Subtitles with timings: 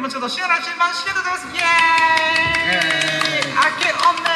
[0.00, 1.46] もちょっとシェアラシマンシェアでございます。
[1.46, 2.74] イエー
[3.48, 3.50] イ。
[3.52, 4.28] 明けおめ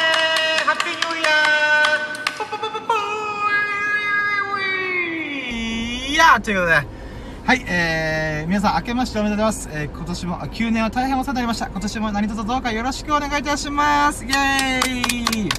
[0.63, 2.37] ハッピーニューイヤー。
[2.37, 2.95] ポポポポポー
[6.11, 6.73] いやーということで。
[7.45, 9.71] はい、えー、皆さん明けましておめでとうございます。
[9.71, 11.67] えー、今年も、あ9年は大変お世話になりました。
[11.67, 14.23] 今年も何卒どうかよろしくお願いいたします。
[14.23, 15.49] イェーイ。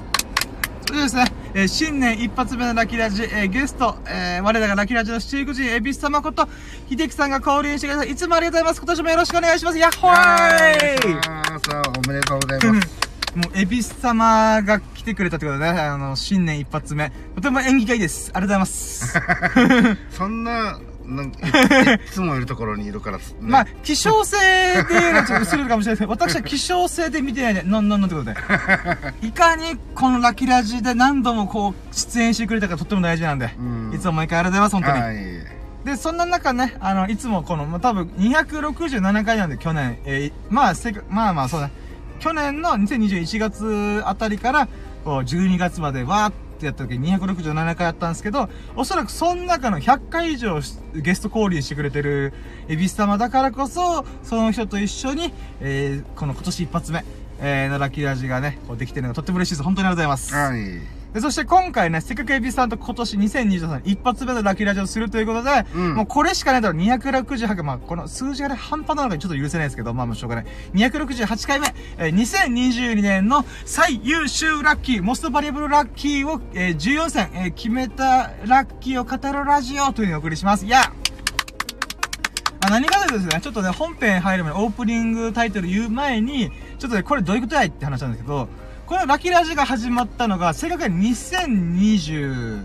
[0.87, 1.25] それでですね、
[1.59, 6.47] えー新年一発目のラッキーラジ、えーゲスト、えー我らがラッキーラジの七福神、エビス様こと、
[6.91, 8.11] 秀樹さんが降臨してください。
[8.11, 8.81] いつもありがとうございます。
[8.83, 9.79] 今年もよろしくお願いします。
[9.79, 13.37] ヤッホーイさあ、おめでとうございます。
[13.37, 17.11] もう、エビス様が来てくれたってことでね、あの、新年一発目。
[17.35, 18.31] とても縁起がいいです。
[18.35, 20.07] ありがとうございます。
[20.15, 24.85] そんな、なんかい いつもいるところにいるから、ね、まあ、希少性で、
[25.27, 27.63] ちょっとするかもしれないですけど、私は希少性で見てないね。
[27.65, 28.37] のんのんのってことで。
[29.27, 35.17] いかに、このラッキーラジで何度もこう、出演してくれたかとっても大事なんで、うんいつも毎回ありがとうございます、本当に。
[35.17, 35.57] はい。
[35.87, 41.71] で、そんな中ね、あの、いつもこの、まあ、多分267回なんで、去年、えーまあ、せか、まあまあ、そうだ。
[42.19, 44.69] 去年の2021月あたりから、
[45.05, 50.61] こう、12月までわーってやった時に267回やったんですけど、おそらくその中の100回以上
[50.95, 52.33] ゲスト降臨してくれてる、
[52.69, 57.05] エビス様だからこそ、その人と一緒に、えー、この今年一発目、
[57.41, 59.63] えー、のラッキーラジがね、こうできてるのがとっても嬉しいです。
[59.63, 60.35] 本当にありがとうございます。
[60.35, 60.96] はい。
[61.17, 70.47] で、そして今回ね、せっかくエビさんと今年2023一発目のラッキーラジオをするということで、うんもうこれしかないだろう、268回、まあこの数字がね、半端なのがちょっと許せないですけど、まあもうしょうがない。
[70.75, 80.67] 268回目、えー2022年の最優秀ラッキー、モストバリアブルラッキーを、えー14選、えー決めたラッキーを語るラジオというのをお送りします。
[80.67, 80.93] いや
[82.61, 88.51] まあ、何かというとですね、ちょっとね、本編入る前にオープニングタイトル言う前に、ちょっとね、これどういうことやいって話なんですけど、
[88.87, 92.65] このラッキーラジが始まったのが、正確に2021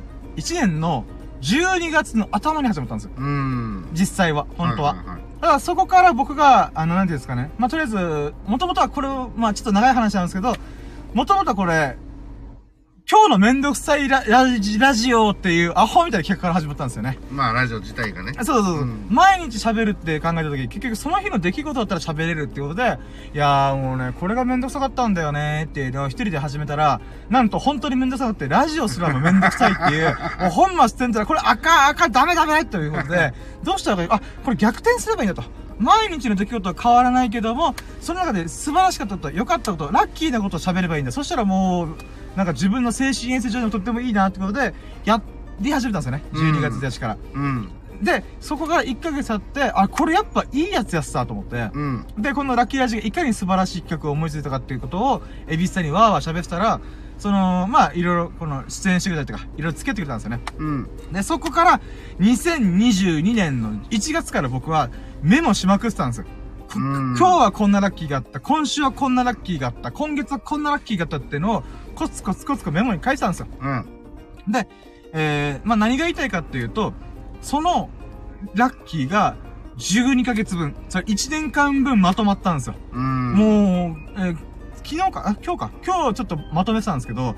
[0.53, 1.03] 年の
[1.41, 3.11] 12月の頭に始まったんですよ。
[3.17, 3.89] うん。
[3.94, 4.94] 実際は、本当は。
[4.94, 5.05] いいい
[5.42, 7.49] だからそこから僕が、あの、なんていうんですかね。
[7.58, 10.55] まあ、とりあえず、もともとはこれを、まあ、ちょっと長い話なんですけど、
[11.15, 11.98] もともとはこれ、
[13.11, 17.20] 今日のめんどくさいララジラジオっていうアホみたいな企画から始まったんですよね。
[17.30, 18.32] まあ、ラジオ自体がね。
[18.36, 18.82] そうそうそう。
[18.83, 22.98] うん毎日喋るって考えた時、結局その日の出来事だったら喋れるってことで、
[23.33, 35.50] いやーもうね、これがめんどくさかったんだよねっていうのを一人で始めたら、なんと本当にめんどくさくって、ラジオすらもめんどくさいっていう、 もう本末転倒これ赤赤ダメダメということで、どうしたらいいあ、これ逆転すればいいんだと。
[35.80, 41.11] 毎日の出来事は変わらないけども、その中で素晴らしかったこと、良かったこと、ラッキーなことを喋ればいいんだ。
[41.11, 41.95] そしたらもう、
[42.36, 44.73] なんか自分の精神衛生上にもとってもいいなってことで、
[45.05, 45.21] や
[45.59, 46.23] り始めたんですよね。
[46.33, 47.17] 12月1日から。
[47.33, 47.69] うん。
[48.02, 51.70] で、そこから1ヶ月経って、あ、これやっぱいいやつやつだと思って。
[51.73, 52.05] うん。
[52.17, 56.81] で、このラッキーラジがいかに素晴らしい企画を思いついたかっていうことを、エビスさんにわーわー喋ってたら、
[57.20, 60.39] その、まあ、いろいろ、この、出演してくれたりとか、いろいろつけてくれたんですよね。
[60.58, 60.89] うん。
[61.11, 61.81] で、そこから、
[62.20, 64.89] 2022年の1月から僕は、
[65.21, 66.25] メモしまくってたんですよ。
[66.73, 68.39] 今日はこんなラッキーがあった。
[68.39, 69.91] 今週はこんなラッキーがあった。
[69.91, 71.64] 今月はこんなラッキーがあったっていうのを、
[71.95, 73.47] コツコツコツコツメモに書いてたんですよ。
[73.59, 73.85] うん。
[74.52, 74.67] で、
[75.13, 76.93] えー、まあ、何が言いたいかっていうと、
[77.41, 77.89] その、
[78.55, 79.35] ラッキーが、
[79.77, 82.75] 12ヶ月分、それ1年間分まとまったんですよ。
[82.91, 83.33] うん。
[83.33, 84.52] もう、えー
[84.83, 85.71] 昨日か、あ、今日か？
[85.85, 87.35] 今日ちょっとまとめてたんですけど、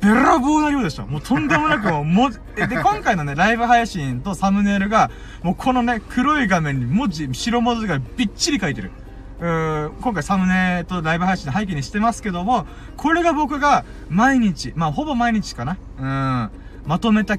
[0.00, 1.04] べらぼうな量でした。
[1.04, 5.10] もうとんでもなくもう、文字、 えで、今回のね、ライブ配信とサムネイルが、
[5.42, 8.92] もうこのね、黒い画面に文字、白文字がびっちり書いてる。
[9.40, 15.78] うー今回サムネとライブ配信の背景にしてますけども、これが僕が毎日、まあほぼ毎日かな。
[15.98, 16.50] うん、
[16.86, 17.36] まとめた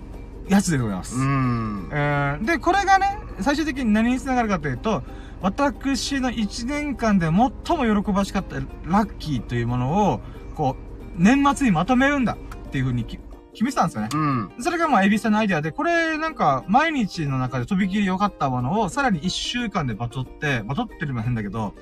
[0.47, 1.15] やつでございます。
[1.15, 1.89] うん。
[1.91, 5.03] えーで、これがね、最終的に何につながるかというと、
[5.41, 7.33] 私の1年間で最
[7.77, 10.21] も喜ばしかったラッキーというものを、
[10.55, 10.85] こう、
[11.17, 12.33] 年末にまとめるんだ
[12.67, 13.17] っていう風にき
[13.55, 14.09] 決めてたんですよね。
[14.13, 14.51] うん。
[14.59, 21.73] それがまあ、エビさんのアイデアで、これなんか、毎日の中でとびきり良かったものを、さらに1週間でバトって、バトってるのも変だけど、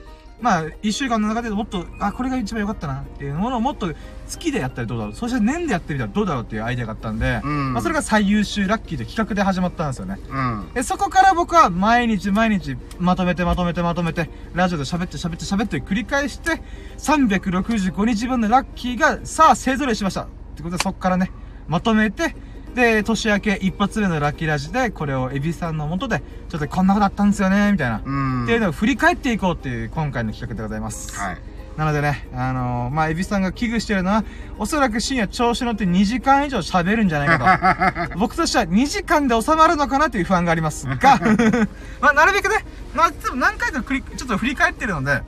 [0.44, 3.94] まあ、1週間の中でもっと、あ、これが一番良かったなっていうものをもっと
[4.28, 5.16] 月でやったらどうだろう。
[5.16, 7.74] そして年でやってみたらどうだろうっていうアイデアがあったんで、うん。
[7.74, 10.20] まあ、それが最優秀ラッキーという企画で始まったんですよね。
[10.30, 10.74] うん。
[10.74, 16.62] で、そこから僕は毎日毎日まとめてまとめてまとめて、ラジオで喋って喋って喋って繰り返して、
[16.98, 20.24] 365日分のラッキーが、さあ、勢ぞろいしました。
[20.24, 21.32] ってことで、そこからね、
[21.68, 22.36] まとめて、
[22.76, 28.02] で、年明け一発目のラッキーラジで、これをエビさんのもとで、ちょっとこんなことあったんですよね、みたいな。
[28.04, 28.44] うん。
[28.46, 31.16] っていうのを振り返っていこうっていう今回の企画でございます。
[31.20, 31.38] はい。
[31.78, 34.24] なのでね、あのー、まあ、エビさんが危惧してるのは、
[34.60, 38.18] おそらく深夜調子乗って2時間以上喋るんじゃないかと。
[38.20, 41.20] 僕としては2時間で収まるのかなという不安がありますが、
[42.00, 45.24] まあ、なるべくね、まあ、でも何回かちょっと振り返ってるので、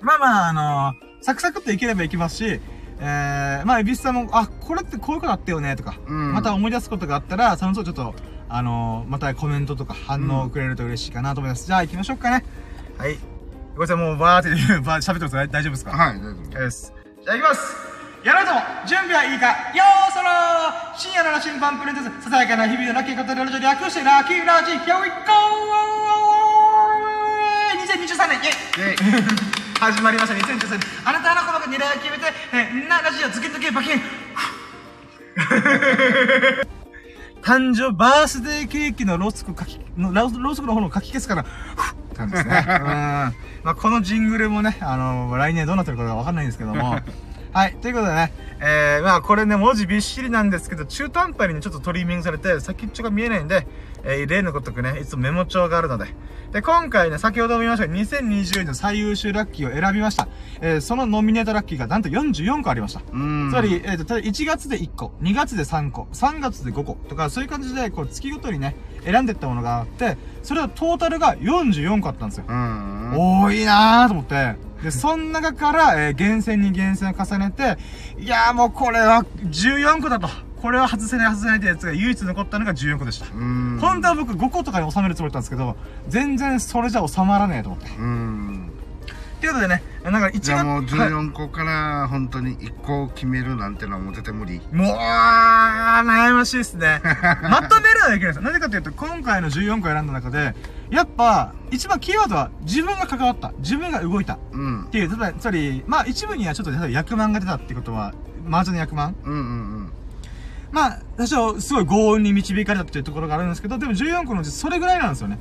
[0.00, 2.60] まあまあ、あのー、サクサクっといければいきますし、
[2.98, 8.14] えー、まあ、エビスさんも、あ、これってこういうことあったよね、とか、うんまた思い出すことがあったら、その都度ちょっと、
[8.48, 11.66] あのー、またコメントとか反応をくれると嬉しいかなと思います。
[11.66, 12.44] じゃあ行きましょうかね。
[12.98, 13.18] はい。
[13.74, 14.50] ごめんなさい、もうバーって
[14.82, 15.90] バーって喋ってます大丈夫ですか？
[15.92, 16.58] はい、大丈夫。
[16.58, 16.92] です。
[17.24, 17.76] じゃあ行きます
[18.24, 19.46] やろうとも準備はいいか
[19.76, 25.14] よーそろー深夜の羅針盤プレゼントささやかな日々のラッキーことラジオ略してラッキーラジ Here we go!
[27.86, 30.34] 2023年イェイで、始まりました。
[30.34, 32.24] 2013年あなたのこの狙いを決めて
[32.54, 34.00] えーなラジオズキズキバキン。
[37.42, 41.44] 誕生バースデーケーキのロスクかきのローロスクの方のかき消すから
[42.16, 42.64] 感じですね。
[42.66, 42.74] うん。
[42.74, 43.34] ま
[43.64, 46.98] あこのジングルもねあの来年どうなってるかわかんないんですけども。
[47.56, 47.76] はい。
[47.76, 53.66] ということでね、えー、まあこれね、文字びっしりなんですけど、中途半端にね、ちょっとトリミングされて、先っちょが見えないんで、
[54.04, 56.04] えー、例のごとくね、いつもメモ帳があるので。
[56.52, 60.28] で、今回ね、先ほども言いましたが、2020年の最優秀ラッキーを選びました。
[60.60, 63.00] えー、そのノミネートラッキーがなんと44個ありました。
[63.10, 63.48] うん。
[63.50, 72.44] つまり、えーと、例えば1月で1個、2月で3個、3月で5個とか、そういう感じで、こう、月ごとにね、選んでったものがあって、それはトータルが44個あったんですよ。
[72.46, 73.14] うん。
[73.16, 74.75] 多いなーと思って。
[74.86, 77.76] で、その中から、えー厳選に厳選を重ねて、
[78.18, 80.28] いやーもうこれは14個だと。
[80.62, 83.26] これは外せない外せないってやつが唯一残ったのが14個でした。
[83.34, 83.78] うん。
[83.80, 85.76] 本当は僕5個とかに収めるつもりだったんですけど、
[86.08, 87.90] 全然それじゃ収まらねえと思って。
[89.46, 89.50] うん。
[89.50, 94.60] ということでね、なんか1月、もうはい14個から本当に1個決めるなんてのはもう絶対無理。
[94.72, 97.00] もう、悩ましいですね。
[97.50, 98.42] まとめるのはできるんですよ。
[98.42, 100.54] なぜかというと、今回の14個選んだ中で、
[100.90, 103.52] やっぱ、一番キーワードは自分が関わった。
[103.58, 104.34] 自分が動いた。
[104.34, 104.88] っうん。
[104.90, 108.12] ていう、つまり、つまり、まあ一部にはちょっと、例えば役満が出たってことは、
[108.48, 109.40] 麻雀の役満うんうん
[110.72, 115.38] まあ、多少、すごい強引に導かれたっていうところがあるんですけど、でも14個のうちそれぐらいなんですよね。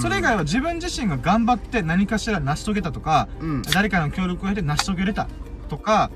[0.00, 3.62] それ以外は自分自身が頑張って何かしら成し遂げたとか、うん。
[3.62, 5.28] 誰かの協力を得て成し遂げれた
[5.68, 6.10] とか、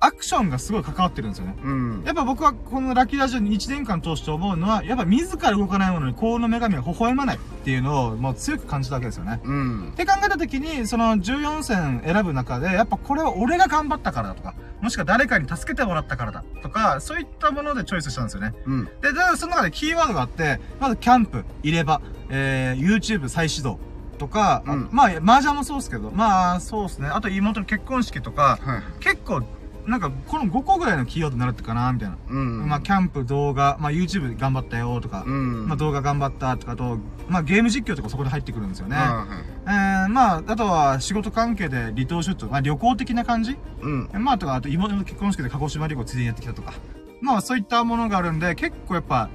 [0.00, 1.56] アクションがすごい関わってるんですよね。
[1.62, 2.02] うん。
[2.04, 9.40] やっぱ僕はこのラッキーラジオに1年間通して思うのは、やっぱ自ら動かないものに幸運の女神が微笑まないっていうのをもう強く感じたわけですよね。
[9.44, 9.96] うんっ。
[9.96, 18.54] て考えた時に、その14戦選ぶ中で、やっぱこれは俺が頑張ったからだとか、もしくは誰かに助けてもらったからだとか、そういったものでチョイスしたんですよね。
[18.66, 18.84] うん。
[19.02, 23.78] で、でその中でキーワードがあって、まずキャンプ、入れ歯、えー、YouTube 再始動
[24.18, 27.08] とか、あうんまあ、麻雀もそうですけど、まあ、そうですね。
[27.08, 28.82] あと妹の結婚式とか、はい。
[29.00, 29.42] 結構、
[29.88, 32.18] なんか、この5個ぐらいのキーワードになるってかな、みたいな。
[32.28, 32.68] うん。
[32.68, 35.66] まあ、キャンプ、動画、まあ、YouTube 頑張ったよとか、うん。
[35.66, 38.96] まあ、動画頑張ったとかあと、まあ、ゲーム実況とかそこで入ってくるんですよね。
[38.98, 39.26] あ
[39.64, 43.56] えー、まあ、あとは仕事関係で離島出張、まあ、旅行的な感じ？
[43.80, 44.10] うん。
[44.12, 46.74] まあ、とか、あと妹の結婚式で鹿児島旅行ついでにやってきたとか。
[47.22, 49.30] まあ、そういったものがあるんで、結構やっぱ、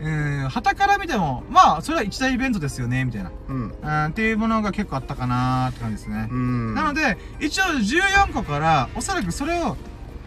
[0.00, 0.08] う
[0.44, 3.30] ん、旗から見ても、まあ、それは一大イベントですよね、みたいな。
[3.48, 3.74] うん。
[3.80, 6.28] うん、っていうものが結構あったかなーって感じですね。
[6.30, 6.74] うん。
[6.74, 9.76] なので、一応14個から、おそらくそれを、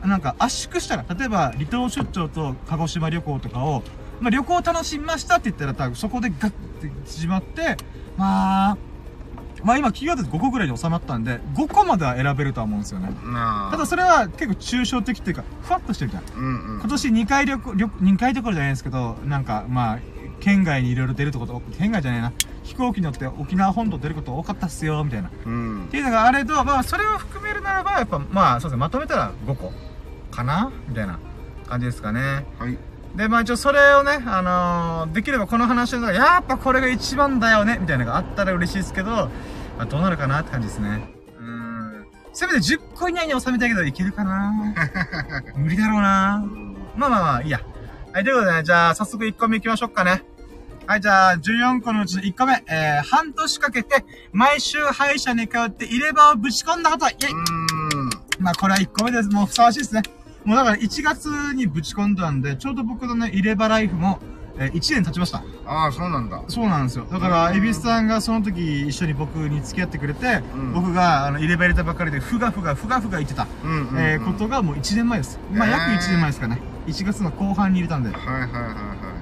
[0.04, 3.84] なんか圧縮したら、例えば離島出張と鹿児島旅行とかを、
[4.20, 7.78] まあ旅行楽しみましたって言ったら、多分そこでガッて縮まって、
[8.18, 8.78] まあ、
[9.64, 13.10] まあ今キーワードで5個ぐらいに収まったんで、5個までは選べるとは思うんですよね。
[13.72, 16.24] ただそれは結構抽象的っていうか、ふわっとしてるじゃん。
[16.36, 16.80] うんうん。
[16.80, 20.00] 今年2回旅行、旅2回どころじゃないですけど、なんかまあ、
[20.40, 22.32] 県外にいろいろ出るとこと、県外じゃないな。
[22.68, 25.31] 飛行機に乗って沖縄本土出ること多かったっすよ、みたいな。
[25.46, 25.88] うんっ。
[25.88, 29.72] ていうのがあれと、まあ、それを含めるならば、やっぱ、まあ、そうですね、まとめたら5個
[30.31, 31.18] かなみたいな
[31.66, 32.46] 感じですかね。
[32.60, 32.78] はい。
[33.16, 39.30] で、まあ一応それをね、あのーできればこの話のやっぱこれが一番だよねみたいなのがあったら嬉しいですけど、ま
[39.80, 41.10] あ、どうなるかなって感じですね。
[41.39, 42.08] うーん。
[42.34, 44.53] せめて10個以内に収めたいけど、いけるかな
[45.56, 46.46] 無理だろうな
[46.98, 47.62] まあまあまあ、いいや。
[48.13, 50.24] はい、ということでね、じゃあ、早速1個目行きましょうかね。
[50.88, 52.63] はい、じゃあ、14個のうちの1個目。
[52.70, 57.10] えー、半年かけて、毎週歯医者に通って入れ歯をぶち込んだこと。
[57.10, 58.10] イェイうん。
[58.39, 59.27] まあ、これは1個目です。
[59.27, 60.01] もうふさわしいですね。
[60.46, 61.25] もうだから1月
[61.56, 64.20] にぶち込んだんで、ちょうど僕のね、入れ歯ライフも、
[64.58, 65.44] えー、1年経ちました。
[65.65, 66.41] ああ、そうなんだ。
[66.48, 67.06] そうなんですよ。
[67.12, 74.00] だから、エビスさんがその時一緒に僕に付き合ってくれて、うん僕が、あの、入れ歯入れたばっかりで、ふがふが、ふがふが言ってた、うんうんうん。
[74.00, 75.38] えー、ことがもう1年前です。
[75.51, 76.62] まあ、えー約1年前ですかね。
[76.88, 78.10] 1月の後半に入れたんで。
[78.10, 79.16] はいはいはいはい。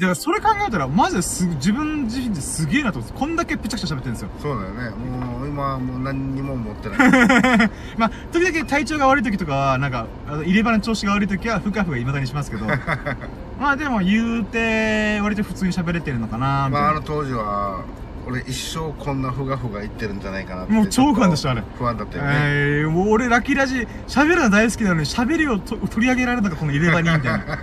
[0.00, 4.30] だから、それ考えたら、マジですぐ、自分自身ですげえなと思って、こんだけぺちゃくちゃ喋ってるんですよ。
[4.40, 4.90] そうだよね。
[4.96, 6.98] もう、今はもう何にも持ってない。
[7.98, 12.64] まあ、時々体調が悪い時とかは、なんか、あの入れ歯の調子が悪い時は、ふかふか未だにしますけど、
[13.60, 17.82] まあでも言うて、割と普通に喋れてるのかなみまあ、あたいの当時は、
[18.26, 20.72] 俺一生こんなふがふが言ってるんじゃないかなって。
[20.72, 22.24] もう超不安でしたあれ不安だったな。
[22.24, 22.38] よね。
[22.46, 27.58] えー、もう俺ラッキーラジ、喋るの大好きなのに、喋りをと取り上げられるのがこの入れ歯に、みたいな。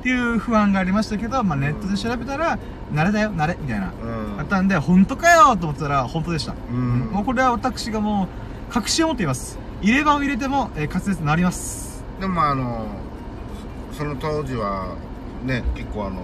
[0.00, 2.58] っていう不安がありましたけど、まあネットで調べたら、
[2.92, 3.92] 慣れだよ、慣れ、みたいな。
[4.02, 4.40] うん。
[4.40, 6.54] あったんで、本当かよと思ってたら、本当でした。
[6.70, 8.28] うんもうこれは私がも
[8.70, 9.58] う、確信を持っています。
[9.82, 12.02] 入れ歯を入れても、えー、滑舌なります。
[12.18, 12.86] でもまああの、
[13.92, 14.96] そその当時は、
[15.44, 16.22] ね、結構あの、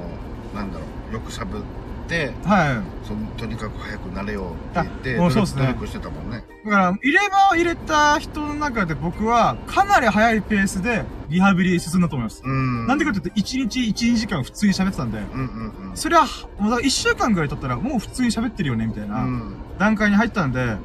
[0.54, 1.62] なんだろう、よくしゃべ、っ
[2.08, 3.06] てはい。
[3.06, 12.42] そのとにかく早くなれよって言ってあもうそうっすね努力してたもんねだから、入れ歯を入れた人の中で僕は、かなり早いペースで、リハビリ進んだと思います。
[12.44, 16.24] うんなんでかって言うと、1日1、2時間普通に喋ってたんで、うんうんうんそれは、
[16.58, 20.76] もうだから1週間ぐらい経ったら、もう普通に喋ってるよね、みたいなうん段階に入ったんで、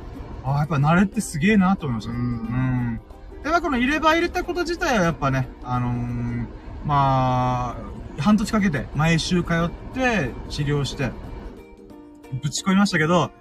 [0.44, 2.12] ああ、やっぱ慣れってすげえなと思いました。
[2.12, 3.00] ううんん。
[3.44, 6.46] やっぱこの入れ歯入れたこと自体はやっぱね、あのー、
[6.86, 7.76] まあ、
[8.22, 11.12] 半年かけて毎週通って治療して、
[12.42, 13.32] ぶち込みましたけど、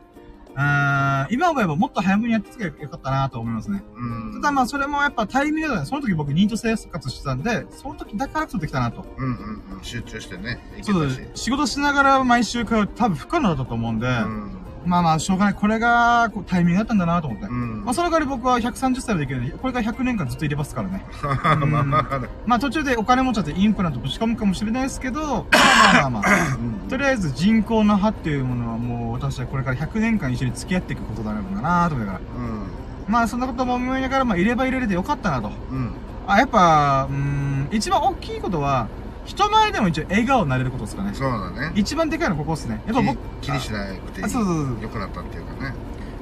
[0.54, 3.82] うーん、今思えばもっと早めにやってつけばよかったなと思いますね。
[3.94, 5.86] うんただまあそれもやっぱタイミングだね。
[5.86, 9.06] その時僕ニート生活してたんで、その時だからこそできたなと。
[9.16, 14.50] うんうんうん集中してねそうたし仕事しながら毎週通う多分不可能だったと思うんで、うん
[14.84, 15.54] まあまあしょうがない。
[15.54, 17.46] これがこうタイミングだったんだなと思って。
[17.46, 21.04] うんまあその代わり僕は130歳までいけるんで、これから100年間ずっと入れますからね。
[21.22, 26.28] まあまあまあ途中でお金持っちゃってインプラントぶち込むかもしれないですけど、まあまあまあま
[26.86, 26.88] あ。
[26.88, 32.24] とりあえず人工の歯っていうものはもう私はこれから100年間一緒に付き合っていくことだろうなと思いながら。
[32.36, 32.62] うん
[33.08, 35.50] まあそんなことも思いながら、まあ入れ歯入れれてよかったなと。
[35.70, 35.92] うん
[36.26, 38.86] あ、やっぱ、うーん、一番大きいことは、
[39.30, 41.12] 人前でも一応笑顔になれることですかね。
[41.14, 42.82] そうだね一番でかいのはここですね。
[42.86, 45.72] やっぱ僕、気にしなくていいあそうそうそう良くなったっていうかね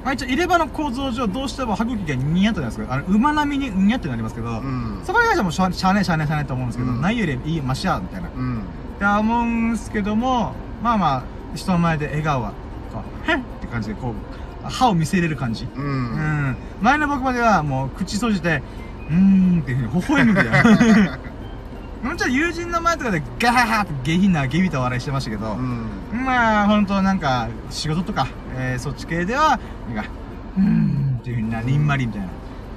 [0.03, 8.29] まあ一応入れ歯の構造上どうしても歯茎がニヤッとなりますけど、あの、馬並みにニヤッとなりますけど、うんそこに関してはもうしゃしゃあねえしゃあねえしゃあねえと思うんですけど、うんないよりいい、マシや、みたいな。
[8.29, 8.61] っうん
[8.99, 11.23] て思うんですけども、まあまあ、
[11.55, 12.51] 人の前で笑顔は、
[12.93, 15.65] こう、へんって感じで、こう、歯を見せれる感じ。
[15.75, 16.55] ううんん。
[16.81, 18.61] 前の僕まではもう口閉じて、
[19.09, 19.15] うー
[19.57, 21.19] んっていうふうに微笑むみたいな。
[22.03, 29.59] もちろん友人の前とかでガーって下品な下品な笑いしてましたけど、うんまあ本当なんか仕事とか、えー、そっち系では、
[29.93, 30.11] なんか、
[30.57, 32.27] うーんっていうふうにな、にんまりみたいな。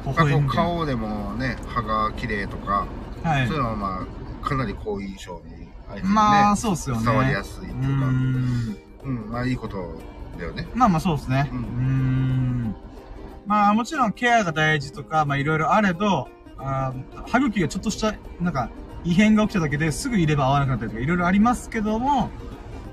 [0.05, 0.63] 微笑むみたいな。
[0.65, 2.87] 顔でもね歯が綺麗とか
[3.23, 4.07] はいそういうのはま
[4.43, 7.05] あかなり好印象に相手にねまあそうっすよね。
[7.05, 10.01] 伝わりやすいっていうかうーんうんまあいいこと
[10.39, 11.49] だよねまあまあそうですね。
[11.53, 12.75] うん。
[13.47, 18.71] まあもちろんケアが大事とか、まあいろいろあれど、あー歯茎がちょっとした、なんか、
[19.05, 22.31] 異変が起きただけですぐ入れ歯合わなくなったりとかいろいろありますけども、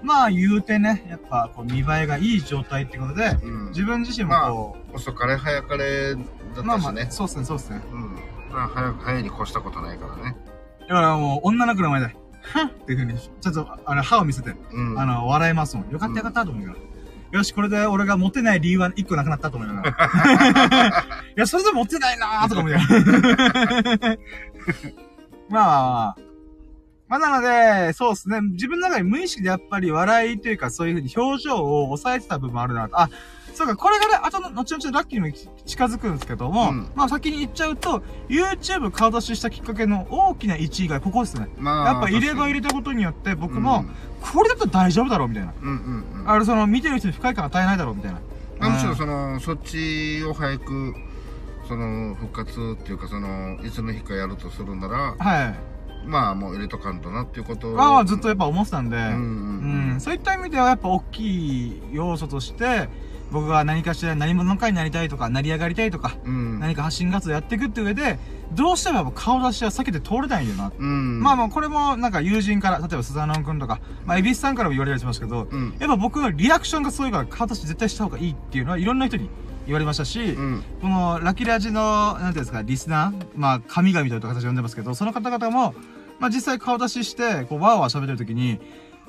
[0.01, 6.22] まあ言うてね、やっぱこう見栄えがいい状態ってことで、うん自分自身もこ遅かれ早かれだ
[6.62, 7.82] う、まあまあ、ったしねそうっすね、そうっすね。
[7.92, 8.16] うん
[8.51, 10.36] まあ早く早いに越したことないからね
[10.82, 15.89] だからもう女の子の前で、はっっていうふうに、ちょっとあの歯を見せて、うんあの、笑えますもん。
[15.92, 16.80] よかったよかったと思いなが
[17.32, 17.38] ら。
[17.38, 21.06] よし、これで俺がモテない理由は一個なくなったと思いながら。
[21.38, 24.18] いや、それでもモテないなーとか思いながら。
[25.50, 26.15] まあ
[27.08, 28.39] まあなので、そうですね。
[28.41, 33.00] 自分の中で無意識でやっぱり笑いというかそういうふうに表情を抑えてた部分もあるなと。
[33.00, 33.10] あ、
[33.56, 35.34] そうか、これがね、あとの、後々ラッキーに
[35.65, 41.50] 近づくんですけども、うんまあ先に言っちゃうと、YouTube 顔出ししたきっかけの大きな一位がここですね。
[41.58, 43.86] まやっぱ入れ歯入れたことによって僕も、
[44.22, 45.53] これだったら大丈夫だろうみたいな。
[45.62, 48.20] うんうんうんあれ、その、見てる人に不快感与えないだろうみたいな。
[48.60, 50.94] まあむしろうんそのそっちを早く
[51.70, 55.56] その復活っていうかそのいつの日かやるとするならはい。
[56.08, 57.74] まあもう入れとかんとなっていうこと。
[57.74, 62.90] をまあ、ずっとやっぱ思ってたんで、うんそういった意味ではやっぱ大きい要素として、
[63.32, 66.60] 僕が何かしら何者かになりたいとか、成り上がりたいとか、うん。
[66.60, 68.18] 何か発信活動やっていくって上で、
[68.54, 70.72] どうしてもやっぱ顔出しは避けて通れないんだよな。
[70.76, 71.20] うん。
[71.22, 75.76] まあまあ、これもなんか友人から、例えばスザノン君とか、まあ、エビスさんからも言われたりしましたけど、うん。
[75.80, 79.30] やっぱ僕のリアクションがすごいから顔出し絶対した方がいいっていうのはいろんな人に
[79.70, 85.76] 言われましたし、うんこのラキラジの、なんていうんですか、リスナーまあ、神々という形で呼んでますけど、その方々も、
[86.20, 88.60] まあ実際顔出しして、こう、わーわー喋ってる時に、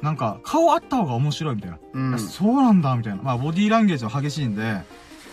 [0.03, 1.79] なんか、顔あった方が面白いみたいな。
[1.95, 3.23] うんそうなんだ、みたいな。
[3.23, 4.83] まあ、ボディーランゲージは激しいんで、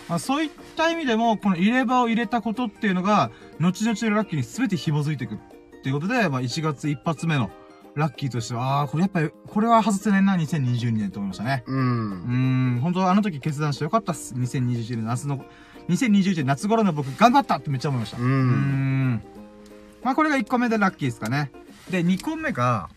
[0.07, 3.29] まあそういった意味でも、この入れ歯を入れたことっていうのが、
[3.59, 5.37] 後々のラッキーに全て紐づいていくっ
[5.83, 7.49] ていうことで、まあ1月一発目の
[7.97, 11.63] ラッキーとしては、ああー、これやっぱり、これは外せないな、2022年と思いましたね。
[11.65, 14.35] ううんーん、本当あの時決断してよかったっす。
[14.35, 15.43] 2021年夏の、
[15.89, 18.17] 2021年夏頃の僕頑張ったってめっちゃ思いました。
[18.17, 19.23] ううーんん。
[20.03, 21.51] まあこれが1個目でラッキーですかね。
[21.89, 22.89] で、2個目が、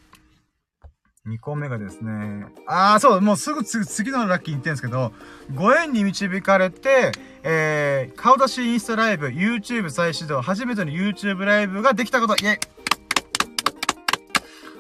[1.27, 5.13] 2個目がですね、ああ、そう、もうすぐ次次のラッキーに言ってるんですけど、
[5.55, 12.59] ご縁に導かれて、えー、顔出しインスタライブ、YouTube 再始動、初めての YouTube ライブができたこと、イェイあ、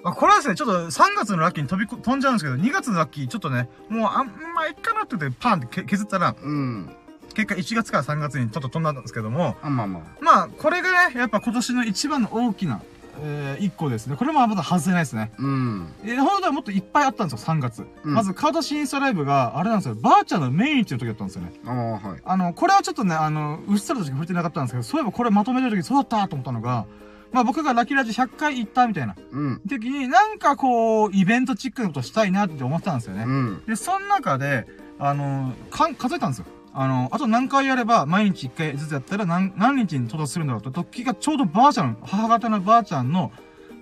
[0.03, 6.91] これはですね、ちょっと3月のラッキーに飛びこ、飛んじゃうんですけど、2月のラッキー、ちょっとね、もう、あんまあ、いっかなって言って、パンってけ削ったら、うん
[7.35, 12.83] 結果1月から3月にちょっと飛んだんですけども、あまあまあまあ、これがね、やっぱ今年の一番の大きな、
[13.23, 14.17] えー、一個ですね。
[14.17, 15.31] これもまだ外せないですね。
[15.39, 17.87] うんえー、本当はもっといっぱいあったんですよ、3月。
[18.05, 21.53] うんまず、顔出しインスタライブが、あれなんですよ、ばあちゃんの命日の時だったんですよね。
[21.67, 21.75] ああ
[22.09, 26.87] はいあの、これはちょっとね、あの、うっすらとしか触れてなかったんですけど、そういえばこれまとめてる時そうだったと思ったのが、
[27.33, 29.61] まあ僕がラッキーラジ100回行ったみたいなうん。
[29.67, 33.25] 時に、なんかこう、イベントチックなことしたいなって思ってたんですよね。
[33.25, 33.63] うん。
[33.67, 34.67] で、その中で、
[34.99, 36.47] あの、かん、数えたんですよ。
[36.73, 43.33] あの、あと何回やれば、毎日1回ずつやったら何、何日に到達するんだろうと、時がちょうどばあちゃん、母方のばあちゃんの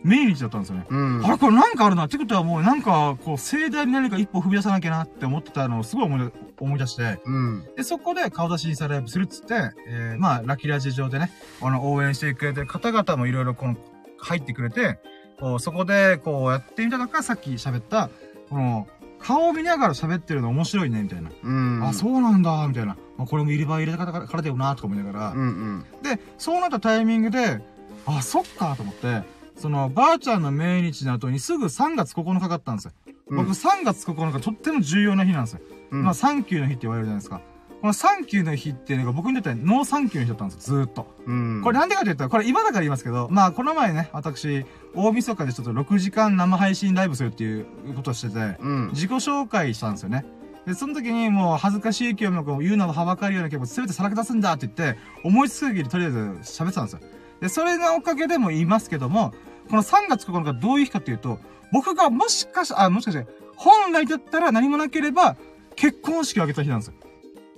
[0.05, 0.87] 命日だったんですよね。
[0.89, 1.25] うん。
[1.25, 7.65] あれこれなんかあるなってことはもうなんか、こう、盛大に何か一歩踏み出さなきゃなって思ってたのをすごい思い出思い出して、うん。
[7.77, 9.55] で、そこで顔出しインスタライブするっつって、
[9.87, 13.77] えー、まあ、ラッキーラジ上でね、あの、応援してくれてる方々もいろいろこの、
[14.21, 14.99] 入ってくれて、
[15.39, 18.11] こう、そこで、こう、やってみたのが、さっき喋った、
[18.51, 18.89] この、
[19.21, 21.31] 顔を見ながら喋ってるの面白いね、みたいな。
[21.43, 21.85] うん。
[21.85, 22.97] あ、そうなんだ、みたいな。
[23.17, 25.31] まあ、これも入れ歯入れたからからだよな、とか思いながら。
[25.31, 25.85] うんうん。
[26.03, 27.61] で、そうなったタイミングで、
[28.07, 29.23] あ、そっか、と思って、
[29.57, 32.93] その、ばあちゃんの命日の後にすぐ3月9日があったんですよ。
[33.31, 35.61] 僕3月9日とっても重要な日なんですよ。
[35.91, 37.41] うん、まあ、サンキューの日って言われるじゃないですか。
[37.81, 41.15] このサンキューの日っていうのが僕にとってはノーサンキューの日だったんですよ、ずーっと。
[41.27, 41.61] うん。
[41.63, 48.89] これなんでかと言ったら、これ今だから言いますけど、まあこの前ね、私、大晦日でちょっと6時間生配信ライブするっていうことをしてて、うん。
[48.91, 50.25] 自己紹介したんですよね。
[50.67, 57.01] で、その時にもう恥ずかしい気をもこう言うのもはばかるような気も全てさらけ出すんだって言って、思いつく限りとりあえず喋ってたんですよ。
[57.41, 59.33] で、それのおかげでも言いますけども、
[59.71, 61.39] この3月9日どういう日かっていうと、
[61.73, 63.27] 僕がもしかし、あ、もしかして、
[63.57, 65.37] 本来だったら何もなければ、
[65.81, 66.95] 結婚式を挙げた日なんですよ。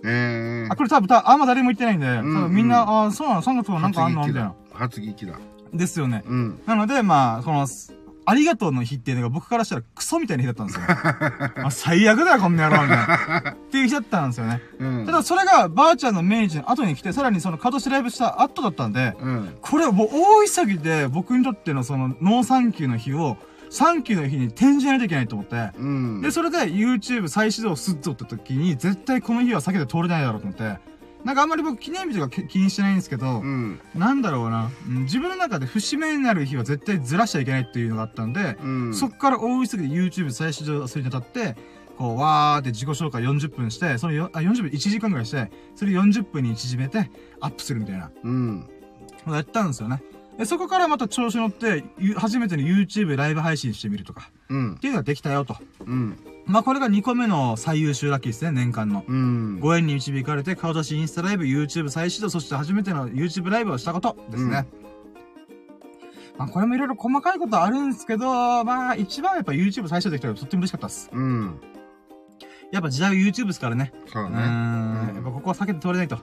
[0.05, 0.73] えー。
[0.73, 4.27] あ、これ多分、多分あんま誰も言ってないんで、多ん分みんな、あ、そうなの ?3 月9日なんかあんの？
[4.27, 4.55] みたいな。
[4.73, 5.35] 衝撃だ。
[5.73, 6.23] ですよね。
[6.27, 6.61] うん。
[6.67, 7.67] なので、まあ、この、
[8.27, 10.83] ありがとうの日っていうのが僕からしたらクソみたいな日だったんですよ。
[11.67, 13.51] あ最悪だよ、こんな野郎みたいな。
[13.53, 14.61] っていう日だったんですよね。
[14.79, 15.07] うん。
[15.07, 19.57] ただ、それがばあちゃんの命日の後に来て、さらにその顔出しライブした後だったんで、うん。
[19.61, 23.37] これはもう大急ぎで僕にとってのそのノーサンキューの日を、
[23.71, 26.21] サンキューの日に転じないといけないと思って、うん。
[26.21, 30.79] で、それで YouTube 再始動すっぞって時に、絶対この日は避けて通れないだろうと思って、
[31.25, 33.81] なんかあんまり僕記念日とか気気にしてないんですけど、うん。
[33.95, 38.95] なんだろうな、うん自分の中で節目になる日は絶対ずらしちゃいけないっていうのがあったんで、うん。
[38.95, 41.57] そっから大急ぎで YouTube 再始動するにあたって、
[41.97, 48.69] こう、わーって自己紹介40分して、そのよ、あ、40分1時間ぐらいして、それ40分に縮めて、アップするみたいな、うん。
[49.27, 50.03] やったんですよね。
[50.41, 54.79] で、そこからまた調子乗って、ゆ初めての YouTube ライブ配信してみるとか、うんっ。
[54.79, 55.55] ていうのができたよと。
[55.81, 56.17] うん。
[56.47, 59.05] まあ、これが2個目の最優秀ラッキーですね、年間の。
[59.07, 59.61] うん。
[59.61, 64.67] ご縁に導かれて、顔出しインスタライブ、YouTube 再始動、そして初めての YouTube ライブをしたことですね。
[66.39, 71.11] まあ、これもいろいろ細かいことあるんですけど、まあ、一番やっぱ YouTube 再始動できたらとっても嬉しかったです。
[71.13, 71.61] うん。
[72.73, 73.93] やっぱ時代は YouTube ですからね。
[74.07, 74.37] そううね。
[74.37, 76.19] やっぱここは避けて通れないと。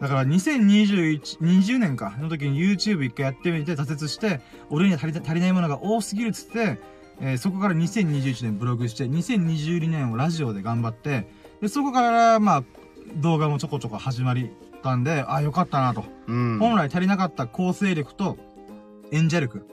[0.00, 6.78] だから2021、20年か、の時に YouTube 一回やってみて挫折して、俺には足りた足りないものが多すぎるっつって、
[7.20, 11.28] えーそこから2021年ブログして、2022年をラジオで頑張って、
[11.60, 12.64] で、そこから、まあ、
[13.16, 14.50] 動画もちょこちょこ始まり
[14.82, 16.04] たんで、あ、よかったなと。
[16.26, 16.58] うん。
[16.58, 18.38] 本来足りなかった構成力と
[19.12, 19.66] 演者力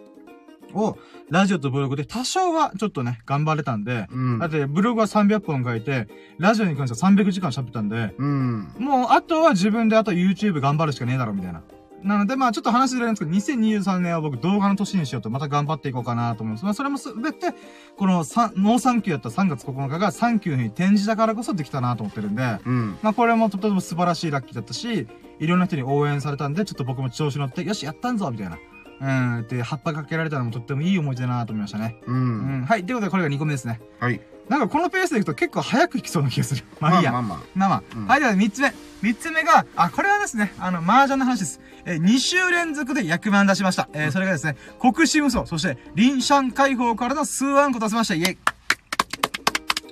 [0.73, 0.97] を、
[1.29, 4.49] ラジオとブログで多少はちょっとね、頑張れたんで、うんだっ。
[4.49, 8.73] て、ブログは300本書いて、ラジオに関しては300時間喋ったんで、うん。
[8.79, 11.63] もう、あとは自分であと YouTube 頑張るしかねえだろ、みたいな。
[12.03, 16.63] なので、まあちょっと話ずれるんですけど、2023年は僕動画の年にしようと、また頑張っていこうかなと思います。
[16.63, 17.53] まあそれもすべて、
[17.97, 22.97] この3、ノーサンキューだった3月9日がサンキューの日に転じたからこそできたなと思ってるんで、うん。
[23.01, 25.07] まあこれもとても素晴らしいラッキーだったし、
[25.39, 28.57] いろんな人に応援されたんで、ちょっと僕も調子乗って、よし、やったんぞみたいな。
[28.99, 31.99] うん、って、発破かけられたのもとってもいい思い出だなと思いましたね。
[32.07, 32.11] う。
[32.11, 32.85] うんん、はい。
[32.85, 33.79] ということで、これが2個目ですね。
[33.99, 34.19] はい。
[34.49, 36.63] なんかこのペースでいくと結構早くいきそうな気がする。
[36.79, 37.11] まあいいや。
[37.11, 37.83] まあまあまあまあ。
[37.95, 38.73] うんはい、では3つ目。
[39.03, 41.59] 3つ目が、あ、これはですね、あの、麻雀の話です。
[41.85, 43.89] えー、2週連続で役満出しました。
[43.93, 48.15] えー、それがですね、国士無双、そして、臨シ解放からの数案個出せました。
[48.15, 48.37] イェイ。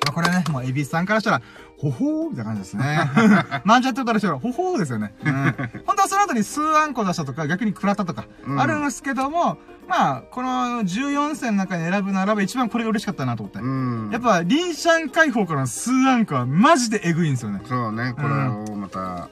[0.05, 1.41] まあ、これね、もう、エビスさんからしたら、
[1.91, 2.99] ほほーみたいな感じですね。
[3.65, 5.13] 麻雀ってことからしたら、ほほーですよね。
[5.23, 5.33] うん。
[5.85, 13.59] 本当はその後に数案個出したとか、逆に食らったとか、うんあるんですけども、まあ、この14戦の中に選ぶならば一番これが嬉しかったなと思って。
[13.59, 14.09] うん。
[14.11, 17.61] やっぱ、臨シャン解放からの数アンカーはマジでエグいんですよね。
[17.65, 19.29] そうね、これをまた、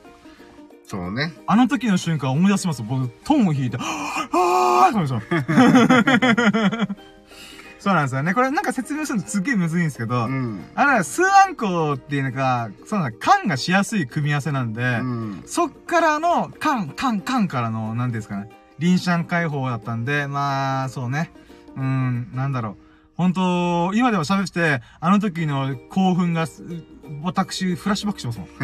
[0.85, 1.33] そうね。
[1.47, 2.83] あの時の瞬間思い出します。
[2.83, 7.12] 僕、トンを弾いて、はぁーって思いました。
[7.83, 8.33] そうなんですよね。
[8.33, 10.63] これなんか説明するのすっげえむずいんですけど、うん。
[10.73, 15.43] あの、数アンコっていうのが、そうなんだ、缶がしやすい組み合わせなんで、うん。
[15.45, 21.33] そっからの、缶、缶、缶からの、なんですかね、臨シャン解放だったんで、まあ、そうね。
[21.75, 22.83] うん、なんだろう。
[23.17, 26.63] 本当今でも喋ってて、あの時の興奮がす、
[27.21, 28.47] 私、フラッシュバックしますもん。
[28.57, 28.61] う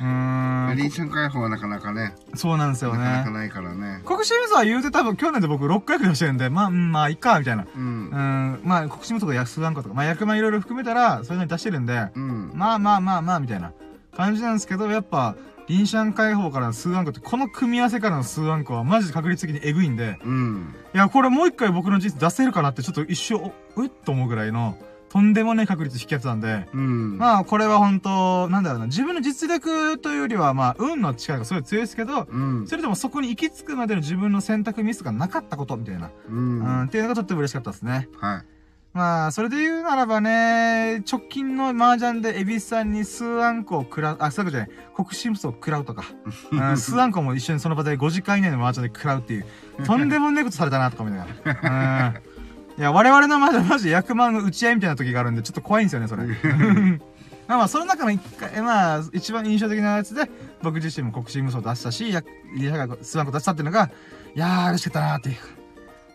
[0.00, 0.76] ーん。
[0.76, 3.36] リーション解放はなかなかね、そうなんですよなかなかね。
[3.36, 4.00] ないからね。
[4.04, 7.66] 国士無双は言うて多分去年で僕6回くらいしてるんで、まあ、うんまあ、いいか、みたいな。
[7.74, 7.86] うんう。
[8.16, 12.52] ん、まあ、国士無双とか安なんかとか、まあ、役満いろいろ含めたら、そういうのに出してるんで、うん。
[12.54, 13.72] まあまあまあまあ、みたいな
[14.16, 20.74] 感じなんですけど、やっぱ、リンシャン解放からの数アンコって、この組み合わせからの数アンコはマジで確率的にエグいんで、うん。
[20.94, 24.76] いや、これもう一回僕の実出せるかなってちょっと一瞬、おうっと思うぐらいの、
[25.14, 27.18] とんでもない確率引きやつなんで、うん。
[27.18, 32.66] まあ、これは本当なんだろうな、自分の実力というよりは、まあ、運の力がすごい強いですけど、うん。
[32.66, 36.58] それでもそこに行き着くまでの自分の選択ミスがなかったこと、みたいな、うん。
[36.58, 38.08] うん、っていうのがとっても嬉しかったですね。
[38.18, 38.44] はい。
[38.92, 46.06] まあ、それで言うならばね、直近の麻雀でエビスさんに数あんこを食らう、あ、そういうことじゃない、国士無双を食らうとか、
[46.50, 49.46] うん、数あんこも一緒にその場で5時間以内の麻雀で食らうっていう、
[49.86, 51.24] とんでもねえことされたなとか思いな。
[51.24, 52.33] うん。
[52.76, 56.24] いや、我々の麻雀マジで役満の打ち合いみたいな時があるんで、ちょっと怖いんですよね、それ。
[57.46, 60.30] まあまあ、その中の一回、まあ、一番印象的なやつで、
[60.62, 62.22] 僕自身も国士無双出したし、や、
[62.56, 63.90] リハが数あんこ出したっていうのが、
[64.34, 65.36] いやー、嬉しかったなーっていう。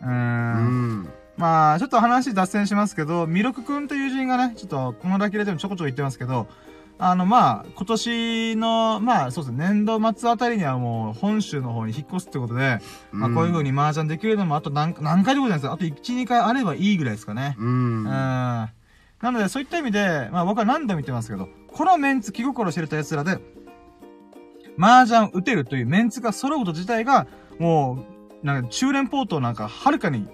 [0.02, 0.08] うー。
[0.08, 1.10] うんん。
[1.38, 6.48] まあ、ちょっと話脱線しますけど、ミロク君という友人がね、ちょっと、このラキレでもちょこちょこ言ってますけど、
[7.02, 12.80] あの、まあ、今年の、まあ、そうですね、年度末あたりにはもう、本州の方に引っ越すってことで、
[13.14, 15.72] まあ、こういう風に麻雀できるのも、あと何、何回でもないですよ。
[15.72, 17.56] あと1、2回あればいいぐらいですかね。
[17.58, 18.02] ううん。
[18.02, 18.04] ん。
[18.04, 18.72] な
[19.22, 23.40] ので、そういった意味で、まあ、僕は何度も言ってますけど、このメンツ、気心知れた奴らで、
[24.78, 27.28] 麻雀打てるというメンツが揃うこと自体が、
[27.60, 28.06] も
[28.44, 30.30] う、なんか、中連ポートなんか、はるかに、ん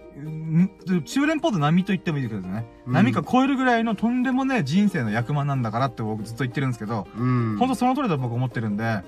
[1.05, 2.65] 中連ポート並みと言ってもいいですね。
[2.87, 7.57] うん波か超えるぐらいのとんでもねえ人生の役満なんだからって僕ずっと言ってるんですけど、うん。
[7.57, 9.01] ほんとその通りだと僕思ってるんで、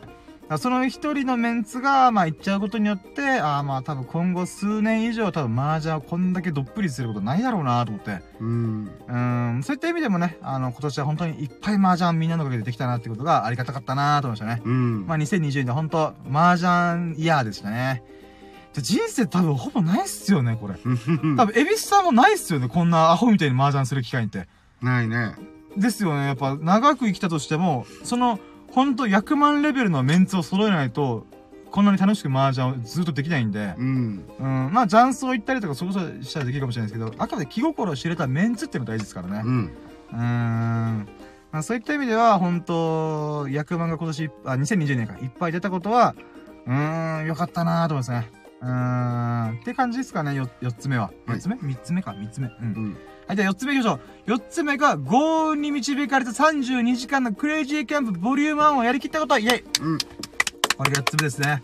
[0.58, 8.22] その一人のメンツが、まあ、行っちゃうことによって、ああ、まあ、多分今後数年以上多分麻雀をこんだけどっぷりすることないだろうなと思って。
[8.40, 8.90] うん。
[9.08, 14.62] うーん、そういった意味でもね、あの、今年は本当にいっぱい麻雀みんなのおかげでできたなってことがありがたかったなと思いましたね。
[14.64, 15.06] うん。
[15.06, 18.04] まあ、2020年本当麻雀イヤーでしたね。
[18.74, 20.76] で人生多分ほぼないっすよね、これ。
[21.36, 24.48] 多分、エビスさんもないっすよね、こんなアホみたいに麻雀する機会って。
[24.82, 25.36] ないね。
[25.76, 28.40] ですよね、やっぱ長く生きたとしても、その、
[28.72, 31.26] ほんと100万レベルのメンツを揃えないと、
[31.72, 34.26] こんなに楽しく麻雀をずっとできないんで、うん。
[34.40, 39.42] うん、まあ、雀荘行ったりとか、そこそしたらできるかもしれないですけど、あくまで気心を知れたメンツっていうのが大事ですからね。
[39.46, 39.72] うん。
[40.12, 41.08] うーん。
[41.52, 46.16] まあ、そういった意味では、本当役満が今年、あ、2020年か、いっぱい出たことは、
[46.66, 48.30] うーん、よかったなーと思いますね。
[48.62, 49.60] うーん。
[49.62, 51.06] って感じですかね、よ、四つ目は。
[51.06, 51.56] はい四つ目？
[51.62, 52.48] 三つ目か、三つ目。
[52.48, 52.74] うん。
[52.74, 52.98] うん。
[53.28, 54.00] はい、じゃあ四つ目行きましょう。
[54.26, 59.98] 四つ目が、豪運に導かれた32時間のクレイジーキャンプボリューム1をやりきったこと、イェイうん。
[60.78, 61.62] これが四つ目ですね。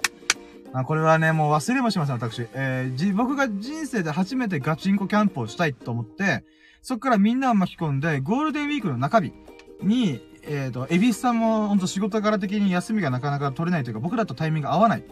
[0.74, 2.48] あ、これはね、もう忘れもしません、私。
[2.54, 6.44] えー、じ、僕が人生で初めてガチンコキャンプをしたいと思って、
[6.82, 9.34] そっからみんなを巻き込んで、ゴールデンウィークの中日
[9.82, 15.04] に、えっ、と、エビスさんもほんと仕事柄的に休みがなかなか取れないというか、僕らとタイミングが合わない。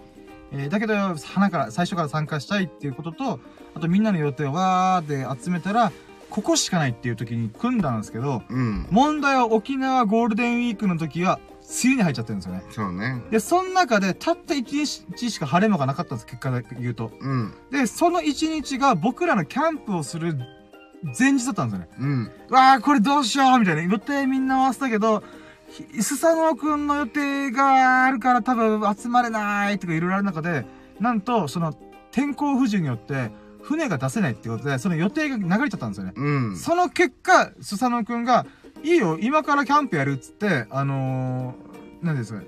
[0.52, 3.40] えー、だけど、花から、最初から参加したいっていうことと、
[3.74, 5.92] あとみんなの予定をわーって集めたら、
[6.30, 8.88] ここしかないっていう時に組んだんですけど、うん。
[8.90, 12.64] 問題は沖縄ゴールデンウィークの時は、梅雨に入っちゃってるんですよね。
[12.70, 13.22] そうね。
[13.30, 17.12] で、その中で、たった1日しか晴れ間がなかったんです、結果で言うと。
[17.20, 17.54] うん。
[17.70, 20.38] で、その1日が僕らのキャンプをする
[21.18, 21.90] 前日だったんですよね。
[22.00, 22.32] うん。
[22.50, 23.82] うわー、これどうしようみたいな。
[23.84, 25.26] 予定みんな合わせたけど、ひ
[26.02, 30.66] スサノオくんの予定があるから多分集まれないとかいろいろある中で、
[31.00, 31.74] なんと、その
[32.12, 33.32] 天候不順によって、
[33.62, 36.14] 船が出せないってことで、その予定が流れちゃったんですよね。
[36.16, 36.58] うん。
[36.58, 38.46] その結果、スサノオくんが、
[38.84, 42.48] いいよ、今からキャンプやるっつって、あのー、なんですかね。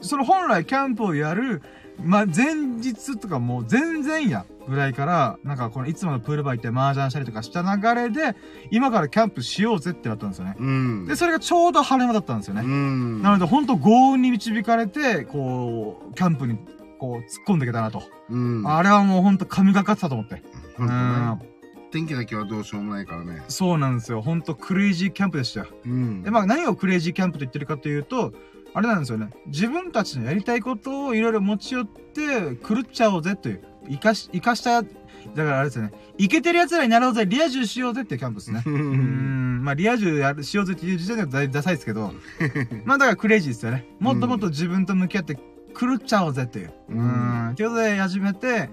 [0.00, 1.62] その本来キャンプをやる、
[2.02, 8.36] ま、前日とかもう全然やぐらいから、なんかこのいつものプールバー行って麻雀したりとかした流れで、
[8.70, 10.56] 今からキャンプしようぜってなったんですよね。
[10.58, 11.06] うん。
[11.06, 12.62] で、それがちょうど晴れ間だったんですようね。
[12.64, 13.22] ん。
[13.22, 16.58] なので本当豪運に導かれて、こう、キャンプに、
[16.98, 18.02] こう、突っ込んでいけたなと。
[18.30, 18.66] うん。
[18.66, 20.42] あれはもう本当神がかってたと思って。
[21.94, 23.44] 天気だけはどうしようもないからね。
[23.46, 24.20] そうなんですよ。
[24.20, 25.66] 本当クレイジーキャンプでしたよ。
[25.86, 26.22] うん。
[26.24, 28.32] で、まあ何をクレイジーキャンプと言ってるかというと、
[28.74, 29.30] あれなんですよね。
[29.46, 34.92] 自分たちのやりたいことをいろいろ持ち寄って狂っちゃおうぜという、生かし、生かした、だか
[35.36, 35.92] らあれですよね。
[36.18, 38.62] イケてる奴らになろうぜ、リア充しようぜっていうキャンプですね。
[38.66, 42.12] うーん、まあリア充やる、しようぜっていう時点ではだいぶダサいですけど、
[42.84, 43.86] まあだからクレイジーですよね。
[44.00, 46.72] もっともっと自分と向き合って狂っちゃおうぜっていう。
[46.88, 47.54] ううんん。
[47.54, 48.70] ということで始めて、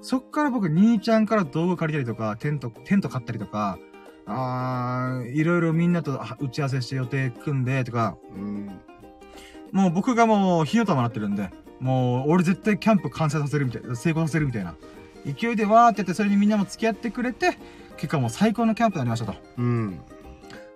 [0.00, 3.78] そっから僕、兄ちゃんから道具借りたりとか、テント、テント買ったりとか、
[4.26, 8.80] あー、いろいろみんなとあ打ち合わせして予定組んでとか、うん。
[9.72, 11.50] もう僕がもう火の玉になってるんで、
[11.80, 14.74] もう俺絶対キャンプ完成させるみたいな、成功させるみたいな。
[15.24, 17.58] 勢いでわーってやって、それにみんなも付き合ってくれて、
[17.96, 19.34] 結果もう最高のキャンプになりましたと。
[19.58, 20.00] うん。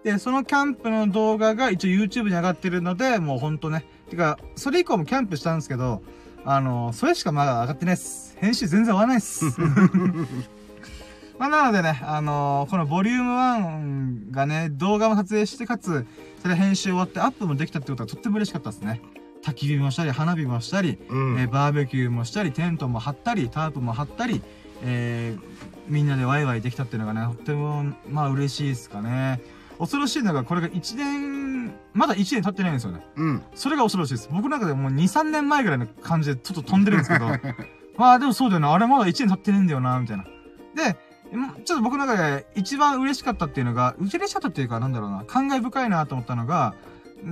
[0.05, 3.85] で、そのキャンプの動画が一応 YouTube に上がってるので、もうほんとね。
[4.09, 6.03] てか、それ以降もキャンプしたんですけど、
[6.45, 8.37] あの、それしかまだ上がってないっす。
[8.39, 9.45] 編集全然終わらないっす。
[11.39, 16.07] まあ、なのでね、あのこのボリューム1がね、動画も撮影して、かつ、
[16.43, 19.01] それ編集終わってアップもできたってことはとっても嬉しかったですね。
[19.45, 21.39] 焚き火もしたり、花火もしたり、うん。
[21.41, 24.43] えーバーベキューもしたり、テントも張ったり、タープも張ったり、
[24.83, 29.41] えーみんなでワイワイできたっていうのがね、とっても、まあ嬉しいですかね。
[29.79, 33.01] 恐ろしいのが、これが1年、まだ1年経ってないんですよね。
[33.17, 33.43] うん。
[33.55, 34.29] それが恐ろしいです。
[34.31, 37.27] 僕の中でもう2、3年前ぐらいの感じでちょっと飛んでるんですけど、
[37.97, 40.25] まあでもそうだよな、あれまだ1年経ってねえんだよな、みたいな。
[40.75, 40.97] で、ん
[41.65, 46.75] ちょっと僕の中で一番嬉しかったっていうのが、嬉しかったっていうか、なんだろうな、感慨深いなと思ったのが、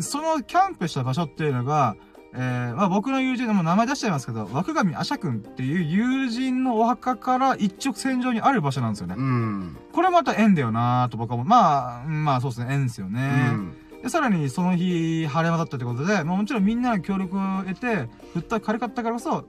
[0.00, 1.96] そのキャンプした場所っていうのが、
[2.34, 9.14] えー、まあ僕の友人でも名前出しちゃいますけど、枠上アシャ君っていう友人のお墓から一直線上にある場所なんですよね。
[9.16, 9.76] うん。
[9.92, 11.46] これまた縁だよなと僕は思う。
[11.46, 13.56] まあ、まあそうですね、縁ですよね。
[14.02, 19.46] で、さらにその日、晴れ間だったってことで、まあもちろんみんなの協力を得て、ふった軽かったからこそ、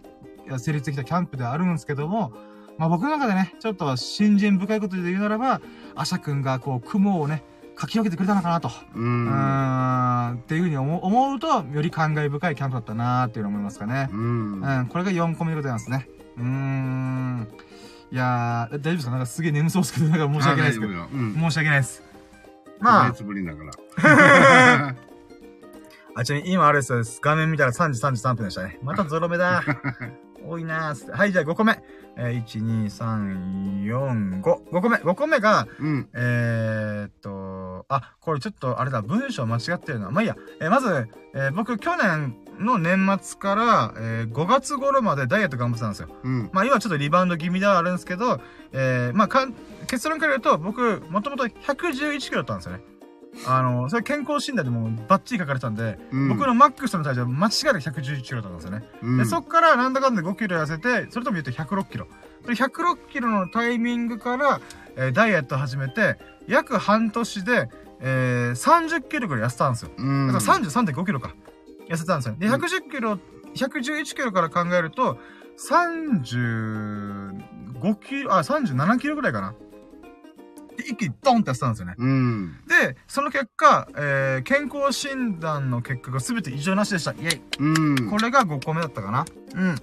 [0.57, 2.31] 成立できたキャンプではあるんですけども、
[2.77, 5.61] まあ僕の中でね、ちょっと新人深いことで言うならば、
[5.95, 7.43] アシャ君がこう、雲をね、
[7.75, 8.69] かき分けてくれたのかなと。
[8.95, 8.99] う。
[8.99, 14.09] うんーん、っていうふうに思う思うと、より感慨深いキャンプだったなーっていうのを思いますかね。
[14.11, 14.61] うん。
[14.61, 16.07] うん、これが4個目でございますね。
[16.37, 17.47] うーん。
[18.11, 19.11] いやー、大丈夫ですか？
[19.11, 20.93] なんかすげえ眠そうですけど、なんか申し訳ないですけど。
[20.93, 20.99] ど。
[20.99, 21.33] うん。
[21.35, 22.03] 申し訳ないです。
[22.79, 24.95] まあ、別ぶりだから。
[26.15, 28.79] あ、ちなみに今あれですよ画面見たら3時33分でしたね。
[28.81, 29.63] またゾロ目だ。
[30.47, 31.15] 多いなー。
[31.15, 31.79] はい、じゃあ5個目。
[32.17, 34.71] えー、1、2、3、4、5。
[34.71, 34.97] 5個目。
[34.97, 36.09] 5個目が、うん。
[36.13, 40.09] えー、っと、あ、これちょっとあれだ、文章間違ってるな。
[40.09, 40.35] まあいいや。
[40.59, 46.09] えーまず、えー僕去年の年末から、えー5月頃までダイエット頑張ってたんですよ。
[46.23, 46.49] うん。
[46.51, 49.53] まあ今ちょっとリバウンド気味ではあるんですけど、えー、まあかん、
[49.87, 52.96] 結論から言うと、僕、もともと111キロだったんですよね。
[53.45, 58.83] あの、それ健康診断でもバッチリ書かれてたんで、うん僕のマックスの体重は間違いなく111キロだったんですよね。
[59.01, 62.07] うんで、そっからなんだかんだ5キロ痩せて、それとも言って106キロ。
[62.45, 64.61] で、106キロのタイミングから、
[64.95, 67.69] えーダイエット始めて、約半年で、
[67.99, 69.91] えー、30キロぐらい痩せたんですよ。
[69.97, 70.27] うん。
[70.27, 71.35] だから33.5キロか。
[71.89, 72.35] 痩せたんですよ。
[72.37, 73.19] で、110キロ、
[73.55, 75.17] 111キロから考えると、
[75.69, 77.33] 35
[78.07, 79.55] キロ、あ、37キロぐらいかな。
[80.87, 81.95] で、一気にドンって痩せたんですよね。
[81.97, 82.59] うん。
[82.67, 87.11] で、その結果、えー、健康診断の結果が全て異常なしでした。
[87.11, 87.41] イェイ。
[87.59, 88.09] うん。
[88.09, 89.25] これが5個目だったかな。
[89.55, 89.75] うん。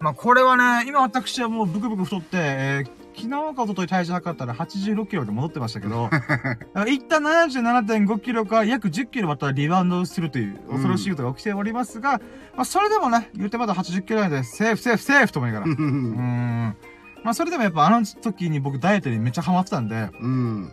[0.00, 6.10] まあ、これはね、今私はもうブクブク太って、えー、昨日か一昨日体重測ったら86キロで戻ってましたけど、
[6.88, 12.20] 一旦77.5キロから約10キロまたリバウンドするという恐ろしいことが起きておりますが、
[12.56, 15.70] まあ、それでもね、言うてまだ80キロなんで、セーフセーフセーフと思いながら。
[15.72, 16.76] うーん。
[17.24, 20.72] まあ、それでもやっぱあの時に僕ダイエットにめっちゃハマってたんで、うん。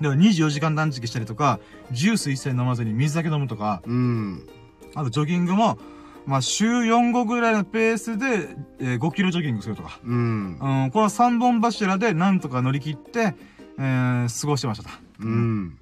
[0.00, 1.58] でも24時間断食したりとか、
[1.90, 4.46] ジュース一切飲まずに水だけ飲むとか、うん。
[4.94, 5.78] あとジョギングも、
[6.26, 8.48] まあ週4、5ぐらいのペースで、
[8.80, 9.98] えー5キロジョギングするとか。
[10.04, 10.58] うん。
[10.60, 13.34] うん、この3本柱でなんとか乗り切って、
[13.78, 14.90] えー過ごしてましたと。
[15.20, 15.78] うん。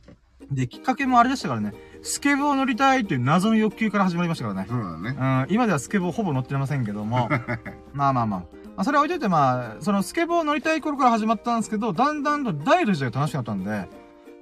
[0.51, 1.73] で、きっかけもあれでしたからね。
[2.03, 4.67] スケボー乗りたいという謎の欲求から始まりましたからね。
[4.69, 5.45] そうだね。
[5.49, 7.29] うん、今ではスケボーほぼ乗ってませんけども。
[7.93, 8.66] まあまあまあ。
[8.77, 13.89] まあ、それは置いといて、まあ、そのスケボー乗りたい頃から始まったんですけど、だんだんとダイエット自体が楽しくなったんで、ま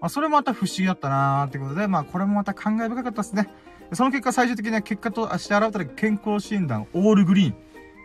[0.02, 3.48] あ、それもまた不思議だったなーってことで、まあ、これもまた感慨深かったですね。
[3.92, 7.54] その結果、最終的には結果として現れた健康診断、オールグリーン。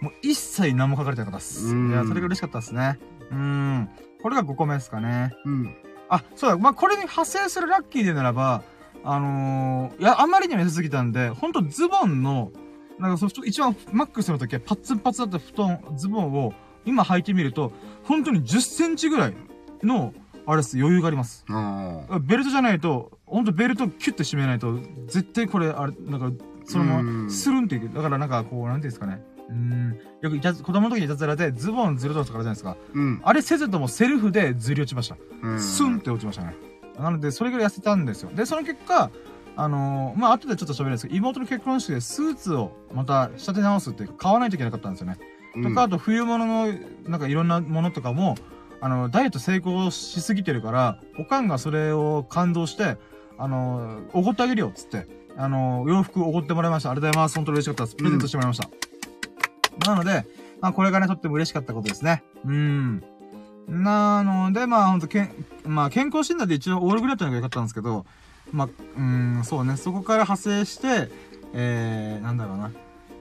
[0.01, 1.67] もう一切何も書かれてなかったです。
[1.67, 2.99] うんいや、それが嬉しかったですね。
[3.31, 3.89] うん。
[4.21, 5.33] これが5個目ですかね。
[5.45, 5.75] うん。
[6.09, 8.63] あ、そうだ、まあ、これに派生するラッキーでならば、
[9.03, 12.51] あのー、いや、あまりにも痩せすぎたんで、ほんとズボンの、
[12.99, 16.53] なんかその、一番マックスの時はパッツンパツンだった布団、ズボンを、
[16.85, 17.71] 今履いてみると、
[18.03, 19.33] 本当に10センチぐらい
[19.83, 20.13] の、
[20.45, 21.45] あれです、余裕があります。
[22.21, 27.93] ベルトじゃないと、ほんとベルトキュッと締めないと、絶対これ、あれ、なんか、そのまうま、んスルンっていく。
[27.93, 29.21] だからなんか、こう、なんていうんですかね。
[29.49, 29.97] うん。
[30.21, 32.77] よくいたず、子供の時にいたずらで、ズボンずるとかあるじゃないですか。
[32.93, 33.21] うん。
[33.23, 35.17] あれせずともセルフでずり落ちました。
[35.41, 36.55] うんスンって落ちましたね。
[36.99, 38.31] なので、それぐらい痩せたんですよ。
[38.35, 39.09] で、その結果、
[39.59, 45.17] あのーまあ、後でちょっと喋るんですけど、妹の結婚式でスーツをまた仕立て直すっていうか、買わないといけなかったんですよね。
[45.61, 46.73] とか、あと冬物の、
[47.07, 48.35] なんかいろんなものとかも、
[48.79, 52.95] あの、ダイエット成功しすぎてるから、おかんがそれを感動して、
[53.37, 55.07] あの、おごってあげるよ、つって。
[55.35, 56.91] あの、洋服おごってもらいました。
[56.91, 57.35] ありがとうございます。
[57.35, 57.95] 本当に嬉しかったです。
[57.97, 59.89] プレゼントしてもらいました。
[59.89, 60.25] なので、
[60.61, 62.23] まあ、これがね、とっても嬉しかったことですね。
[62.45, 63.03] うん。
[63.67, 65.31] なので、まあ、ほんと、けん、
[65.65, 68.05] まあ、健康診断で一応オールグレートのが良かったんですけど、
[68.51, 71.09] まあ、うん、そうね、そこから派生して、
[71.53, 72.71] えー、なんだろうな。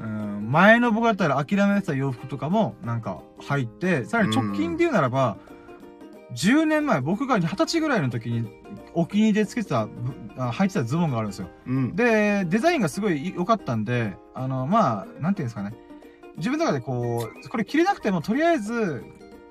[0.00, 5.36] うん、前の僕だったら諦めてた洋服とかも、なんか、入って、さらに直近で言うならば、
[6.34, 8.48] 10年前、僕が20歳ぐらいの時に、
[8.94, 9.88] お気に入りでつけてた、
[10.36, 11.48] 履いてたズボンがあるんですよ。
[11.66, 11.96] うん。
[11.96, 15.74] で、デザインがすごい良かったんで、あの、まあ、なんていうんですかね。
[16.36, 19.04] 自分の中でこう、これ着れなくても、とりあえず、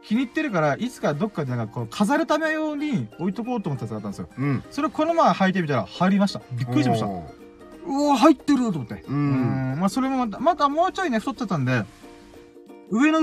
[0.03, 4.29] 気に入ってるから、いつかどっかでなんかこう、飾るため用に置いとこうと思ったやつがあったんですよ。
[4.37, 4.63] うん。
[4.71, 6.41] それをこの前履いてみたら、入りました。
[6.53, 7.07] びっくりしました。
[7.07, 7.47] おー
[7.87, 9.03] うわ、入ってると思って。
[9.07, 11.83] うんんまあ、それもまた、またもうちょいね、太ってたんで、
[12.89, 13.19] 上の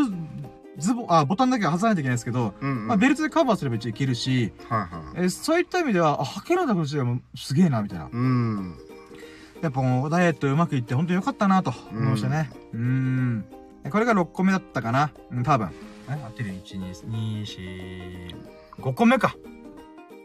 [0.79, 2.87] ズボン、あ、ボタンだけは外さないといけないですけど、うんうん。
[2.89, 4.91] まあ、ベルトでカバーすれば一応いけるし、はいはい。
[5.17, 8.09] えーそういった意味では、あ、履けるんだ、こっちがもうすげえな、みたいな。
[8.11, 8.77] うん。
[9.63, 12.51] やっぱもう、ダイエットうまくいって、本当に良かったな、と思いましたね。
[12.73, 13.45] うーん。
[13.91, 15.11] これが6個目だったかな。
[15.31, 15.69] うん、多分。
[16.09, 19.35] え、合ってる ?1、2、2、4、5個目か。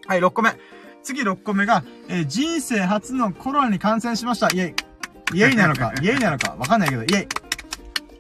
[0.08, 0.52] はい、6個目。
[1.04, 4.48] 次6個目が、えー人生初のコロナに感染しました。
[4.48, 4.74] イェイ。
[5.34, 7.28] イェイなのか、 イェイなのか、わかんないけど、イェイ。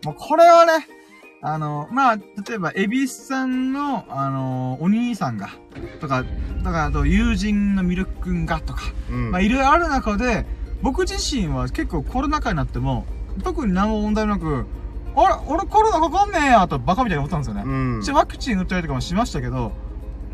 [0.05, 0.87] もうこれはね、
[1.41, 5.49] あの、まあ、例えば、エビスさんの、あの、お兄さんが、
[6.01, 6.23] とか、
[6.63, 9.31] だから、あと、友人のミルク君が、とか、うん。
[9.31, 10.45] まあ、いろいろある中で、
[10.81, 13.05] 僕自身は結構コロナ禍になっても、
[13.43, 14.65] 特に何も問題なく、
[15.25, 17.63] あれ俺コロナかかんねえやとバカみたいに思ったんですよね。
[17.65, 18.13] うん。
[18.13, 19.71] ワクチン打ったりとかもしましたけど、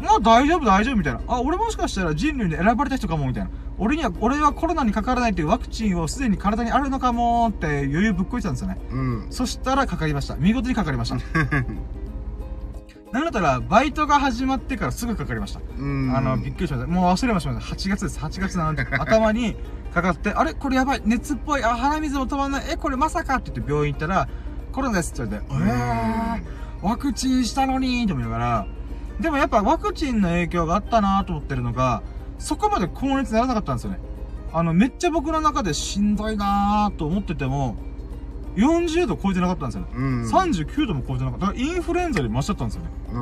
[0.02, 1.22] まあ大丈夫大丈夫みたいな。
[1.28, 3.50] あ、俺もしかしたら人類で選ばれた人かもみたいな。
[3.78, 8.78] 俺には、俺はコロナにかからないっていうワクチンをすでに体にあるのかもって余裕ぶっこいてたんですよね。
[8.92, 9.28] うん。
[9.30, 10.36] そしたらかかりました。
[10.36, 11.16] 見事にかかりました。
[13.12, 15.62] なんだったら、バイトが始まってからすぐかかりました。
[15.78, 16.14] うん。
[16.16, 16.88] あの、びっくりしました。
[16.88, 17.52] もう忘れました。
[17.52, 18.20] 8月です。
[18.20, 18.68] 8月の
[19.00, 19.56] 頭に
[19.94, 20.54] かかって、あれ？
[20.54, 21.02] これやばい。
[21.06, 21.64] 熱っぽい。
[21.64, 22.66] あ、鼻水も止まんない。
[22.72, 24.28] え、これまさかって言って病院行ったら、
[24.76, 28.68] コロナですって言われて、えー、ワクチンしたのにと思いながら、
[29.22, 32.04] でもやっぱワクチンの影響があったなと思ってるのが、
[32.40, 34.00] そこまで高熱にならなかったんですよね。
[34.52, 37.78] あの、めっちゃ僕の中でしんどいなと思ってても、
[38.58, 39.88] 40度超えてなかったんですよね。
[39.96, 40.30] うん。
[40.30, 41.46] 39度も超えてなかった。
[41.48, 42.90] だからインフルエンザで増しちゃったんですよね。
[43.14, 43.18] う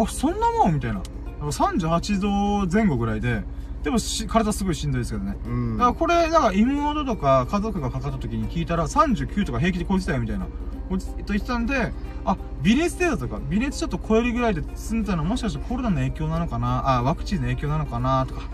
[0.00, 0.02] ん。
[0.02, 1.02] あ、そんなもんみたいな。
[1.40, 3.44] 38度前後ぐらいで、
[3.84, 5.36] でもし、体すごいしんどいですけどね。
[5.46, 5.76] うん。
[5.76, 10.48] だからこれ、だから妹とか家族がかかった時に聞いたら39とか平気で超えてたよみたいな。
[10.96, 11.92] と言ってたんで、
[12.24, 18.48] あ、微熱程度とか、微熱ちょっと超えるぐらいで済んでたのはもしかしてコロナの影響なのかなあ、ワクチンの影響なのかなとか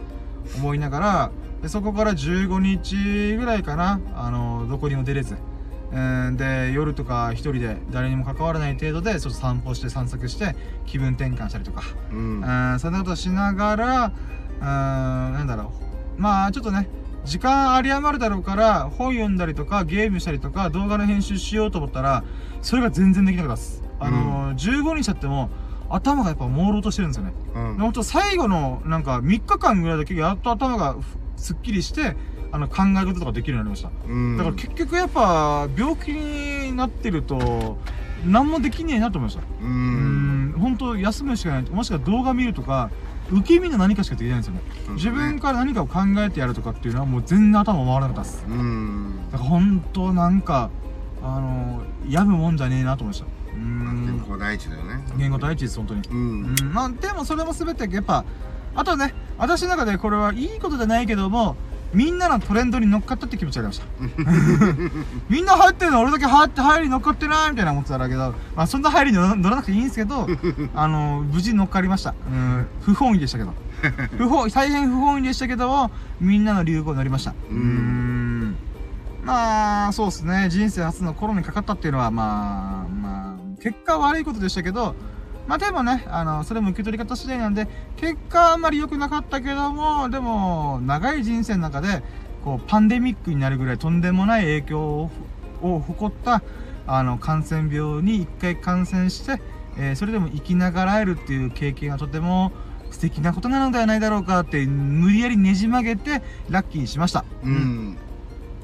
[0.56, 1.30] 思いながら、
[1.62, 5.36] でそこから15日ぐらいかな、あの、どこにも出れず。
[5.92, 11.82] うんで、夜とか一人で誰にも関わらない程度で、ちょっと散歩して散策して気分転換したりとか。
[12.10, 12.40] うん。
[12.72, 14.12] うん、そんなことしながら、
[14.60, 15.72] うん、なんだろ
[16.18, 16.20] う。
[16.20, 16.88] まあ、ちょっとね、
[17.24, 22.24] 時間あり余るだろうから、本読んだりとか、ゲームしたりとか、動画の編集しようと思ったら、
[22.62, 23.82] それが全然できなかったです。
[23.98, 25.50] あのー、15日経っても、
[25.88, 27.32] 頭がやっぱ朦朧としてるんですよね。
[27.54, 27.74] うん。
[27.78, 31.00] ほんと最後の、なんか、3日間ぐらいだけ、やっと頭がふ
[31.36, 32.16] すっきりして、
[32.52, 34.06] あの、考え事とかできるようになりました。
[34.06, 34.36] うん。
[34.36, 37.78] だから結局やっぱ、病気になってると、
[38.26, 39.42] 何もできねえなと思いました。
[39.42, 39.66] う。
[39.66, 41.62] うんん、本当休むしかない。
[41.70, 42.90] もしくは動画見るとか、
[43.30, 44.60] 受け身の何かしかできないんですよね。
[44.90, 48.44] 自分から何かを考えてやるとかっていうのはもう全然頭回らなかったです。
[48.48, 49.14] うん。
[49.32, 50.70] だから本当なんか、
[51.22, 53.26] あの病むもんじゃねえなと思いました。
[53.26, 54.18] う健ん。
[54.18, 55.04] 康第一だよね。
[55.16, 56.00] 言語第一です、本当に。
[56.08, 56.12] う。
[56.12, 58.24] うんん、まあ、でもそれも全てやっぱ、
[58.74, 61.56] あとね、私の中でこれはいいことじゃないけども、
[61.94, 63.86] みんなのトレンドに乗っかったって気持ちがありました。
[65.30, 70.26] みんな入ってるの俺だけ入って入り乗っかってないみたいな思ってたんだけど、まあそんな入りに乗らなくていいんですけど、
[70.74, 72.14] あの、無事乗っかりました。
[72.30, 73.54] うん、不本意でしたけど。
[74.18, 77.34] 不本意、大変不本意でしたけども、みんなの流行に乗りました。
[77.50, 78.56] うんん
[79.24, 80.48] まあ、そうですね。
[80.50, 84.94] 人生初のコロナにかかったっていうのは、まあ、まあ、結果は悪いことでしたけど、
[85.46, 92.02] まあでもね、あの、それも受け取り方次第なんで、結果はあんまり良くなかったけども、でも、長い人生の中で、
[92.44, 95.10] こう、パンデミックになるぐらいとんでもない影響を
[95.62, 96.42] を誇った、
[96.86, 99.40] あの、感染病に一回感染して、
[99.76, 102.52] えーそれでも生きながらえるっていう経験がとても
[102.90, 107.24] 素敵なことなのではないだろうかって、無理やりねじ曲げて、ラッキーにしました。
[107.42, 107.96] うん。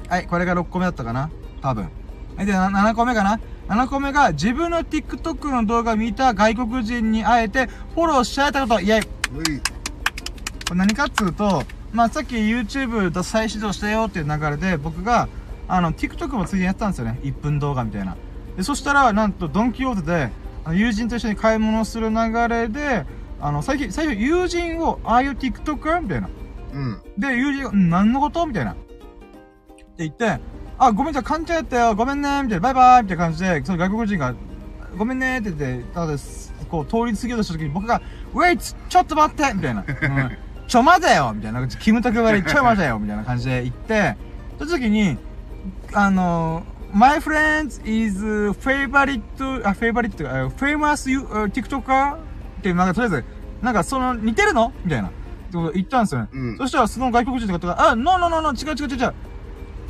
[0.07, 1.29] はい、これが6個目だったかな
[1.61, 1.89] 多分。
[2.37, 3.39] はい、で、な7個目かな
[3.71, 10.73] ?7 個目が、自分の TikTok の動画を見た外国人に会えて、フォローしちゃえたこと、イェイこ。
[10.73, 15.29] れ何かっつうと、まあ、さっき YouTube と再始動したよっていう流れで、僕が、
[15.69, 17.19] あの、TikTok もついでにやったんですよね。
[17.23, 18.17] 1分動画みたいな。
[18.57, 20.29] で、そしたら、なんと、ドンキホーテで、
[20.63, 22.15] あの友人と一緒に買い物する流
[22.49, 23.05] れで、
[23.39, 26.01] あの、最近、最初、友人を、ああいう TikToker?
[26.01, 26.29] みたいな。
[26.73, 27.01] うん。
[27.17, 28.45] で、友人が、ん何のこと？
[28.45, 28.73] みたいな。
[28.73, 30.39] って言って、
[30.83, 31.93] あ、ごめん、じゃあ勘違いやったよ。
[31.93, 32.41] ごめんね。
[32.41, 34.33] みたいな、バイバイみたいな感じで、その外国人が、
[34.97, 38.01] ごめんねって言って、ただです、こう、通り過ぎようとした時に僕が、
[38.33, 38.75] Wait!
[38.89, 39.85] ちょっと待ってみたいな。
[39.85, 41.67] うん、ちょ待てよみたいな。
[41.67, 44.17] キムタク割り、ちょ待てよみたいな感じで言って、
[44.57, 45.19] その時に、
[45.93, 48.25] あの、My friend is
[48.59, 49.21] favorite,
[49.63, 52.15] あ、favorite, あ famous you, あ TikToker?
[52.15, 52.17] っ
[52.63, 53.25] ていう、なんかとりあえず、
[53.61, 54.73] なんかその、似てるの？
[54.83, 55.09] みたいな。
[55.09, 56.29] ってこと言ったんですよね。
[56.33, 59.13] うんそしたらその外国人の方が、あ、no, no, no, no, 違う違う違う違う。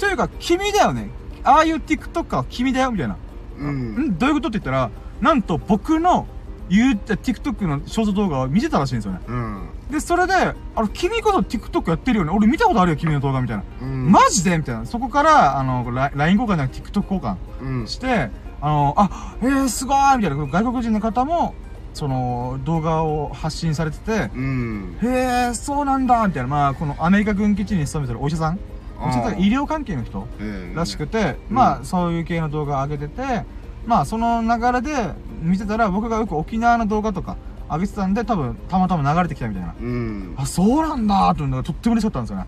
[0.02, 1.10] というか、君だよね。
[1.44, 3.18] ああいう TikToker は君だよみたいな。
[3.60, 3.98] うん。
[4.08, 4.18] ん？
[4.18, 4.90] どういうことって言ったら、
[5.22, 6.28] なんと僕の
[6.70, 9.20] 言う、TikTok のショート動画を見てたらしいんですよね。
[9.28, 9.70] うん。
[9.92, 12.32] で、それで、あの、君こそ TikTok やってるよね。
[12.32, 13.64] 俺見たことあるよ、君の動画みたいな。
[13.82, 14.12] うん。
[14.12, 14.58] マジで？
[14.58, 14.86] みたいな。
[14.86, 17.88] そこから、あの、ラ LINE 交換じゃなくて TikTok 交換うん。
[17.88, 20.36] して、あの、あ、えー、すごいみたいな。
[20.36, 21.54] 外国人の方も、
[21.94, 24.98] その、動画を発信されてて、うん。
[25.04, 26.48] へえ、そうなんだみたいな。
[26.48, 28.60] まあ、このアメリカ軍基地に勤めてるお医者さん
[29.02, 33.44] お医者さんあー医療関係の人ええらしくて、まあ、そういう系の動画を上げてて、
[33.86, 37.38] まあ、その流れで見てたら、僕がよく沖縄の動画とか
[37.70, 39.76] 上げてたんで、多分、たまたま流れてきたみたいな。
[39.80, 40.36] うん。
[40.38, 42.46] あ、そうなんだというのがとっても嬉しかったんですよね。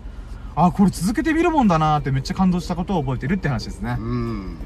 [0.55, 3.97] あ、これ続けてみるもんだなってめっちゃ感動したことを覚えてるって話ですね。
[3.99, 4.57] うん。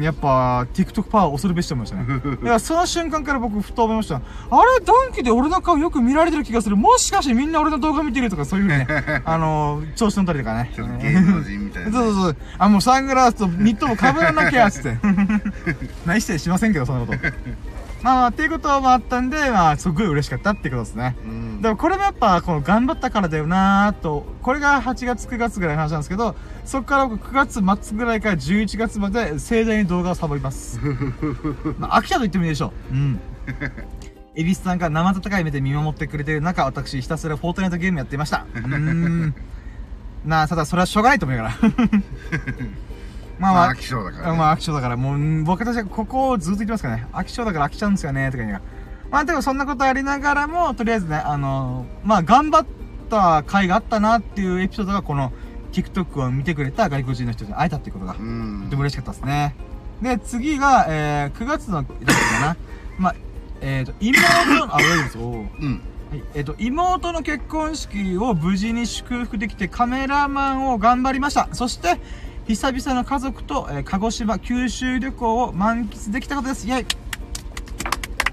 [0.00, 2.20] やっぱ、TikTok パワー恐るべしと思いましたね。
[2.20, 4.16] だからその瞬間から僕ふと思いました。
[4.16, 4.84] あれ？
[4.84, 6.76] ドンキで俺の顔よく見られてる気がする。
[6.76, 8.86] もしかしてみんな俺の動画見てるとかそういうね、
[9.24, 10.72] あのー、調子乗ったりとかね。
[10.74, 11.92] ちょっと芸能人みたいな。
[11.92, 12.36] そうそうそう。
[12.58, 14.98] あ、もうサングラスとニットも被らなきゃ、つって。
[16.04, 17.18] 何してしませんけど、そんなこと。
[18.02, 21.16] まあまあ、っていうこともあったんで、まあ、すごい嬉しかったってことですね。
[21.24, 21.62] うん。
[21.62, 30.78] でもこれもやっぱ、この頑張ったからだよなーと、これが8月9月ぐらいの話なんですけど、そこから僕9月末ぐらいから11月まで盛大に動画をサボります。
[31.78, 32.94] まあ、飽きたと言ってもいいでしょう。
[32.94, 33.20] うん。
[34.36, 38.44] エビスさんが生温かい目で見守ってくれてる中、私ひたすらフォートナイトゲームやっていました。
[38.54, 39.34] うーん。
[40.26, 41.54] なあ、ただそれはしょうがないと思うから。
[43.38, 44.38] まあまあまあ、飽、き性だからね。
[44.38, 47.06] まあ飽き性だから、もう、僕たちはここをずっと言ってますからね。
[47.12, 48.76] 飽き性だから飽きちゃうんですよね、とか言いながら。
[49.10, 52.66] まあでもそんなことありながらも、とりあえずね、あのまあ頑張っ
[53.08, 55.32] た回があったなっていうエピソードがこの
[55.72, 59.54] TikTok を見てくれた外国人の人に会えたっていうことが、とても嬉しかったですね。
[60.02, 62.56] で、次が、えー、9月の、だったかな。
[62.98, 63.14] まあ、
[63.60, 64.20] えっ、ー、と、妹
[64.66, 65.18] の、あ、大丈夫です。
[65.18, 65.82] おーうん。
[66.10, 71.48] はい、えっ、と、妹の結婚式を無事に祝福できてカメラマンを頑張りました。
[71.52, 71.98] そして、
[72.46, 76.66] 久々の家族と、えー鹿児島、九州旅行を満喫できたことです。
[76.68, 76.86] イェイ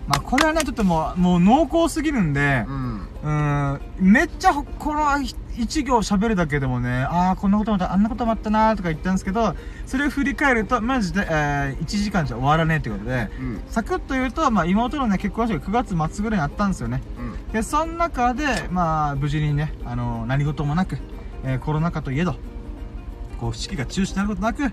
[0.08, 3.08] まあ、これはね、ちょっともう、もう濃厚すぎるんでう、ん。
[3.24, 5.20] うーん、めっちゃ、この
[5.56, 9.56] 一行喋るだけでもね、ああ、こんなこともあった、あんなこともあったなーとか言ったんですけど、
[9.88, 13.62] それを振り返ると、マジで、えー、1時間じゃ終わらねえってことで、うん。
[13.70, 17.02] サクッと言うと、まあ、妹のね、結婚式が9月末ぐらいにあったんですよね。
[17.48, 17.52] うん。
[17.52, 20.98] で、その中で、まあ、無事にね、あの何事もなく、
[21.46, 22.36] えーコロナ禍といえど、
[23.44, 24.64] こう、式が中止になることなく、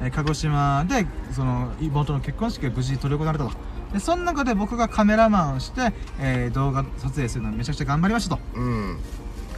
[0.00, 3.52] えー鹿児島で、その、妹の結婚式が無事に執り行われたと。
[3.92, 8.42] で、その中で僕がカメラマンをして、えー動画撮影するのにめちゃくちゃ頑張りましたと。
[8.54, 8.98] うん。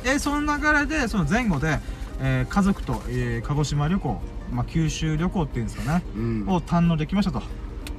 [0.05, 1.79] で、その流れで、その前後で、
[2.21, 4.21] えー家族と、えー鹿児島旅行、
[4.53, 6.45] まあ、九州旅行っていうんですかね、うん。
[6.49, 7.43] を堪能できましたと。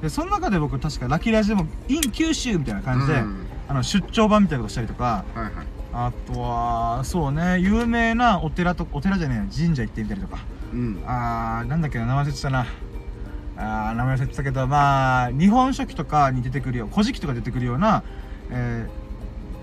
[0.00, 5.52] で、その中で僕確かラッキーラジでも、イン九州みたいな感じで、うんあの、出張版みたいなことしたりとか、はいはい。
[5.94, 10.38] あとは、そうね、有名なお寺と、お寺じゃねえや神社行ってみたりとか。
[10.72, 11.02] うん。
[11.06, 12.66] あー、なんだっけな、名前忘れてたな。
[13.56, 18.02] あー、名前忘れてたけど、まあ、日本書紀とかに出てくるよ、古事記とか出てくるような、
[18.50, 18.88] え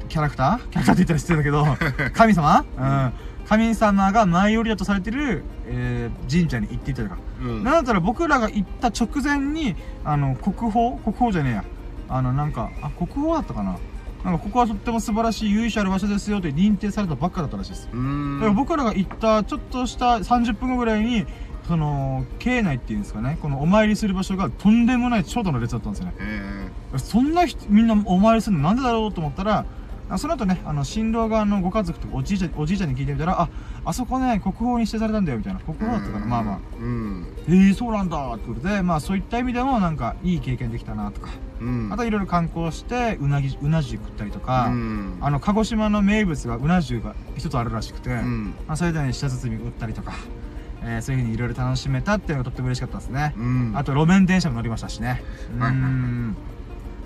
[0.05, 0.69] ー、キャラクター？
[0.69, 1.65] キャラクターって言ったら失礼だけど、
[2.13, 2.65] 神様？
[2.77, 3.13] うん。
[3.47, 7.21] 神様が舞い降りだとされてる、えー、神社に行っていたりとか。
[7.41, 7.63] うん。
[7.63, 10.91] なんだったら僕らが行った直前に、あの、国宝？
[10.97, 11.63] 国宝じゃねえや。
[12.09, 13.75] あの、なんか、あ、国宝だったかな？
[14.23, 17.85] なんか、ここはとっても素晴らしい由緒ある場所ですよって認定されたばっかだったらしいです。
[17.85, 17.97] だか
[18.47, 21.25] ら僕らが行ったちょっとした30分後ぐらいに、
[21.67, 26.15] その、境内っていうんですかね、このお参りする場所がとんでもない長蛇の列だったんですよね。
[26.19, 29.65] えそんな人、みんなお参りするのなんでだろうと思ったら、
[30.09, 33.49] あその後ね、あの、新郎側のご家族とかおじいちゃん、おじいちゃんに聞いてみたら、あ、
[33.85, 35.59] あそこね、国宝に指定されたんだよ、みたいな。
[35.59, 36.59] 国え宝だったから、まあまあ。。
[36.79, 37.27] うん。
[37.47, 41.48] えー、そうなんだってことで、まあそういった意味でもなんかいい経験できたなとか、うん。
[41.91, 45.17] あといろいろ観光して、うなぎ、うな重食ったりとか、うん。
[45.21, 48.53] あの、鹿児島の名物がうな重が一つあるらしくて、うん。
[48.67, 50.13] まあそれでね、舌包み売ったりとか、
[50.81, 53.33] えーそういう風にいろいろ楽しめたっていうのがとっても嬉しかったですね。
[53.37, 53.73] うん。
[53.75, 55.21] あと路面電車も乗りましたしね。
[55.53, 56.35] うん。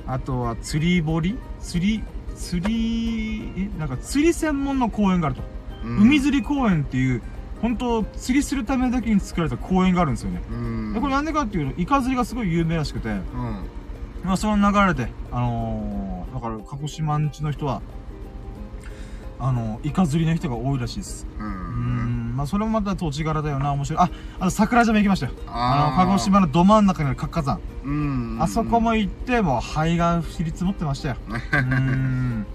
[0.06, 1.38] あとは釣り堀？
[1.60, 2.04] 釣り、
[2.36, 3.80] 釣り、え？
[3.80, 5.42] なんか釣り専門の公園があると。
[5.84, 7.22] うん、海釣り公園っていう、
[7.62, 10.42] 本当釣りするためだけに作られた公園があるんですよね。
[10.52, 10.94] うん。
[10.94, 13.24] でこれなんでかっていうと、イカ釣りがすごい有名らしくて、うん。
[14.24, 17.82] まあその流れで、あのー、だから鹿児島んちの人は、
[19.40, 21.28] あのイカ釣りの人が多いらしいです。
[21.38, 21.44] う。
[21.44, 24.00] うんん、まあそれもまた土地柄だよな、面白い。
[24.00, 24.10] あ、
[24.40, 25.32] あの桜島行きましたよ。
[25.48, 27.60] あの、鹿児島のど真ん中にある活火山。
[27.84, 28.38] うん。
[28.42, 31.16] あそこも行って、もう灰が降り積もってましたよ。
[31.28, 32.46] うん。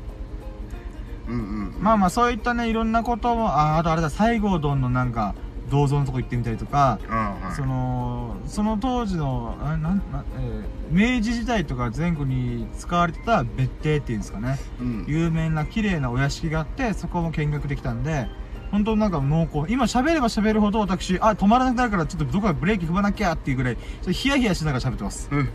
[1.29, 1.75] うんうん。
[1.81, 5.35] まあまあそういったね、いろんなことも、あ、あとあれだ、西郷どんのなんか、
[5.71, 7.55] 銅像のとこ行ってみたりとか、はい。
[7.55, 14.59] その、その当時の、あなん、なえー明治時代とか前後に使われてた別邸っていうんですかね。
[14.81, 15.05] うん。
[15.07, 18.27] 有名な綺麗なお屋敷があって、そこも見学できたんで、
[18.71, 19.71] 本当なんか濃厚。
[19.71, 25.29] 今喋れば喋るほど私、あ、止まらなくなるからちょっとどこかブレーキ踏まなきゃっていうぐらい、ちょっとヒヤヒヤしながら喋ってます。
[25.31, 25.49] うん。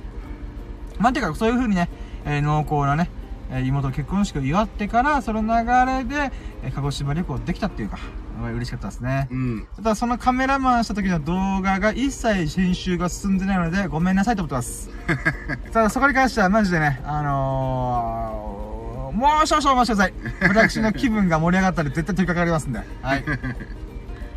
[1.00, 1.90] まあ、てか、そういう風にね、
[2.26, 3.10] えー濃厚なね、
[3.50, 5.48] えー妹の結婚式を祝ってから、その流
[5.92, 6.32] れで、
[6.64, 7.98] えー鹿児島旅行できたっていうか、
[8.42, 9.28] 嬉しかったですね。
[9.32, 9.68] うん。
[9.76, 14.90] ただそのカメラマンした時の動画が一切編集が進んでないのでごめんなさいと思ってます。
[15.72, 20.14] ただそこに関してはマジでね、あのー、もう少々お待ちください。
[20.50, 22.80] 私の気分が盛り上がったら絶対取り掛かりますんで。
[23.02, 23.24] はい。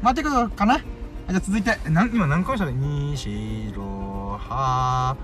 [0.02, 0.78] まあ、ってことかな？
[0.78, 2.66] じゃあ続いて、なん今何個でした？
[2.66, 5.16] ね ?2、4、6、8、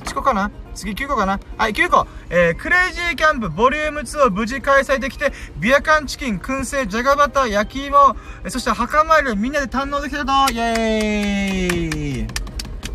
[0.00, 7.96] 8個かな次9個かなはい、9個えー、クレイジーキャンプボリューム2を無事開催できて、ビアカンチキン、燻製、じゃがバター、焼き芋、
[8.44, 12.26] えーそして墓参りをみんなで堪能できたとイエーイ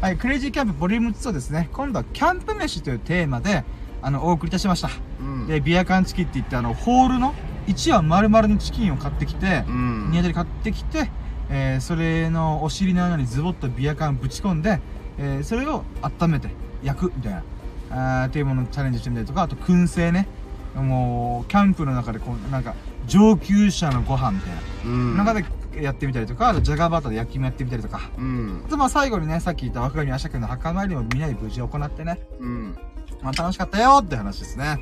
[0.02, 3.64] はい、クレイジーキャンプボリューム2はですね、今度はキャンプ飯というテーマで、
[4.02, 4.90] あの、お送りいたしました。
[5.20, 5.48] うん。
[5.48, 7.34] で、ビアカンチキンって言って、あの、ホールの
[7.68, 10.12] 1羽丸々のチキンを買ってきて、うん。
[10.12, 11.10] ニワトリ買ってきて、
[11.50, 14.82] えー、それのお尻の穴にズボッとビア缶ぶち込んで、
[15.18, 16.50] えー、それを温めて
[16.84, 17.44] 焼くみたいな、
[17.92, 20.28] あーっていうものにチャレンジしてみたりとか、あと燻製ね。
[20.76, 22.74] もう、キャンプの中でこう、なんか、
[23.06, 24.54] 上級者のご飯みたい
[24.86, 25.18] うん。
[25.18, 25.24] な。
[25.24, 25.46] 中で
[25.84, 28.10] やってみたりとか、あとジャガーバターで焼き芋やってみたりとか。
[28.18, 28.70] うんあ。
[28.70, 32.20] とまあ最後にね、さっき言った若神明君の墓参りもみんなで無事行ってね。
[32.40, 32.78] うん。
[33.22, 34.80] まあ楽しかったよって話ですね。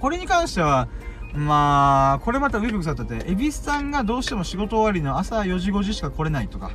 [0.00, 0.88] これに関しては、
[1.34, 6.72] まあ、これまたウィルクさんだって、エビスさんがどうしても仕事終わりの朝4時5時しか来れないとか、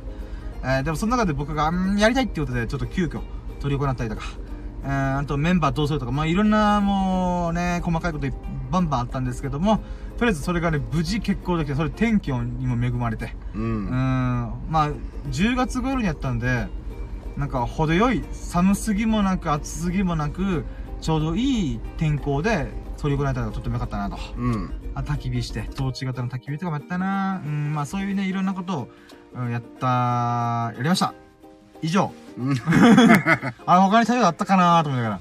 [0.62, 3.20] えーでもその中で僕が、うんやりたいってことでちょっと急遽
[3.64, 4.22] 取り行ったりとか、
[4.84, 8.26] えーあとメンバーどうするとか、まあいろんなもうね、細かいこと
[8.70, 9.78] バンバンあったんですけども、
[10.18, 13.58] とりあえずそれがね、無事決行できて、それ天気にも恵まれて、う。
[13.58, 13.90] うんん、
[14.68, 14.90] まあ、
[15.30, 16.66] 10月頃にやったんで、
[17.38, 20.64] なんか、程よい、寒すぎもなく、暑すぎもなく、
[21.00, 24.18] ちょうどいい天候で取り行えたのがとっても良かったなと。
[24.36, 24.70] うん。
[24.94, 28.88] あ、焚き火して、トーチ型の焚き火とかもやったなうん、まあそういうね、いろんなことを、
[29.34, 31.23] うんやった、やりました。
[31.84, 32.12] 以上。
[32.38, 32.56] うん。
[33.66, 35.20] あ、他に作業あったかなと思いながら。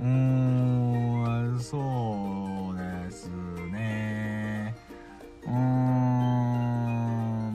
[0.00, 3.28] うーん、そうです
[3.70, 4.74] ね。
[5.44, 5.54] うーん、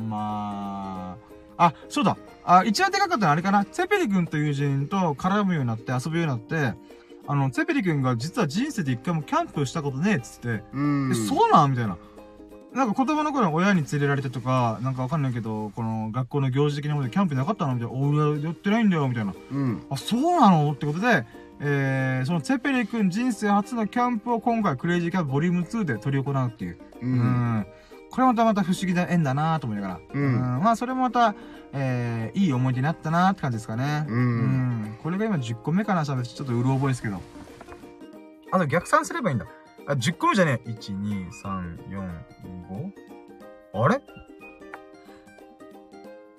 [0.07, 1.17] ま
[1.57, 1.65] あ。
[1.65, 2.15] あ、そうだ。
[2.45, 3.65] あ、一番でかかったのはあれかな。
[3.65, 6.77] ツェペリ君という友人と絡むようになって遊ぶようになって、
[7.27, 11.11] あの、ツェペリ君が実は人生で一回もキャンプしたことねえっつって、うん。
[11.11, 11.71] え、そうなん？
[11.71, 11.97] みたいな。
[12.73, 17.95] なんか子供の頃に親に連れられてとか、なんかわかんないけど、この学校の行事的なことでキャンプなかったのみたいな。
[17.95, 19.33] 俺やってないんだよ、みたいな。
[19.51, 19.85] うん。
[19.89, 20.71] あ、そうなの？
[20.71, 21.25] ってことで、
[21.59, 26.77] えー、そのツェペリ君人生初のキャンプを今回クレイジーキャンプボリューム2で取り行うっていう。
[27.01, 27.05] う。
[27.05, 27.67] うんん。
[28.09, 29.99] これまたまた不思議な縁だなと思いながら。
[30.13, 31.35] うんまあそれもまた、
[31.73, 34.05] えー、いい思い出になったなって感じですかね。
[34.07, 37.21] うんうんこれが今10個目かな、喋ってちょっとうる覚えですけど。
[38.51, 39.45] あと逆算すればいいんだ。
[39.87, 40.69] あ、10個目じゃねえ。
[40.69, 42.09] 1、2、3、4、
[43.73, 43.83] 5?
[43.83, 44.01] あれ？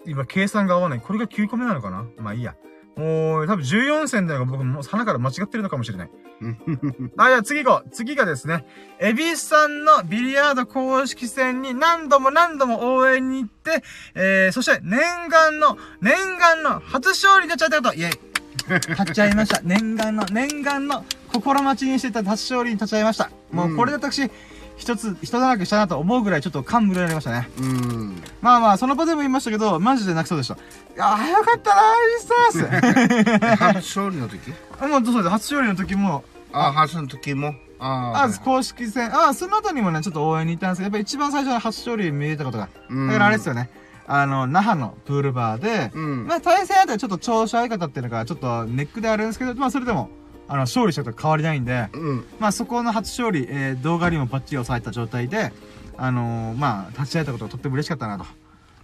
[0.07, 1.01] 今計算が合わない。
[1.01, 2.07] これが9個目なのかな？
[2.19, 2.55] まあいいや。
[2.97, 6.11] もう、多分14戦だが僕もう鼻から間違ってるのかもしれない。
[7.19, 7.91] あ、じゃあ次行こう。
[7.91, 8.65] 次がですね、
[8.99, 13.83] エビスさんのビリヤード公式戦に何度も何度も応援に行って、
[14.15, 18.34] えー、そして念願の、念願の初勝利になっちゃったこと、イェイ。
[18.69, 19.61] 立っちゃいました。
[19.63, 23.31] 念願の、念願の心待ちにしてた初勝利に立ち会いました。
[23.53, 24.31] もうこれで私、
[24.77, 27.49] 一つ、一だらけしたなと思うぐらいちょっと感無量になりましたね。
[27.59, 28.23] うん。
[28.41, 30.55] まあまあ、その場でも言いましたけど、マジで泣きそうでした。
[30.55, 30.59] い
[30.97, 33.57] やー、早かったなー、エビスタース。
[33.57, 34.51] 初勝利の時？
[34.51, 35.29] も うそうです。
[35.29, 37.55] 初勝利の時も、あ、初の時も？
[37.79, 42.69] ああ、公式戦、あ、その後にもね、ちょっと応援に行ったんですけど、やっぱ一番最初の初勝利見れたことが。
[42.89, 43.69] うんだからあれですよね。
[44.07, 50.11] あの、那覇のプールバーで、うんまあ対戦相手はちょっと調子悪かっていうのが、ちょっとネックであるんですけど、まあそれでも、
[50.47, 52.27] あの、勝利したと変わりないんで、うん。
[52.39, 55.53] まあそこの初勝利、えー、動画にもバッチリ押さえた状態で、
[55.97, 58.25] あのーまあ、立ち会えたことがとっても嬉しかったなと。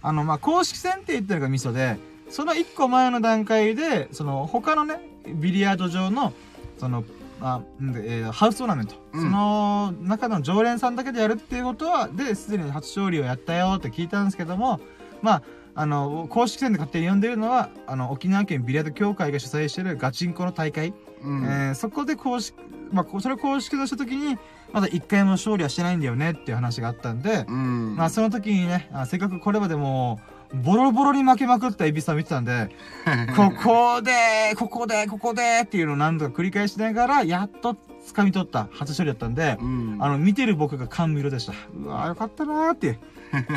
[0.01, 1.97] あの、まあ、公式戦って言ってるのがミソで、
[2.29, 6.33] その一個前の段階で、その、他のね、ビリヤード場の、
[6.77, 7.03] その、
[7.41, 8.95] あ、えーハウストーナメント。
[9.13, 14.79] うんその中の常連さんだけでやるっていうことは、で、すでに初勝利をやったよって聞いたんですけども、
[15.21, 15.43] まあ、
[15.73, 20.93] あの、公式戦で勝手に呼んでるのは、あの、沖縄県ビリヤード協会が主催してるガチンコの大会。
[21.23, 21.43] うん。
[21.43, 22.57] えーそこで公式、
[22.91, 24.37] まあ、こそれを公式とした時に、
[24.73, 27.95] まだ一回も勝利はしてないんだよねっていう話があったんで、うん。
[27.95, 30.19] まあ、その時にね、あせっかくこれまでも
[30.53, 32.69] う、ボロボロに負けまくったエビさん見てたんで、
[33.35, 37.77] ここで、ここで、ここでっていうのを何度か繰り返しながら、やっと
[38.13, 39.97] 掴み取った初勝利だったんで、うん。
[39.99, 41.53] あの、見てる僕が感無色でした。
[41.73, 42.99] うわーよかったなーっていう。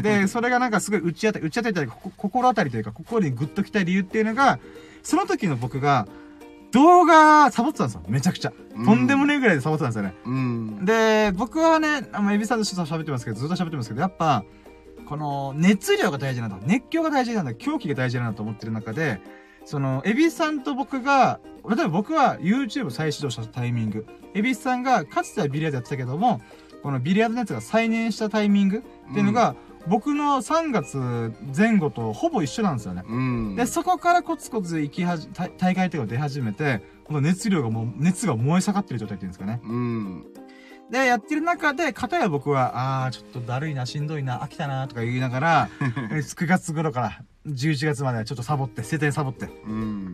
[0.02, 4.58] で、それがなんかすごい打ち当たり、打ち当たりというか、こ心当たりというか、心にグッときた理由っていうのが、
[5.02, 6.06] その時の僕が、
[6.72, 8.02] 動画サボってたんですよ。
[8.08, 8.52] めちゃくちゃ。
[8.84, 10.14] とんでもねえぐらいでサボってたんですよね。
[10.24, 10.84] うん。
[10.84, 14.44] で、僕はね、あの、エビさんとちょっと喋ってますけど、ずっと喋ってますけど、やっぱ、
[15.06, 16.58] この、熱量が大事なんだ。
[16.66, 17.54] 熱狂が大事なんだ。
[17.54, 19.20] 狂気が大事なんだと思ってる中で、
[19.64, 26.40] その、エビスさんと僕が、例えば僕は YouTube 再始動したタイミング、エビスさんがかつてはビリヤードやってたけども、
[26.84, 29.56] このビリヤードのやつが再燃したタイミングっていうのが、
[29.86, 33.04] 僕の3月前後とほぼ一緒なんですよね。
[33.08, 33.56] うん。
[33.56, 39.60] で、そこからコツコツ行きはじ、大大会とか出始めて、この熱量がもう、熱が燃え盛ってる状態っていうんですかね。
[39.64, 40.26] うん。
[40.90, 45.68] で、やってる中で、片や僕は、あー、ちょっとだるいな、しんどいな、飽きたな、とか言いながら、
[46.12, 49.46] え9月頃から11月まではちょっとサボって、生体サボって。
[49.66, 50.12] うん。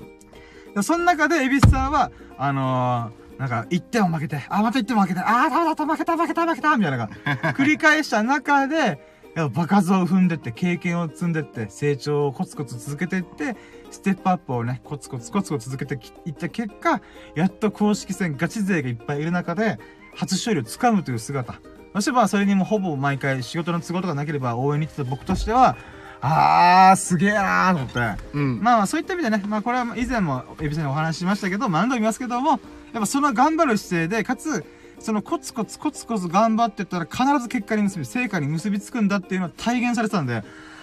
[0.73, 7.11] でその中で、エビスさんは、あのー、なんか、1点を負けて、あー、また1点も負けて、あー、ダメだった、負けた、負けた、負けた、みたいなのが、
[7.57, 9.01] 繰り返した中で、
[9.35, 13.57] やっぱ爆発を踏んでって、経験を積んでって、成長をコツコツ続けていって、
[13.91, 17.01] ステップアップをね、コツコツコツコツ続けてきいった結果、
[17.35, 19.79] やっと公式戦ガチ勢がいっぱいいる中で、
[20.15, 21.55] 初勝利をつかむという姿。
[21.95, 25.77] そしてまあ、それにもほぼ毎回仕事の都合とかなければ応援に行ってた僕としては、
[26.21, 28.23] あー、すげえなーと思って。
[28.35, 28.61] うん。
[28.61, 32.61] まあまあそういった意味でね、まあこれは以前もエビさんにお話ししましたけど、まあ何度も言いますけども、
[32.93, 34.65] やっぱその頑張る姿勢で、かつ、
[34.99, 40.43] そのコツコツコツコツ頑張ってったら必ず結果に結び、成果に結びつくんだっていうのを体現されてたんで、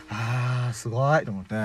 [0.09, 1.55] あー、すごいと思って。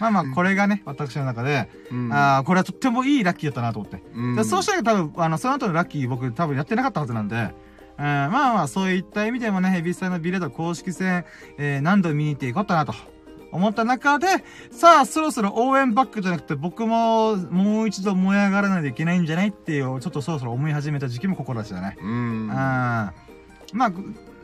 [0.00, 2.12] まあまあこれがね、私の中で、うん。
[2.12, 4.02] あー、これはとってもいいラッキーだったなと思って。
[4.14, 7.52] うんでそうしたら多分、あの、その後のラッキー僕多分やってなかったはずなんで、
[7.98, 11.24] えーまあまあ、そういった意味でもね、ヘビスタのビレード公式戦、
[11.58, 12.94] えー何度見に行っていこうかなと
[13.50, 14.26] 思った中で、
[14.70, 21.96] さあ、そろそろ応援バックじゃなくて、僕ももう一度燃え上がらないといけないんじゃないっていう、ちょっとそろそろ思い始めた時期もここらしだね。
[22.00, 22.10] うん。
[22.10, 22.50] うん。
[22.50, 23.12] ま
[23.86, 23.92] あ、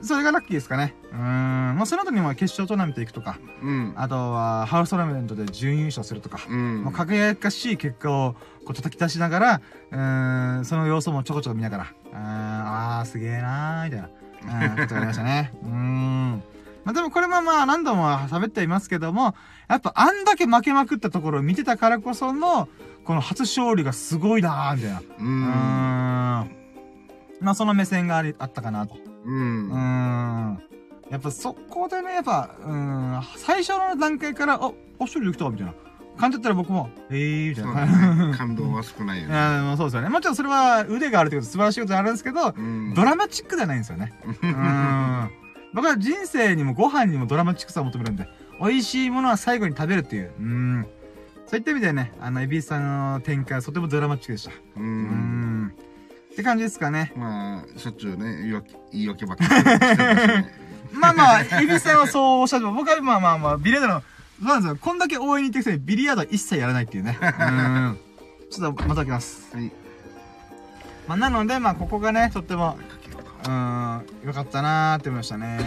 [0.03, 0.95] それがラッキーですかね。
[1.13, 1.19] うん。
[1.19, 3.93] まあ、その後にも決勝トーナメント行くとか、うん。
[3.97, 6.83] あとは、ハウストーナメントで準優勝するとか、うん。
[6.85, 8.35] もう輝かしい結果を
[8.65, 15.53] こう叩き出しながら、うーん、その様子もちょこちょこ見ながら、うーん、あー、すげえなー、みたいな、うん、ことがありましたね。
[15.63, 16.43] うーん。
[16.85, 19.35] まあでもこれもまあ何度も喋っていますけども、
[19.69, 22.69] やっぱあんだけ負けまくったところを見てたからこその、
[23.05, 25.01] この初勝利がすごいなー、みたいな。
[25.19, 25.23] う。
[25.23, 26.57] ん。
[27.41, 28.97] まあその目線がありあったかなと。
[29.25, 29.31] う。
[29.31, 30.63] うんーん。
[31.11, 35.75] やっぱそこでね、やっぱ、うーん、最初の段階から、あ、あ、勝利できたみたいな。
[36.17, 37.75] 感じだったら僕も、えー、みたいな。
[37.75, 37.87] だ
[38.29, 38.35] ね。
[38.39, 39.35] 感動は少ないよいね。
[39.35, 40.09] やもうそうですよね。
[40.09, 42.95] もちろんそれは腕があるってこと素晴らしいことであるんですけど、うん。
[42.95, 44.13] ドラマチックではないんですよね。
[44.25, 45.31] うーん。
[45.75, 48.29] 僕は人生にもご飯にもドラマチックさを求めるんで、
[48.61, 50.33] 美味しいものは最後に食べるっていう。
[50.39, 50.87] うーん。
[51.47, 54.53] そういった意味でね、あの、エビスさんの展開はとてもドラマチックでした。
[54.77, 54.81] う。
[54.81, 55.75] ん。
[56.33, 57.13] って感じですかね。
[57.17, 60.51] まあ、しょっちゅうね、言い訳言い訳ばっかりしてるしね。
[60.95, 64.03] まあまあ、エビスさんはそうおっしゃっても、僕はまあまあまあ、ビリヤードの、
[64.41, 64.79] なんですよ。
[64.81, 67.19] こんだけ応援に行ってるくせにビリヤードは一切やらないっていうね。
[67.23, 67.99] うーん。
[68.51, 69.57] ちょっとまた開きます。
[69.57, 69.73] はい。
[71.09, 72.79] まあ、なので、まあ、ここがね、とっても、
[73.47, 75.59] うん、よかったなーって思いましたね。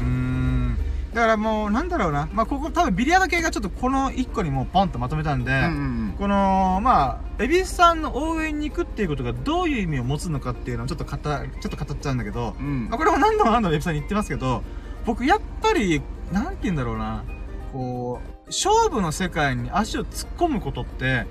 [0.00, 0.76] うーん。
[1.14, 2.28] だからもう、なんだろうな。
[2.32, 5.60] まあ、ここ多分ビリヤード系がちょっとこの一個にもうポンとまとめたんで、うんう
[6.00, 12.66] んこの、まあ、エビスさんの応援に行くっていうことがどういう意味を持つのかっていうのをちょっと語、ちょっと語っちゃうんだけど、うん。
[12.66, 14.62] うんまあ、これも何度も何度もエビさんに言ってますけど、
[15.04, 16.02] 僕やっぱり、
[16.32, 17.24] なんて言うんだろうな、
[17.72, 21.26] こう、勝負の世界に足を突っ込むことって、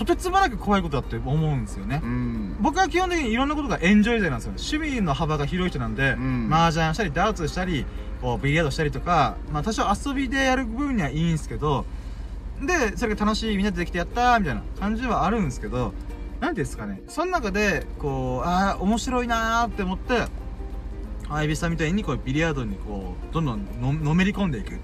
[0.00, 2.00] とてつもなく怖いことだって思うんですよね。
[2.02, 2.56] うん。
[2.58, 4.52] 僕は基本的にいろんなことがエンジョイ勢なんですよ。
[4.56, 7.84] 趣味の幅が広い人なんで、うん麻雀したり、ダーツしたり、
[8.22, 11.84] こう、ビリヤードしたりとか、まあ多少遊びでやる部分にはいいんですけど、
[12.62, 15.92] で、それが楽しい、みんなでできてやったーみたいな感じはあるんですけど、
[16.40, 20.24] なんていうんですかね、その中で、こう、ああ、面白いなーって思って、
[21.28, 24.78] あエビさんみたいにこう、ビリヤードにこう、どんどんののめり込んでいく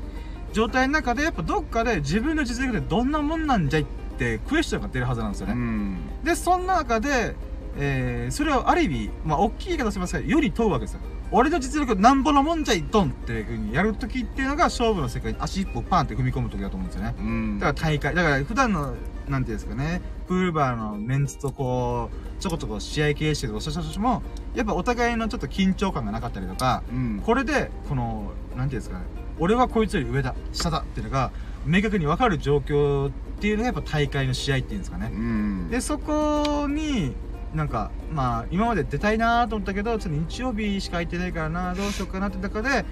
[0.52, 3.86] 状態の中で、やっぱどっかで自分の実力でどんなもんなんじゃいっ
[4.16, 5.52] て、クエスチョンが出るはずなんですよね。
[5.52, 5.98] うん。
[6.24, 7.36] で、そんな中で、
[7.78, 11.00] えー、それをある意味、まあ、大きい言い方しますが、より問うわけですよ。
[11.32, 17.14] 俺の実力なんぼのもんじゃい、ドンっていう風にやるときっていうのが、勝負の世界に足一歩パンって踏み込むときだと思うんですよね。
[17.18, 17.58] うん。
[17.58, 18.94] だから大会、だから普段の、
[19.28, 24.22] なんていうんですかね、プールバーのメンツとこう、ちょこちょこ試合形式とかした人たちも、
[24.54, 27.22] やっぱお互いのちょっと緊張感がなかったりとか、うん。
[27.24, 29.04] これで、この、なんていうんですかね、
[29.40, 31.32] 俺はこいつより上だ、下だっていうのが、
[31.66, 35.10] 明確に分かる状況っていうのがやっぱ大会の試合っていうんですかね。
[35.12, 35.68] うん。
[35.70, 37.14] で、そこに、
[37.54, 42.84] なんか、まあ、今まで出たいなと思ったけど、ちょっと日曜日しか空いてないからなどうしようかなって中で、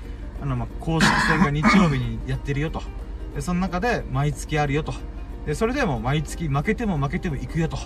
[0.42, 2.82] あの、まあ、公式戦が日曜日にやってるよと。
[3.34, 4.92] で、その中で、毎月あるよと。
[5.46, 7.78] で、それでも毎月負けても負けても行くよと。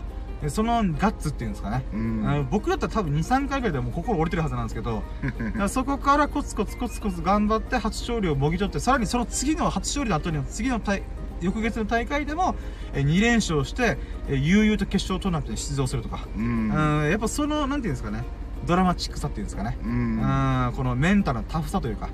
[0.43, 1.85] で、そのガッツっていうんですかね。
[1.93, 2.49] うん。
[2.51, 5.03] 僕だったら多分2、3回ぐらいでもう心折れてるはずなんですけど、
[5.69, 11.03] そこからコツコツコツコツ頑張って初勝利をもぎ取って、さらにその次の初勝利の後には次の大
[11.41, 12.55] 翌月の大会でも、
[12.93, 16.27] え2連勝して、え悠々と決勝トーナメントに出場するとか。
[16.37, 16.39] う。
[16.39, 18.25] うんん、やっぱその、なんていうんですかね、
[18.67, 19.79] ドラマチックさっていうんですかね。
[19.83, 20.73] ううん、ん。
[20.77, 22.09] このメンタルのタフさというか。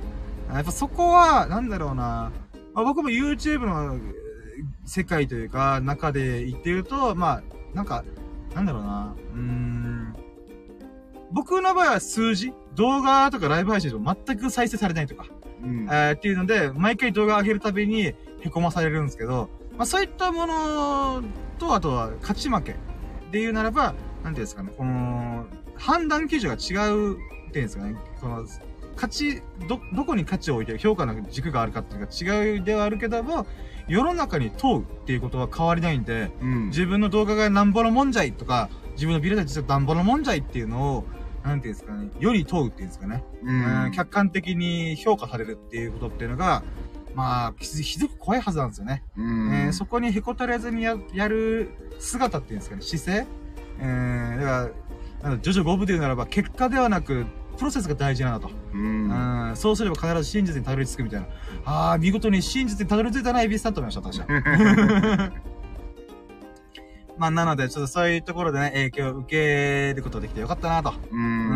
[0.52, 2.30] やっぱそこは、なんだろうな、
[2.74, 3.98] まあ、僕も YouTube の
[4.84, 7.42] 世界というか、中で言ってると、まあ、
[7.74, 8.04] なんか、
[8.54, 10.14] なんだろうな、うーん、
[11.32, 15.26] 僕の場合は数字動画とかライブ配信でも全く再生されないとか、
[15.62, 15.88] うん。
[15.90, 18.14] えーっていうので、毎回動画上げるたびに
[18.44, 21.22] 凹まされるんですけど、まあそういったもの
[21.58, 22.72] と、あとは勝ち負け
[23.30, 27.16] で言うならば、なんていうんですかね、この、判断基準が違うっ
[27.52, 28.46] ていうんですかね、その、
[28.96, 33.46] 価値、ど、どこに価値を置いて評価の軸があるかっていうか違うではあるけども、
[33.88, 36.66] 世の中に問うっていうことは変わりないんで、うん。
[36.68, 41.04] 自分の動画がなんぼのもんじゃいとか、自分のビルダー実はなんぼのもんじゃいっていうのを、
[41.42, 43.24] なんていうんですかね、より問うっていうんですかね。
[43.42, 43.92] ううんん。
[43.92, 46.62] 客観的に評価されるっていうことっていうのが、
[47.14, 49.02] まあ、ひひどく怖いはずなんですよね。
[49.16, 49.54] うん。
[49.54, 53.26] えーそこにへこたれずにややる姿っていうんですかね、姿勢
[53.78, 54.70] えー、だか
[55.22, 58.52] ら、なんだジョジョ5部で言うならば、結果ではなく、プロセスが大事なんだと。
[58.72, 59.48] うん。
[59.48, 61.26] うん、そうすれば必ず真実にたどり着くみたいな。
[61.64, 65.32] ああ、見事に真実にたどり着いたな、エビスさんと思いました、私は。
[67.16, 70.94] まあ、なので、ちょっとそういうところでね、影響を受けることができてよかったなと。
[71.12, 71.16] う。
[71.16, 71.48] ん。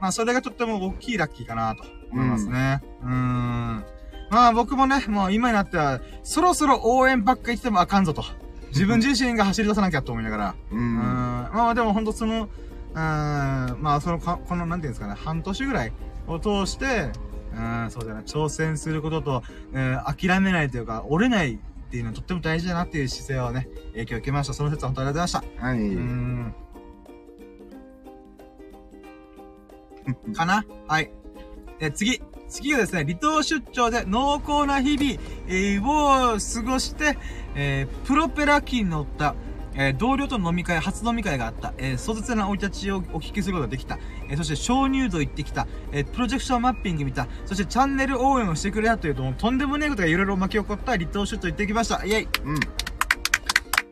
[0.00, 1.82] まあ、それがとっても大きいラッキーかなと
[2.12, 2.82] 思いますね。
[3.02, 3.84] うーん。
[4.30, 8.24] まあ、僕もね、もう今になっては、そろそろ応援ばっか言ってもあかんぞと。
[8.68, 10.54] 自分自身が走り出さなきゃと思いながら。
[10.72, 10.78] うん。
[10.78, 10.96] ん。
[10.96, 15.92] まあ、でも本当その、うーん、まあ、そのか、この、なんていうんですかね、半年ぐらい
[16.26, 17.12] を通して、
[17.54, 19.42] うん、そうだな、挑戦することと、
[19.72, 21.58] えー諦めないというか、折れないっ
[21.90, 24.54] ていうのはとっても大事だなっていう姿勢をね、影響を受けました。
[24.54, 25.66] その説は本当にありがとうございました。
[25.66, 25.78] はい。
[25.78, 26.54] うーん。
[30.34, 30.64] かな？
[30.86, 31.10] はい。
[31.78, 32.22] で、次。
[32.48, 37.18] 次がですね、離島出張で濃厚な日々、えを過ごして、
[37.54, 39.34] えープロペラ機に乗った、
[39.74, 43.98] えー同僚との飲み会、初飲み会があった、えー壮絶な生い立ちをお聞きすることができた、
[44.28, 52.04] えーそして鍾乳洞行ってきた、えープロジェクションマッピング見た、そしてチャンネル応援をしてくれたというと、もうとんでもねえことがいろいろ巻き起こった離島出張行ってきました。
[52.06, 52.60] イェイうん。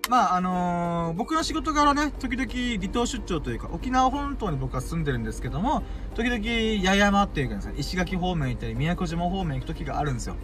[0.09, 2.51] まああのー僕の仕事柄ね、時々
[2.81, 5.83] 離島出張というか、沖縄本島に僕は住んでるんですけども、
[6.15, 10.37] 時々八重山っていうかですね、石垣方面行ったり、宮古島方面行く時があるんですよ。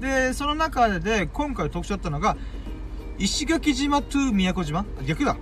[0.00, 2.36] で、その中で、今回特徴だったのが、
[3.18, 4.84] 石垣島 to 宮古島？
[5.06, 5.36] 逆だ。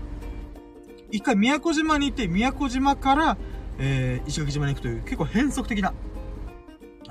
[1.11, 3.37] 一回宮古島に行って、宮古島から、
[3.79, 5.93] えー、石垣島に行くという、結構変則的な、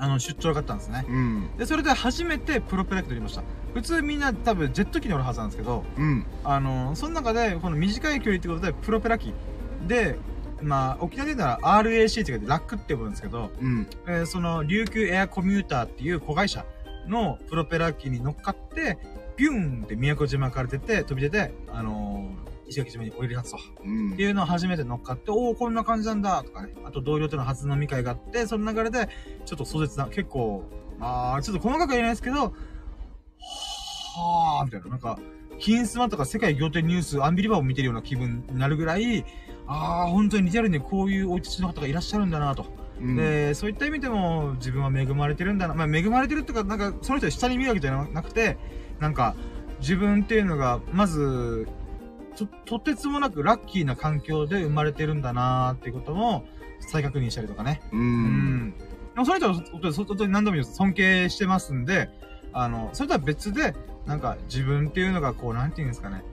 [0.00, 1.04] あの、出張があったんですね。
[1.08, 1.50] うん。
[1.58, 3.42] で、それで初めてプロペラ機乗りました。
[3.74, 6.24] 普通みんな多分ジェット機に乗るはずなんですけど、うん。
[6.42, 9.34] あの、その中で、この短い距離ってことで、プロペラ機
[9.86, 10.18] で、
[10.62, 13.86] まあ、沖縄で言うなら RAC って言ってラックって呼ぶんですけど、うん。
[14.06, 16.64] えーその、琉球エアコミューターっていう子会社
[17.06, 18.98] のプロペラ機に乗っかって、
[19.36, 23.58] ビューンって宮古島から出て、飛び出て、あのー石垣島に降り立つと。
[23.84, 26.72] うんっていうのを初めて乗っかって、おおこんな感じなんだとかね。
[26.84, 29.08] あと同僚との初飲み会があって、その流れで、
[29.44, 30.64] ちょっと壮絶な、結構、
[30.98, 32.54] まあ、ちょっと細かくは言えないですけど、
[34.16, 35.18] はあみたいな、なんか、
[35.58, 39.24] 金スマとか世界仰天ニュース、アンビリバーを見てるような気分になるぐらい、
[39.66, 42.66] ああ、本当にリアルにこういうお家の方がいらっしゃるんだなと。
[43.00, 43.16] うん。
[43.16, 45.74] で、そういった意味でも自分は恵まれてるんだな。
[45.74, 48.58] まあ、恵まれてるっていうか、なんか、その人を下に見るわけじゃなくて、
[48.98, 49.34] なんか、
[49.80, 51.66] 自分っていうのが、まず、
[52.36, 56.44] と、とてつもなくラッキーな環境で生まれてるんだなーっていうことも、
[56.80, 57.80] 再確認したりとかね。
[57.92, 57.96] う。
[57.96, 58.74] うんん。
[58.78, 58.84] で
[59.16, 62.08] もその人は、本当に、何度も言うと尊敬してますんで、
[62.52, 63.74] あの、それとは別で、
[64.06, 66.24] なんか、自分っていうのが、こう、なんていうんですかね。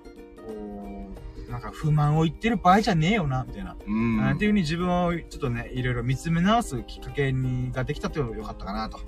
[0.46, 1.10] こ
[1.48, 3.76] う、なんか不満を言ってる場合じゃねえよな、みたいな。
[3.86, 4.22] うん。
[4.22, 9.00] あっていうふうに自分をちょっとね、いろいろ見つめ直すきっかけにができたっていうのが良かったかなと。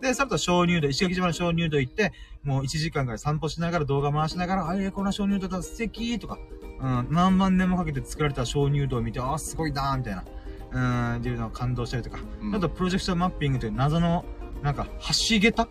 [0.00, 2.12] で、さっと鍾乳洞、石垣島の鍾乳洞行って、
[2.44, 6.38] もう1時間ぐらい散歩しながら動画回しながら、あえー、この鍾乳洞だ、素敵とか、
[6.80, 10.24] うん、何万年もかけて作られた鍾乳洞を見て、あー、すごいなーみたいな、
[11.14, 14.24] うん、っていうのを感動したりとか、うんあとプロジェクションマッピングという謎の、
[14.62, 15.68] なんか、橋桁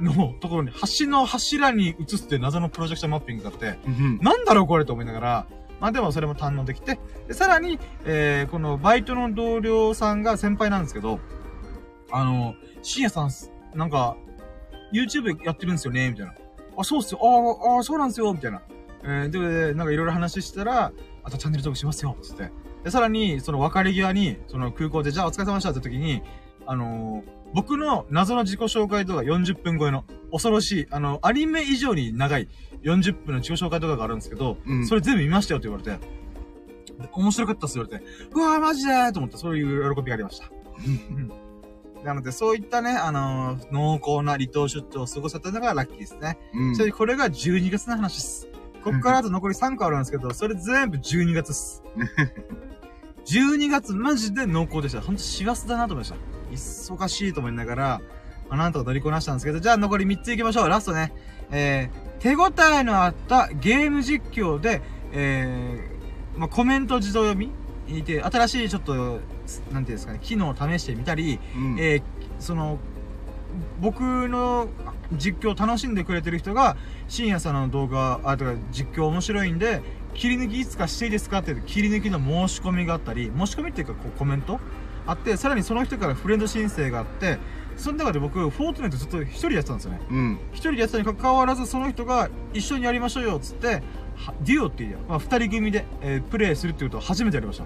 [0.00, 4.18] のところに、橋の柱に映すっていう謎のプロジェクションマッピングがあって、うん。
[4.18, 5.46] なんだろうこれと思いながら、
[5.80, 11.20] まあでもそれも堪能できて、で、さらに、えー、このバイトの同僚さんが先輩なんですけど、
[12.10, 14.16] あの、深夜さんす、なんか、
[14.92, 16.34] YouTube やってるんですよねみたいな。
[16.76, 17.20] あ、そうっすよ。
[17.22, 18.62] あーあー、そうなんですよみたいな。
[19.04, 19.30] えー、
[19.68, 20.92] で、なんかいろいろ話したら、
[21.22, 22.50] あとチャンネル登録しますよつって。
[22.84, 26.22] で、さらに、その別れ際に、その空港で、じゃあお疲れ様でしたって時に、
[26.66, 32.48] あのー僕の謎の自己紹介動画40分超えの、恐ろしい、あの、アニメ以上に長い
[32.82, 40.46] 40分の自己紹介動画があるんですけど、うんそれ全部見ましたよって言われて、で面白かったっす言われて、うわーマジでーと思って、そういう喜びがありました。
[42.00, 46.38] うんなので、そういったね、あのー濃厚な離島出張を過ごせたのがラッキーですね。
[46.54, 46.74] うん。
[46.74, 48.48] それで、これが12月の話です。
[48.84, 51.82] こっからあと残り3個あるんですけど、それ全部12月っす。
[53.26, 55.00] 12月マジで濃厚でした。
[55.00, 56.16] ほんと幸せだなと思いました。
[56.50, 58.00] 忙しいと思いながら、
[58.48, 60.68] まあ、なんとか乗りこなしたんですけど、じゃあ残り3つ行きましょう。
[60.68, 61.12] ラストね。
[61.50, 64.82] えー、手応えのあったゲーム実況で、
[65.12, 67.52] えー、まあ、コメント自動読み
[67.88, 69.20] いて、新しいちょっと、
[69.72, 71.76] なんていうんですかね、機能を試してみたり、うん。
[71.78, 72.02] えー、
[72.38, 72.78] その、
[73.80, 74.68] 僕の
[75.12, 76.76] 実況を楽しんでくれてる人が、
[77.08, 79.82] 深夜さんの動画、あ、とか実況面白いんで、
[80.14, 84.60] 切り抜きいつかしていいですかって切り抜きの申し込みがあったり、申し込みっていうかこうコメント？
[85.06, 87.38] あって、さらにその人からフレンド申請があって、
[87.76, 90.00] その中で僕、フォートナイトずっと一人でやってたんですよね。
[90.10, 90.38] うん。
[90.52, 93.82] 一人でやってたにかかわらず、その人が一緒にやりましょうよ、つって、
[94.16, 97.64] はデュオっていう、まあ、二人組で、えープレイするっていうことを初めてやりました。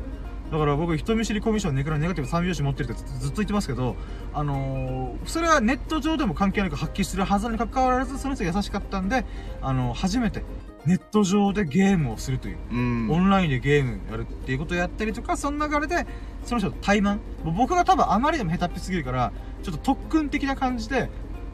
[0.52, 3.96] だから僕、人見知りコミュ障ネクラネガティブ三拍子持ってるってずずっと言ってますけど、
[4.34, 9.24] あのーそれはネット上でも関係なく発揮するはずにかかわらず、その人が優しかったんで、
[9.62, 10.44] あのー初めて
[10.84, 12.58] ネット上でゲームをするという。
[12.70, 13.10] うん。
[13.10, 16.06] オンラインでゲームやるっていうことをやったりとか、その流れで、
[16.44, 17.20] その人と対マン。
[17.44, 19.32] もう僕が多分あまりにも下手っぴすぎるから、
[19.62, 21.08] ちょっと特訓的な感じで、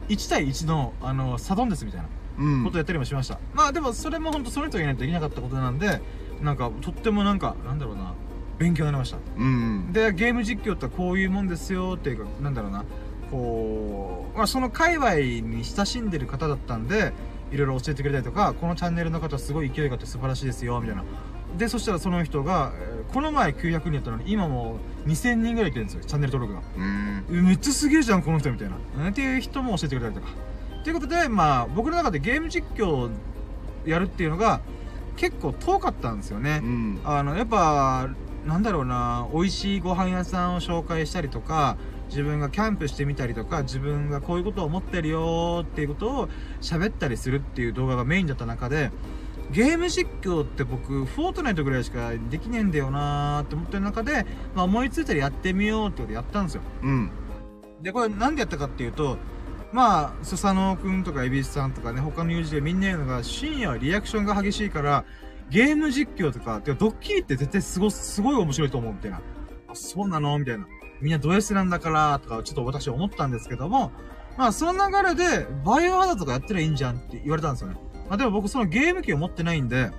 [0.09, 2.07] 1対1の、あの、サドンデスみたいな
[2.39, 2.63] うん。
[2.65, 3.39] ことをやったりもしました。
[3.53, 6.01] まあでもそれも本当その人がいないとできなかったことなんで、
[6.41, 8.13] なんか、とってもなんか、なんだろうな、
[8.59, 9.17] 勉強になりました。
[9.37, 9.91] うん。
[9.91, 12.85] で、ゲーム実況ってこういうもんですよっていうか、なんだろうな、
[13.31, 17.13] こう、まあその界隈に親しんでる方だったんで、
[17.51, 21.03] いろいろ教えてくれたりとか、このチャンネルの方すごい勢いがあって素晴らしいですよ、みたいな。
[21.57, 26.67] で、そしたらその人が、えーこの前900人やったのに、今もう2000人ぐらいいてるんですよ、チャンネル登録が。
[26.77, 27.25] うん。
[27.31, 28.75] えめっちゃすげえじゃん、この人みたいな。
[28.99, 30.27] うんっていう人も教えてくれたりとか。
[30.83, 33.09] ということで、まあ、僕の中でゲーム実況を
[33.83, 34.61] やるっていうのが、
[35.17, 36.67] 結構遠かったんですよねう。
[36.67, 37.01] ん。
[37.03, 38.09] あの、やっぱ、
[38.45, 41.77] なんだろうな、美味しいご飯屋さんを紹介したりとか、
[42.09, 46.29] 自分がキャンプしてみたりとか、自分がこういうことを思ってるよーっていうことを
[46.61, 48.91] 喋ったりするっていう動画がメインだった中で、
[49.51, 54.25] ゲーム実況って僕、フォートナイトぐらいしかできねえんだよなーって思ってる中で、
[54.55, 56.61] まあ思いついたらやってみようってことでやったんですよ。
[56.83, 57.11] うん。
[57.81, 59.17] で、これなんでやったかっていうと、
[59.71, 65.05] まあ、スサノオくんとかエビスさんとかね、他の友人でみんな言うのが、深夜はリアクションが激しいから、
[65.49, 69.21] ゲーム実況とか、てかドッキリって絶対すご、すごい面白いと思うみたいな。
[69.67, 70.37] あ、そうなの？
[70.37, 70.67] みたいな。
[71.01, 73.91] みんなド S なんだから、とか、ちょっと私思ったんですけども、
[74.37, 77.77] まあ、その流れで、バイオハザードとかやったらいいんじゃんって言われたんですよね。
[78.07, 79.91] まあ、でも僕そのゲーム機を持ってないんで、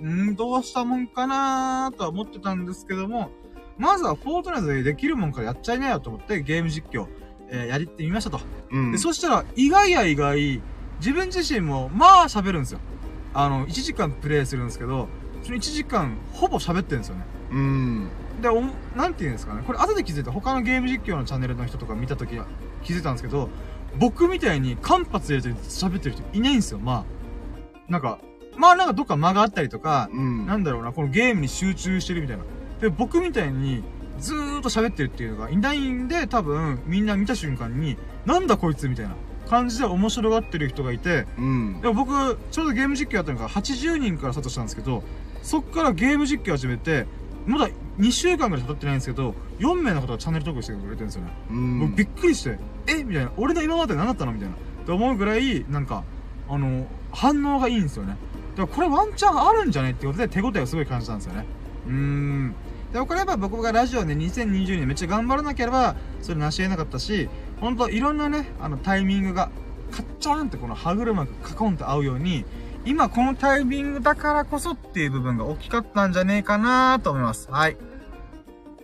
[0.00, 3.30] んー、どうしたもんかなーとは思ってたんですけども、
[3.78, 7.06] まずはフォートナイトでできるもんからやっちゃいなよと思ってゲーム実況、
[7.50, 8.40] えーやりってみましたと。
[8.70, 8.92] うん。
[8.92, 10.62] で、そしたら、意外や意外、
[10.98, 12.80] 自分自身も、まあ喋るんですよ。
[13.34, 15.08] あの、1時間プレイするんですけど、
[15.42, 17.24] その1時間、ほぼ喋ってるんですよね。
[17.52, 18.08] うん。
[18.40, 18.60] で、お
[18.96, 19.62] なんて言うんですかね。
[19.66, 22.46] これ後で気づいた、他のゲーム実況のチャンネルの人とか見たときは
[22.82, 23.48] 気づいたんですけど、
[23.98, 27.04] 僕みたいに間髪入れて喋ってる人いないんですよ、ま
[27.88, 27.92] あ。
[27.92, 28.18] なんか、
[28.56, 30.46] まあなんかどっか間があったりとか、うん。
[30.46, 32.44] なんだろうな、このゲームに集中してるみたいな。
[32.80, 33.82] で、僕みたいに、
[34.18, 39.14] ずーっと喋ってるっていうのがいないんで、多分、みんな見た瞬間に、なんだこいつみたいな
[39.50, 41.80] 感じで面白がってる人がいて、うん。
[41.80, 45.02] でも僕、ちょうどゲーム実況やったのが80人からスタートしたんですけど、
[45.42, 47.06] そっからゲーム実況始めて、
[47.46, 51.32] まだ2週間ぐらい経ってないんですけど、4名の方がチャンネル登録してくれてるんですよね。
[51.50, 52.04] うん僕び。
[52.04, 53.02] っくりして、え？
[53.02, 53.32] みたいな。
[53.36, 54.32] 俺の今まで何だったの？
[54.32, 54.54] みたいな。
[54.54, 56.04] って思うぐらい、なんか、
[56.48, 58.16] あの、反応がいいんですよね。
[58.56, 61.46] だからこれワンチャンあるんじゃないってことで手応えをすごい感じたんですよね。
[61.86, 62.54] うーん。
[62.92, 67.28] でもこれやっぱ僕がラジオで2020年めっちゃ頑張らなければ、それ成し得なかったし、
[67.60, 69.50] ほんといろんなね、あのタイミングが、
[69.90, 72.44] カッチャーンってこの歯車がカコンと合うように、
[72.84, 77.50] 今このタイミングだからこそっていう部分が大きかったんじゃねえかなと思います。
[77.50, 77.72] はい。
[77.72, 77.76] っ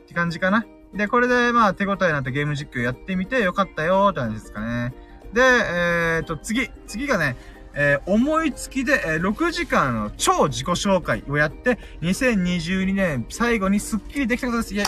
[0.07, 0.67] て感じかな。
[0.95, 4.95] で、これでまあ手応えになってゲーム実況やってみてよかったよって感じですかね。
[5.33, 6.69] で、えーと、次。
[6.87, 7.37] 次がね、
[7.75, 14.75] えー思いつきで、えー6時間の超自己紹介をやって、2022年最後にスッキリできたことです。
[14.75, 14.87] イェイ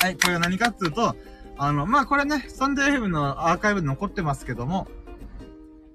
[0.00, 1.16] はい、これが何かっていうと、
[1.58, 4.86] あの、まあ、これね、サンデーヘブンのアーカイブに残ってますけども、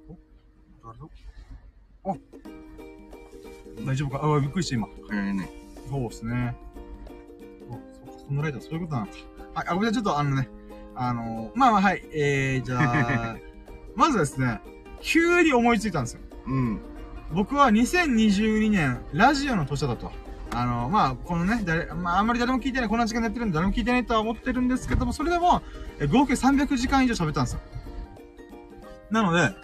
[0.10, 0.18] お
[0.86, 1.06] 誰だ？
[2.04, 2.18] お
[3.86, 4.20] 大丈夫か？
[4.24, 4.88] あ、びっくりした今。
[5.10, 5.50] 早いね。
[5.90, 6.56] そうですね。
[7.70, 9.14] お、そうか、そのライダーそういうことなのか。
[9.54, 10.50] はい、あ、ごめんなさい、ちょっとあのね、
[10.96, 13.38] あのまあまあはい、えー、じゃあ、
[13.96, 14.60] まずですね、
[15.02, 16.20] 急に思いついたんですよ。
[16.48, 16.80] うん。
[17.34, 20.12] 僕は2022年、ラジオの年だと。
[20.56, 25.62] あの、まあ、このね、誰、まあ、あんまり誰も聞いてない、こんな時間でやってるんで誰も聞いてないとは思ってるんですけども、それでも、
[26.00, 27.60] え合計300時間以上喋ったんですよ。
[29.10, 29.56] なので、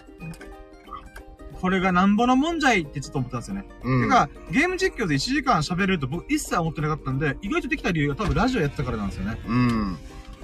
[1.60, 3.64] これがなんぼのもんじゃいってちょっと思ったんですよね。
[3.82, 4.02] うん。
[4.04, 9.38] てか、ゲーム実況で1時間喋れると僕一切思ってなかったんで、意外とできた理由が多分ラジオやってたからなんですよね。
[9.46, 9.98] うん。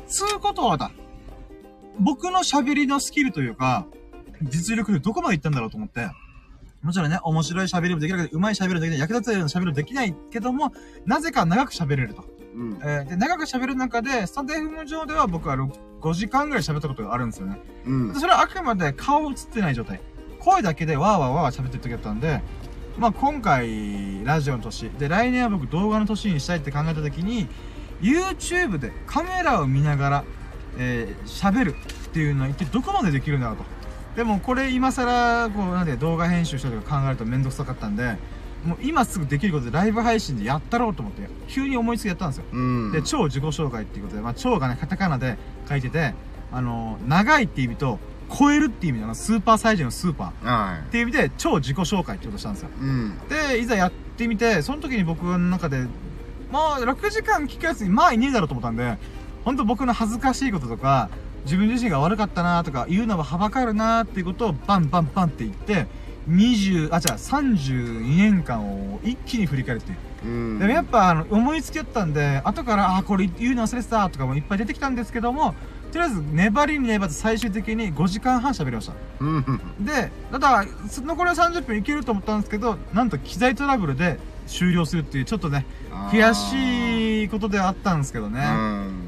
[0.08, 0.90] つうことはだ。
[1.98, 3.86] 僕の喋りのスキルというか、
[4.42, 6.10] 実力でどこまで行ったんだろうと思って。
[6.82, 10.72] もちろんね、面白い喋りもできるけど、上手い喋りもできない、役立つような喋りもできないけども、
[11.04, 12.24] なぜか長く喋れると。
[12.54, 12.78] うん。
[12.82, 17.60] えーで、長く喋る中で、スタンド FM 上では僕は5時間ぐらい喋ったことがあるんですよね。
[17.86, 18.20] うんで。
[18.20, 20.00] それはあくまで顔映ってない状態。
[20.38, 22.40] 声だけでわーわーわー喋ってる時だったんで、
[22.98, 24.88] まあ今回、ラジオの年。
[24.90, 27.48] で、来年は僕動画の年にしたいって考えた時に、
[28.00, 30.24] YouTube でカメラを見ながら、
[30.78, 33.64] えー喋るっていうのは一体どこまでできるんだろうと。
[34.16, 38.16] でもこれ今更、こう、なんで動画編集したりとか考えるとめんどくさかったんで、
[38.64, 42.44] もう今すぐできることでライブ配信でやったろうと思って、急に思いつきやったんですよ。
[42.50, 42.92] うん。
[42.92, 45.36] で、超自己紹介っていうことで、まあ、超がね、カタカナで
[45.68, 46.14] 書いてて、
[46.50, 47.98] あの、長いっていう意味と、
[48.36, 52.70] 超えるっていう意味で、スーパーサイズのスーパーはっていう意味で、超自己紹介ってことしたんですよ。
[52.70, 52.72] い。
[52.80, 53.18] うん。
[53.28, 55.86] で、いざやってみて、その時に僕の中で、
[56.50, 58.98] まあ、6時間聞くやつに、まあいねえだろうと思ったんで、
[59.44, 61.08] 本当僕の恥ずかしいこととか、
[61.46, 65.86] 自分自身が悪かったなとか、言うのははばかるなっていうことをバンバンバンって言って、
[66.28, 69.98] 20、あ、じゃあ32年間を一気に振り返るっていう。
[70.24, 70.58] うん。
[70.58, 75.54] でもやっぱあの思いつきだったんで、後から、あ、これ言うの忘れてたとかもいっぱい出てきたんですけども、
[75.92, 78.92] とりあえず粘りに粘って最終的に5時間半喋りました。
[79.20, 79.60] うん。
[79.80, 84.18] で、ただ、そ残りの30分いけると思ったんですけど、なんと機材トラブルで
[84.48, 85.64] 終了するっていう、ちょっとね、
[86.10, 88.40] 悔しいことではあったんですけどいね。
[88.40, 89.05] うん。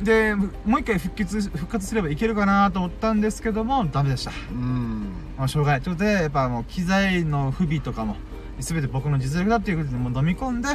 [0.00, 4.32] で、もう一回復活、復活すればいけるかなと思ったんですけども、ダメでした。
[4.50, 5.06] うん。
[5.38, 5.80] まあ、しょうがない。
[5.80, 8.16] ということで、やっぱもう機材の不備とかも、
[8.60, 10.68] すべて僕の実力だっていうことでもう飲み込んで、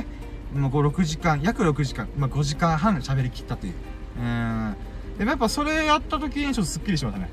[0.56, 3.74] もう5、6時間、約6時間、まあ5時間半喋り切ったという。
[4.20, 4.76] うん。
[5.18, 7.30] でもやっぱそれやった時にちょっとスッキリしましたね。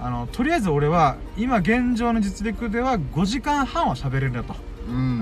[0.00, 4.54] あの、とりあえず俺は、今現状の実力では5時間半は喋れるんだと。
[4.88, 5.20] うん。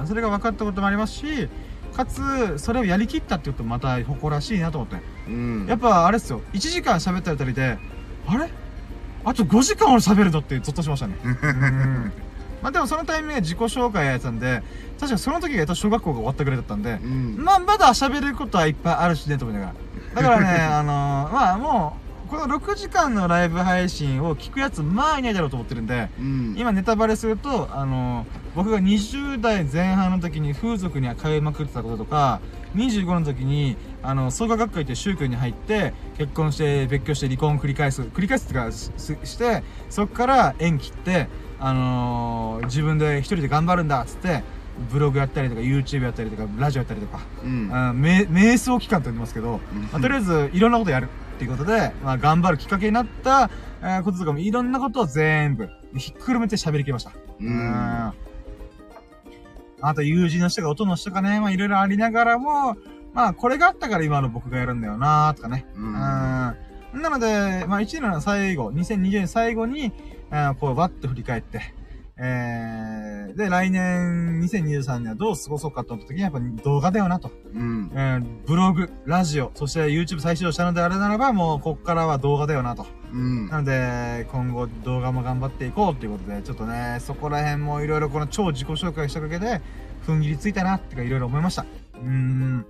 [0.00, 0.06] うん。
[0.06, 1.48] それが分かったこともありますし、
[1.96, 4.96] かつ、それをやりきったってこともまた誇らしいなと思って。
[5.28, 5.66] うん。
[5.66, 7.78] やっぱあれっすよ、1時間喋ったあたりで、
[8.26, 8.50] あれ？
[9.24, 11.16] あと5時間俺喋るのってゾッとしましたね。
[11.24, 12.12] うん
[12.62, 14.62] まあでもそのタイミングで自己紹介やったんで、
[14.98, 17.36] 確かその時が小学校が終わったぐらいだったんでう、ん。
[17.44, 19.72] まあまだ喋ることはいっぱいあるしねと思いなが
[20.14, 20.22] ら。
[20.22, 26.54] だからね、 あのーまあもう、この6時間のライブ配信を聞くやつまあいないだろうと思ってるんで、うん。
[26.58, 32.40] 今ネタバレすると、あのー僕が20代前半の時に風俗に通いまくってたこととか、
[32.74, 38.90] 25の時に、あの、創価学会っていう宗教に入って、結婚して、別居して離婚を繰り返す、繰り返すっていうか、し
[39.24, 41.28] して、そっから縁切って、
[41.60, 44.42] あのー自分で一人で頑張るんだっつって、
[44.90, 47.70] ブログやったりとか、YouTube やったりとか、ラジオやったりとか、うん。
[47.70, 49.60] 瞑想期間と言いますけど、
[49.92, 53.50] まあとりあえずいろんなことやるっていうことで、まあ、頑張るきっかけになった、
[53.82, 57.12] えーこととかもいろんなことを全部ひっくるめて喋りきりました。
[57.40, 58.12] うん
[59.82, 62.76] あと友人の人が音の人がね、まあいろいろありながらも、
[63.12, 65.66] まあこれがあったから今の僕がやるんだよなとかね。
[65.76, 66.56] うんな
[66.94, 69.92] ので、まあ1年の最後、2020年最後に、
[70.30, 71.74] あーこうバッと振り返って、
[72.18, 77.30] えー、で、来年2023年はどう過ごそうかと思った時にやっぱ動画だよなと。
[77.54, 77.90] うん。
[77.94, 82.86] えーブログ、ラジオ、そして YouTube 再始動したのであれならば、もうこっからは動画だよなと。
[83.12, 83.48] うん。
[83.48, 89.60] なので、今後動画も頑張っていこうということで、ちょっとね、そこら辺もいろいろこの超自己紹介したおかげで、
[90.06, 91.66] 踏ん切りついたなってかいろいろ思いました。
[91.94, 92.64] うーん。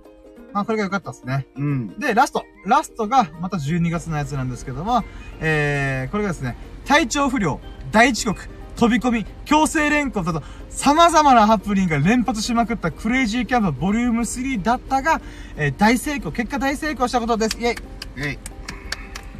[0.51, 1.47] まあこれが良かったですね。
[1.55, 1.99] うん。
[1.99, 2.43] で、ラスト。
[2.65, 5.03] ラストがまた12月のやつなんですけども、
[5.39, 15.19] えー、これがですね、体調不良、大遅刻、飛び込み、強制連行など、様々なハプニングが連発しまくったクレイジーキャンプボリューム3だったが、
[15.57, 17.57] えー大成功、結果大成功したことです。
[17.57, 17.75] イェイ
[18.17, 18.37] え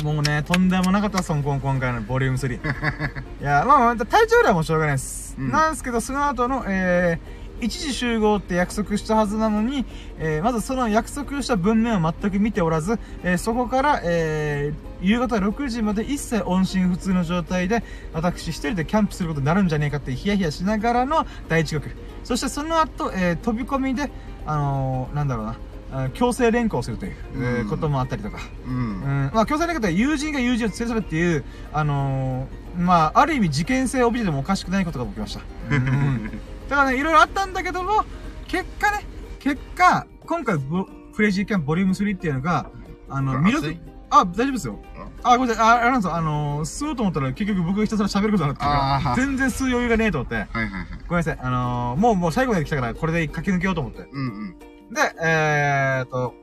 [0.01, 0.03] い。
[0.03, 2.55] もうね、とんでもなかったです、今今回のボリューム3。
[3.41, 5.35] いや、まあまあ、体調不良はもうしょうがないです。
[5.37, 9.85] うんなんですけど、その後の、えー、一時集合って約束したはずなのに、
[10.19, 17.83] えー、まずその約束した文面を全く見ておらず、えー、そこから、えー、夕方6時まで一切音信不通の状態で、
[18.13, 21.89] 私一人でキャンプすることになるんじゃねえかってヒヤヒヤしながらの第一刻。
[22.23, 24.11] そしてその後、えー、飛び込みで、
[24.45, 28.39] あのー、なんだろうな、強制連行するという、えーうんこともあったりとか。
[28.67, 28.69] う。
[28.69, 31.43] うんん、まあ、強制連行って友人が友人を連れ去るっていう、
[31.73, 35.41] あのー、まあ、ある意味事件性を帯びててもおかしくないことが起きました。
[35.71, 36.31] うん
[36.67, 38.03] だからね、いろいろあったんだけども、
[38.47, 39.05] 結果ね、
[39.39, 42.69] 結果、今回ボ、クレイジーキャンプボリューム3っていうのが、
[43.09, 43.77] あの、魅力
[44.09, 44.79] あ、大丈夫ですよ。
[45.23, 50.87] あ、ごめんなさい、あ、あれなんですよ、あのー、吸おうと思ったら結局僕がひたすら喋ることになってるか全然吸う余裕がねえと思って、はいはいはい。
[51.07, 54.01] ごめんなさい、あのー、もうもう最後まで来たから、これで駆け抜けようと思って。
[54.11, 54.55] うん
[54.87, 54.93] うん。
[54.93, 56.33] で、えーっと、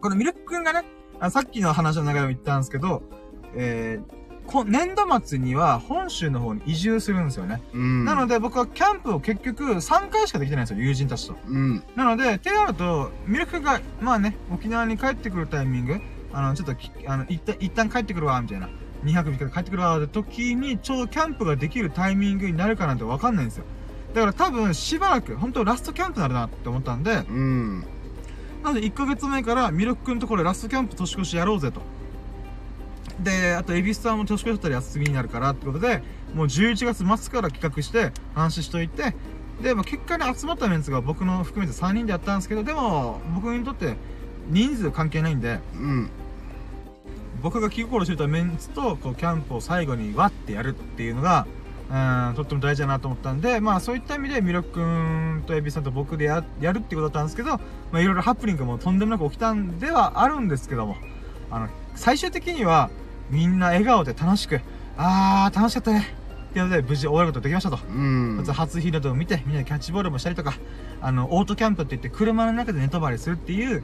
[0.00, 0.84] このミルクくんがね、
[1.20, 3.02] あさっきの話の中でも言ったんですけど、
[3.54, 4.14] えー、こ
[4.66, 7.62] 年度末には本州の方に移住するんですよね。
[7.72, 8.04] うん。
[8.04, 11.36] なので僕はキャンプを結局3回しかできてないんですよ、友人たちと。
[11.46, 11.82] うん。
[11.96, 16.00] なので、ってなると、ミルクが、まあね、沖縄に帰ってくるタイミング、
[16.32, 18.68] あの、ちょっとき、あの、一旦、一旦帰ってくるわ、みたいな。
[19.04, 23.64] 2泊3日で帰ってくるわ、って時に、ちょうどキャンプができるタイミングになるかなんてわかんないんですよ。
[24.14, 27.80] だから多分、しばらく、本当ラストキャンプになるなって思ったんで、うん。
[28.62, 31.82] なので、1ヶ月前から、ミルクくんとこれラストキャンプ年越しやろうぜと。
[33.20, 36.02] で、あと、エビスさんも年越しだったら休みになるからってことで、
[36.34, 39.14] もう11月末から企画して、話しといて、
[39.62, 43.94] で、まあ、結果に集まったメンツが僕の含めて3人でやったんですけど、でも、僕にとって、
[44.48, 46.10] 人数関係ないんで、うん。
[47.42, 51.46] 僕が気心してたメンツと、こう、キャンプを最後にわってやるっていうのが、
[51.90, 60.96] うん、とっても大事だなと思ったんで、まあそういった意味で、ミロくんとエビさんと僕でややるってことだったんですけど、まあいろいろハプニングもとんでもなく起きたんではあるんですけども、
[61.50, 62.90] あの、最終的には、
[63.30, 64.60] みんな笑顔で楽しく、
[64.96, 66.14] あー、楽しかったね。
[66.50, 67.78] っていうので、無事終わることができましたと。
[67.88, 70.54] うんまず初日の出を見て、みんなでキャッチボールもしたりとか、
[71.00, 73.82] あの、オートキャンプって言って車の中で寝泊まりするっていう、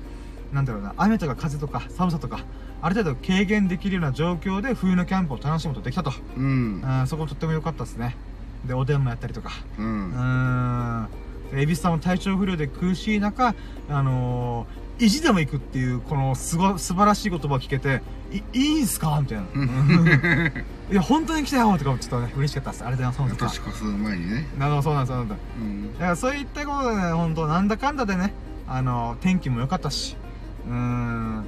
[0.53, 2.45] なんだろうな、雨とか風とか寒さとか、
[2.82, 6.12] ある程度軽減できるような状況で冬のキャンプを楽しむことができたと。
[6.36, 8.16] うんうん、そことっても良かったですね。
[8.64, 9.51] で、おでんもやったりとか。
[9.78, 11.09] ううんーん。
[11.51, 13.55] で、エビスさんも体調不良で苦しい中、
[13.88, 19.18] あのー、意地でも行くっていう、このすご、素晴らしい言葉を聞けて、い、いいんすか？
[19.20, 19.44] みたいな。
[19.55, 20.53] うん
[20.90, 22.84] いや、本当に来たよとか、ちょっとね、嬉しかったです。
[22.84, 23.61] ありがとうございます。
[23.61, 25.38] 年越す前にねなるほど、そうなんです、そうなんです。
[25.61, 28.32] うんだからそういったことでね、本当なんだかんだでね、
[28.68, 30.16] あの、天気も良かったし、
[30.68, 31.44] うーん、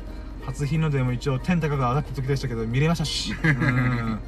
[0.47, 4.19] 初日の出も一応天高が上がった時でしたけど、見れましたし、うーん。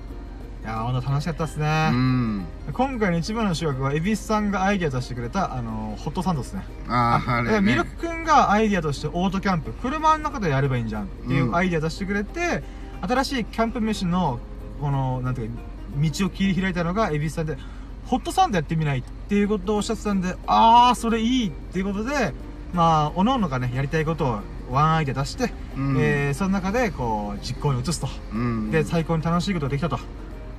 [0.64, 1.90] いやー、ほんと楽しかったですうね。
[1.90, 6.64] ん今回の一番の主役は、エビスさんがアイディア出してくれた、あの、ホットサンドですね。
[6.88, 12.62] あああれねミルクくんがアイディアとしてオートキャンプ、車の中でやればいいんじゃんっていううんアイディア出してくれて、
[13.02, 14.40] 新しいキャンプ飯の、
[14.80, 15.54] この、なんていうか、
[16.00, 17.58] 道を切り開いたのがエビスさんで、
[18.06, 22.32] ホットサンドやってみないっていうことをおっしゃってたんで、あー、それいいっていうことで、
[22.72, 24.38] まあ、おのおのがね、やりたいことを
[24.70, 28.08] ワンアイデア出して、うんえー、その中で、こう、実行に移すと。
[28.32, 29.98] うんで、最高に楽しいことができたと。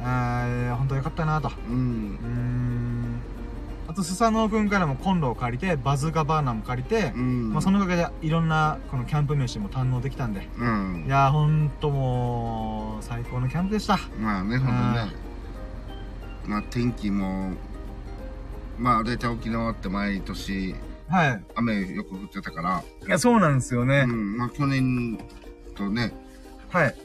[0.07, 1.51] えー、本当よかったなと。
[1.67, 3.19] うん。
[3.87, 10.47] あと、スサノオくんからもコンロを借りて、バズーカバーナーも借りて、うんまあ、そのおかげでいろんなこのキャンプ飯も堪能できたんで。
[10.57, 13.99] うんいやー、ほんともう、最高のキャンプでした。
[14.19, 15.15] まあねほんとね
[16.47, 17.53] まあ天気も
[18.77, 20.75] まあ大体沖縄って毎年
[21.07, 21.43] はい。
[21.55, 24.05] 雨よく降ってたからいや、そうなんですよね。
[24.07, 25.17] うんまあ去年
[25.75, 26.13] とね、
[26.69, 26.95] はい。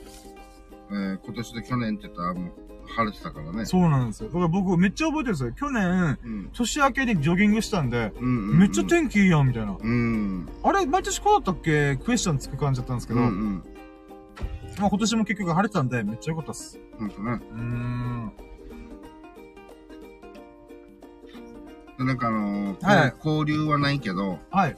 [0.90, 2.52] えー今年と去年って言ったらもう
[2.96, 4.28] 晴れてたからねそうなんですよ。
[4.28, 5.52] だから僕めっちゃ覚えてるんですよ。
[5.52, 9.76] 去年、うん年明けにジョギングしたんで、うんうんうんめっちゃ天気いいやん、みたいな。
[9.78, 11.96] うんあれ、毎年こうだったっけ？
[11.96, 13.62] クエスチョンつく感じだったんですけど、うんうん
[14.78, 16.78] まあ今年も結局晴れてたんで、めっちゃ良かったっす。
[16.98, 18.32] ほんとねうーん。
[21.98, 24.76] でなんかあのーはい交流はないけどはい。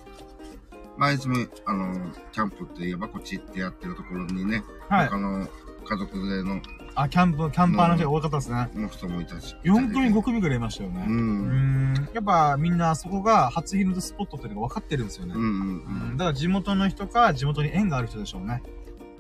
[0.97, 1.37] まあいつも
[1.67, 5.09] あのーキャンプって言えばこっちってやってるところにね、はい。
[5.09, 5.47] 他の
[5.85, 6.61] 家族での
[6.95, 8.71] あ、キャンプ、キャンパーの人が多かったですね。
[8.75, 11.05] の人もいたし4組、5組ぐらいいましたよね。
[11.09, 12.09] ううんーん。
[12.15, 15.35] やっぱみんなそこが初日の出スポットっていうのが分かってるんですよね。
[15.35, 18.63] うんうんうんだから地元の人か地元に縁がある人でしょうね。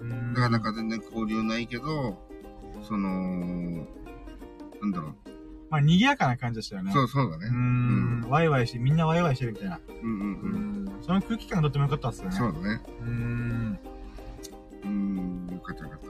[0.00, 2.18] うんだからなんか全然交流ないけど、
[2.82, 3.08] その、
[4.80, 5.14] なんだろう。
[5.70, 6.92] まあ賑やかな感じでしたよね。
[6.92, 7.54] そうそうだねうー。
[7.54, 8.26] ん。
[8.28, 9.80] ワイワイして、みんなワイワイしてるみたいな。
[10.02, 10.84] うんうんううん。
[10.84, 10.92] ん。
[11.02, 12.36] その空気感がとっても良かったですよね。
[12.36, 12.82] そうだね。
[13.00, 13.78] うーん。
[14.84, 16.00] うん、よかったよかっ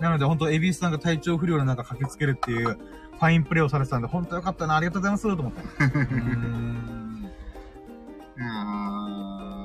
[0.00, 5.62] なので本当エビスさんが体調不良の中駆けつけるっていうファインプレーをされてたんで、本当良かったな、ありがとうございます、と思って。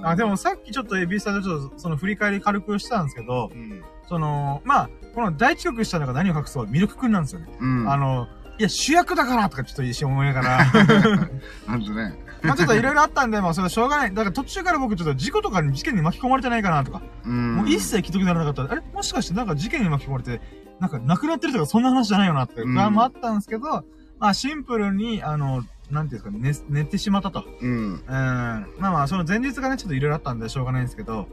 [0.04, 3.84] あ、でもさっきちょっとエビスさんでちょっとその振り返り軽くしたんですけど、うん。
[4.08, 7.48] その、まあ、この大遅刻したのが何を隠そう、ミルクくんなんですよね。
[7.60, 7.92] うん。
[7.92, 8.28] あの、
[8.60, 10.66] いや、主役だからとかちょっと一瞬思いながら、
[11.68, 12.14] なんとね。
[12.42, 14.10] まあちょっといろいろあったんで、まあそれはしょうがない。
[14.14, 17.56] だから途中から僕ちょっと事故とかに事件に巻き込まれてないかなとか、うん。
[17.56, 18.72] もう一切既得にならなかった。
[18.72, 18.82] あれ？
[18.94, 20.42] もしかしてなんか事件に巻き込まれて、
[20.80, 23.84] なんか亡くなってるとかそんな話じゃないよなって不安もあったんですけど、
[24.20, 27.46] まあシンプルに、あの、なんていうんですかね、寝、寝てしまったと。
[27.62, 27.94] うん。
[27.94, 28.02] うん。
[28.06, 31.28] まあまあ、その前日がね、ちょっといろいろあったんでしょうがないんですけど、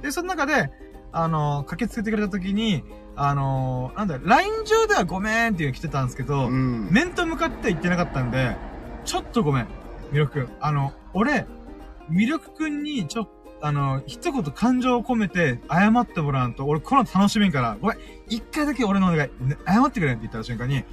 [0.00, 0.70] で、その中で、
[1.12, 2.84] あの、駆けつけてくれた時に、
[3.16, 6.88] あの、なんだよ、LINE 上ではごめんっていうの来てたんですけど、うん。
[6.90, 8.56] 面と向かって言ってなかったんで、
[9.04, 9.66] ちょっとごめん、
[10.12, 10.48] ミルクくん。
[10.60, 11.46] あの、俺、
[12.08, 17.98] ミルクくんに、ちょっと、あの、一言感情を込めて謝ってもらわんと、俺この後楽しめんから、ごめん、
[18.28, 20.84] 一回だけ俺のお願い、ね謝ってくれんって言った瞬間に、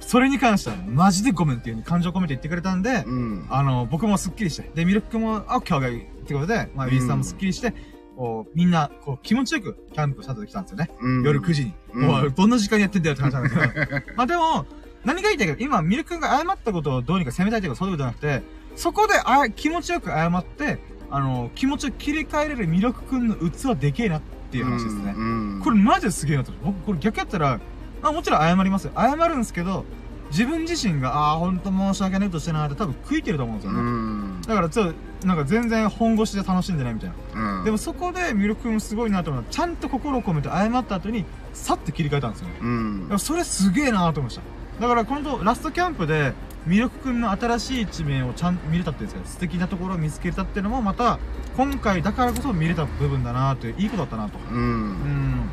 [0.00, 3.46] それに関してはマジでごめんっていう風に感情を込めて言ってくれたんで、うん。
[3.50, 7.74] あの、僕もスッキリして、で、ミルクくんも、あ、今日がいいってことで、まあ、ウィスさんもスッキリして、
[8.16, 10.90] こう、みんな、こう、気持ちよくキャンプスタートできたんですよね。
[11.00, 11.22] うん。
[11.22, 11.74] 夜9時に。
[11.94, 14.12] うんもう、どんな時間にやってんだよって話なんですけど。
[14.16, 14.66] まあでも、
[15.04, 20.78] 何が言いたいか、今、ミルク君が謝ったことをどうにか責めたいというか、そういうことじゃなくて、そこであ気持ちよく謝って、
[21.10, 24.20] あの、気持ちを切り替えれるミルク君の器でけえなっ
[24.50, 25.14] ていう話ですね。
[25.16, 25.60] うん。
[25.62, 26.52] これマジですげえなと。
[26.64, 27.60] 僕、これ逆やったら、
[28.02, 28.92] まあもちろん謝りますよ。
[28.96, 29.84] 謝るんですけど、
[30.30, 33.82] 自分自身が、ああ、ほんと申し訳ないとしてなーって多分悔いてると思うんですうよね。
[33.82, 37.58] んだからちょっと、なんか全然本腰で楽しんでないみたいな。
[37.58, 43.18] うんでもそこでミルク君すごいなと思うのは、ちゃんと心を込めて謝った後に、さって切り替えたんですよね。
[43.18, 44.42] それすげえなと思いました。
[44.80, 46.32] だからこのラストキャンプで、
[46.66, 51.18] ミルク君の新しい一面をちゃんと見れたっていうんですか素敵なところを見つけたっていうのもまた、
[51.56, 54.38] 今回だからこそ見れた部分だなという、いいことだったなと。
[54.38, 55.48] ううんん。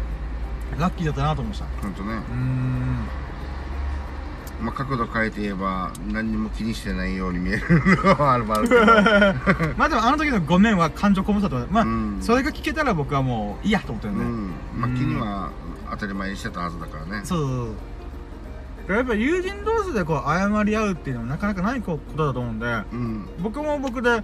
[0.77, 1.65] ラッキーだったなと思いました。
[1.81, 3.07] ほんとねうーん。
[4.61, 7.63] まあ角度変えて言えば何にも気にしてないように見える
[8.03, 8.85] のはあるもあるけど
[9.77, 11.67] まあでもあの時のごめんは感情込めたと思う。
[11.71, 14.25] まあ、うんそれが聞けたら僕はもういいやと思ってるんで。
[14.25, 15.49] うんまあ気には
[15.91, 17.67] 当たり前にしてたはずだからねそうそうそう。
[18.93, 24.23] やっぱ友人同士でこう謝り合うっていうのもなかなかないことだと思うんで、うん僕も僕で、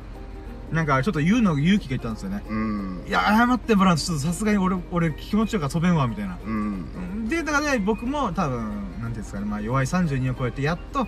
[0.72, 2.44] なんかちょっと言うの勇気がいったんですよね。
[2.50, 6.38] うんいや、謝ってもらうとちょっとさすがに俺、俺気持ちよく遊べんわ、みたいな。
[6.44, 11.08] うんで、だからね、僕も多分、なんていうんですかね、まあ弱い32を超えて、やっと、ん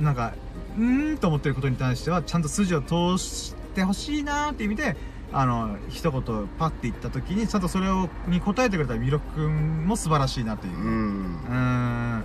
[0.00, 0.34] なんか、
[0.76, 4.96] うーんと思ってることに対しては、ちゃんと筋を通してほしいなーっていう意味で、
[5.32, 6.22] あの、一言
[6.58, 10.76] パッて言った時に、ちゃんとそれを、に答えてくれたミロくんも素晴らしいなっていう。
[10.76, 12.24] うん。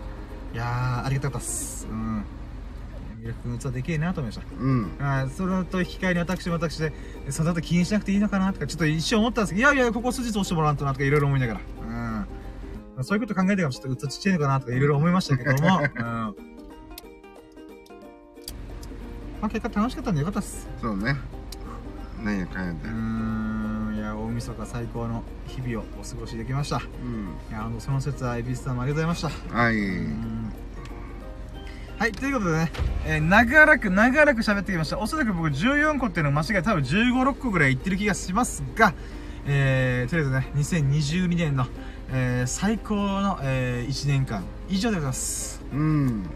[0.54, 1.88] いやー、ありがたかったっす。
[1.90, 2.24] うん。
[3.20, 4.56] ミルク君器でけえなと思いました。
[4.60, 6.94] うんあーそれと引き換えに私も私で、
[7.30, 11.60] その後気にしなくていいのかなとか、ちょっと一瞬思ったんですけど、いやいや、ここ筋通してもらわんとなとかいろいろ思いながら。
[12.98, 13.04] うん。
[13.04, 16.02] そういうこと考えてからちょっと器ちっちゃいのかなとかいろいろ思いましたけども、 うん。
[16.02, 16.34] ま
[19.42, 20.68] あ結果楽しかったんでよかったっす。
[20.82, 21.16] そうね
[22.24, 23.96] 何やかんやでうーん。
[23.98, 26.78] いや、大晦日最高の日々をお過ごしできました。
[26.78, 29.58] いうんや、あの、その説は、エビスさんもありがとうございました。
[29.58, 30.43] はいうん
[32.04, 32.72] はい、ということでね、
[33.06, 35.00] えー長らく長らく喋ってきました。
[35.00, 38.94] おそらく僕14個っていうのを間違え多分15、6個ぐらい言ってる気がしますが、
[39.48, 41.66] えー、とりあえずね、2022年の、
[42.12, 45.62] えー、最高の、えー、1年間以上でございます。
[45.72, 46.30] うん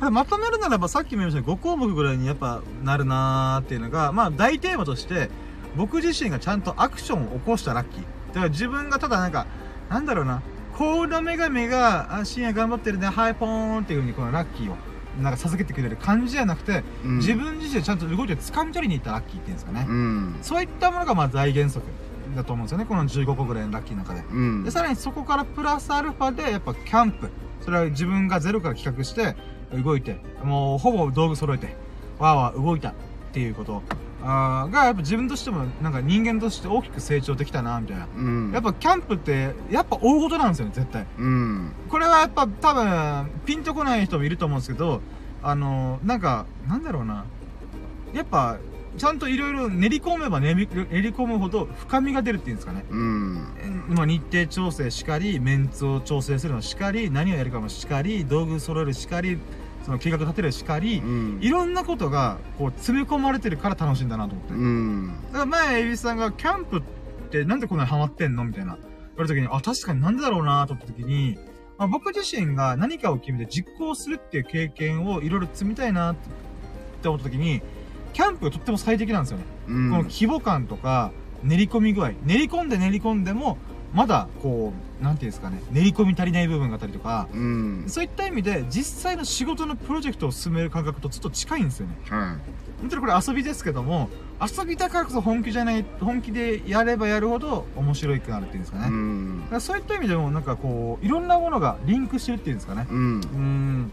[0.00, 5.30] これまとめるならばさっきも言いましたように5項目ぐらいにやっぱなるなーっていうのが、まあ大テーマとして、
[5.76, 8.02] 僕自身がちゃんとアクションを起こしたラッキー。
[8.30, 9.46] だから自分がただなんか、
[9.88, 10.42] なんだろうな、
[10.76, 14.76] コーダ女神が、あ、深夜頑張ってるね、はいポーンっていう風にこのラッキーを、
[15.20, 19.86] なんか授けてくれる感じじゃなくて、うん自分自身でちゃんと動いて掴み取りに行ったラッキーっていうんですかね。
[19.88, 21.86] うんそういったものがまあ大原則
[22.34, 24.20] だと思うんですよね、この15個ぐらいのラッキーの中で。
[24.20, 27.30] うんで、さらにそこからプラスアルファで、やっぱキャンプ。
[27.60, 29.36] それは自分がゼロから企画して、
[29.72, 31.76] 動いて、もうほぼ道具揃えて、
[32.18, 32.94] わーわー動いたっ
[33.32, 33.82] ていうこと
[34.24, 38.06] あーが、やっぱ自分としても、なんか人間として大きく成長できたな、みたいな。
[38.16, 41.06] うんやっぱキャンプって、やっぱ大事なんですよね、絶対。
[41.18, 45.00] うんこれはやっぱ多分、ピンとこない人もいると思うんですけど、
[45.42, 47.24] あのなんか、なんだろうな。
[48.12, 48.58] やっぱ、
[48.96, 52.84] ちゃんといろいろ練り込めば練り練り込むほど深みが出るっていうんですかね。
[52.90, 59.38] うんえまあ、日程調整しかり、メンツを調整するのしかり、何をやるかもしかり、道具揃えるしかり、
[59.84, 64.54] その計画立てるしかり、うんいろんなことが、こう、詰め込まれてるから楽しいんだなと思って。
[64.54, 66.82] うんだから前、エビスさんが、キャンプっ
[67.30, 68.76] てなんでこんなにハマってんのみたいな。
[68.76, 68.82] 言
[69.16, 71.36] われた時に、あ、確かになんでだろうなと思った時に、
[71.78, 76.16] まあ、僕自身が何かを決めて実行するっていう経験をいろいろ積みたいなっ
[77.02, 77.60] て思った時に、
[78.12, 79.44] キャンプがとっても最適なんですよね。
[79.68, 82.12] うんこの規模感とか、練り込み具合。
[82.24, 83.58] 練り込んで練り込んでも、
[83.92, 91.96] まだ、こう、なんていうんですかね、練り込み足りない部分があったりとか、うんそういった意味で、実際の仕事のプロジェクトを進める感覚とちょっと近いんですよね。
[92.08, 92.36] は
[92.80, 94.08] 本当にこれ遊びですけども、
[94.40, 98.86] 遊びだからこそ本気じゃない、本気でやればやるほど面白いくなるっていうんですかね。
[98.86, 102.86] いうだんからそういった意味でも、なんかこう、いろんなものがリンクしてるっていうんですかね。
[102.90, 103.90] うん。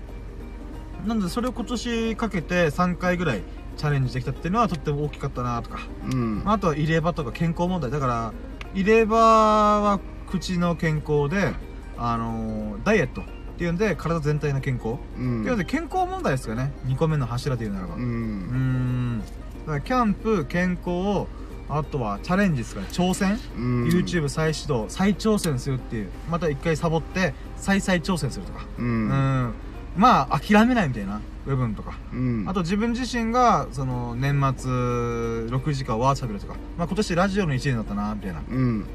[1.07, 3.43] なので、それを今年かけて3回ぐらい
[3.77, 5.79] チャレンジできたっていうのはとっても大きかったなとか。
[6.11, 7.91] うんまああとは入れ歯とか健康問題。
[7.91, 8.33] だから、
[8.73, 9.99] 入れ歯は
[10.29, 11.53] 口の健康で、
[11.97, 13.25] あのーダイエットっ
[13.57, 14.89] ていうんで、体全体の健康。
[14.89, 16.71] うっていうんので、健康問題ですよね。
[16.85, 17.95] 2個目の柱で言うならば。
[17.95, 19.19] うん。
[19.19, 19.25] だ
[19.65, 21.27] から、キャンプ、健康、
[21.67, 26.09] あとはチャレンジですから、挑戦、うん YouTube 再始動、再挑戦するっていう。
[26.31, 28.65] また一回サボって、再再挑戦するとか。
[28.77, 29.53] ううんん。
[29.97, 31.97] まあ、諦めないみたいな部分とか。
[32.13, 38.85] うんあと自分自身が、その、年末、6時間ワーチャベルとか、まあ今年ラジオの1年だったな、みたいなうん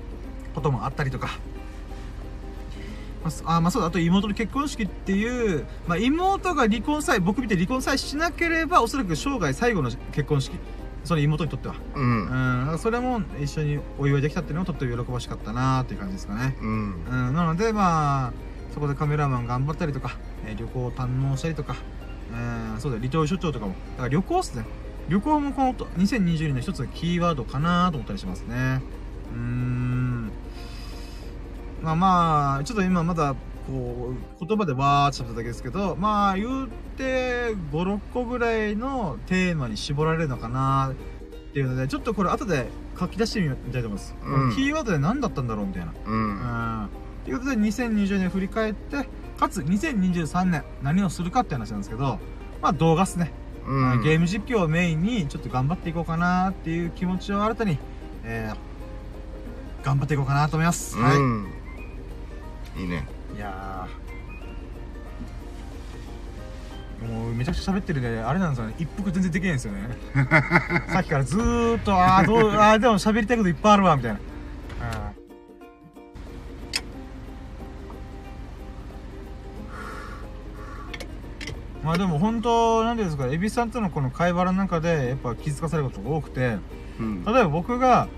[0.55, 1.39] こともあったりとか。
[3.24, 10.59] まあまあそうだ、あと妹の結婚式っていう、まあ妹が離婚さえ、僕見て離婚さえしなければ、おそらく生涯最後の結婚式。
[11.05, 11.74] その妹にとっては。
[11.94, 12.28] ううんん。
[12.28, 16.56] だからそれも一緒にお祝いできたっていうのもとっても喜ばしかったなっていう感じですかね。
[16.60, 17.35] うんうん。
[17.35, 18.32] なので、まあ、
[18.72, 20.16] そこでカメラマン頑張ったりとか、
[20.47, 21.76] えー旅行を堪能したりとか、
[22.32, 23.72] うん、そうだよ、離島出張とかも。
[23.72, 24.64] だから旅行っすね。
[25.09, 28.81] 旅行もこの2022年の一つのキーワードかなと思ったりしますね。
[29.32, 29.84] うーん。
[31.85, 33.35] まあまあ、ちょっと今まだ
[33.66, 42.66] こう、言葉でわーって喋っただけですけど、まあ、言うて、5、6個ぐらいのテーマに絞られるのかなっていうので、ちょっとこれ後で
[42.98, 44.15] 書き出してみたいと思います。
[44.24, 45.93] うんキーワードで何だったんだろうみたいな。
[45.93, 46.11] う。
[46.11, 46.89] うんん。
[47.24, 49.09] ということで、2020年振り返って、
[49.39, 52.19] かつ2023年何をするかって話なんですけど、
[52.61, 53.32] まあ動画っすね。
[53.66, 54.02] うん。
[54.02, 57.78] ゲーム実況をメインにちょっと頑張っていこうかなっていう気持ちを新たに、
[58.24, 60.97] えー、頑張っていこうかなと思います。
[60.98, 61.16] はい。
[61.16, 61.44] うん。
[61.44, 61.64] い
[62.76, 63.06] いね。
[63.36, 64.05] いやー
[67.06, 68.74] もうめちゃくちゃ喋ってるんで、あれなんですよね。
[68.78, 69.80] 一服全然できないんですよね。
[70.88, 74.18] さっきからずーっと、あーどう、あーでも喋りたいこといっぱいあるわ、みたいな。
[74.18, 74.24] うん
[81.84, 86.56] まあでも本当、なんですか、エビさんとのこの会話の中で、やっぱ気づかされることが多くて、
[86.98, 87.24] うん。
[87.24, 88.09] 例えば僕が、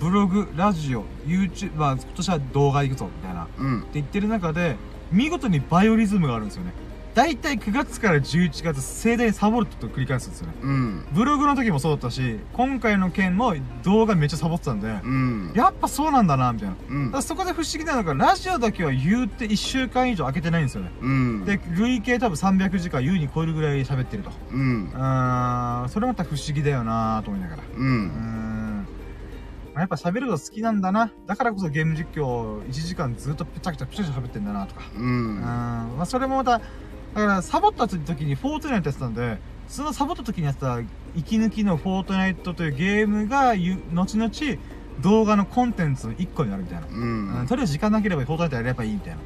[0.00, 3.48] ブログ、ラジオ、YouTube、まあ今年は動画行くぞ、みたいな。
[3.58, 3.80] うん。
[3.80, 4.76] って言ってる中で、
[5.12, 6.72] 見事にバイオリズムがあるんですよね。
[7.14, 10.54] だいたい9月から11月、盛大にサボると繰り返すんですよね。
[10.62, 11.06] うん。
[11.12, 13.54] ブログの時もそうだったし、今回の件も
[13.84, 15.52] 動画めっちゃサボってたんで、うん。
[15.54, 16.74] やっぱそうなんだな、みたいな。
[16.90, 20.90] うんだそこで不思議なのが、ラジオだけは言うて1週間以上開けてないんですよね。
[21.00, 21.44] うん。
[21.44, 24.32] で、累計多分300時間優に超えるぐらい喋ってると。
[24.50, 24.90] うん
[25.88, 27.62] それまた不思議だよなと思いながら。
[27.76, 27.84] う。
[27.84, 28.53] ん。
[29.74, 31.10] まあやっぱ喋るの好きなんだな。
[31.26, 34.82] だからこそゲーム実況1時間ずっとぺちゃくちゃぺちゃくちゃ喋ってんだなとか。
[34.94, 35.38] ううん。
[35.38, 35.40] ん。
[35.42, 39.38] まあそれもまた、だからサボった時にフォートナイトやってたんで、
[39.68, 40.78] そのサボった時にやってた
[41.16, 44.30] 息抜きのフォートナイトというゲームがゆ、後々
[45.00, 46.86] 動画のコンテンツの1個になるみたいな。
[46.86, 47.46] ううんん。
[47.48, 49.18] とりあえず時間なければフォートナイトやればいいみたいな。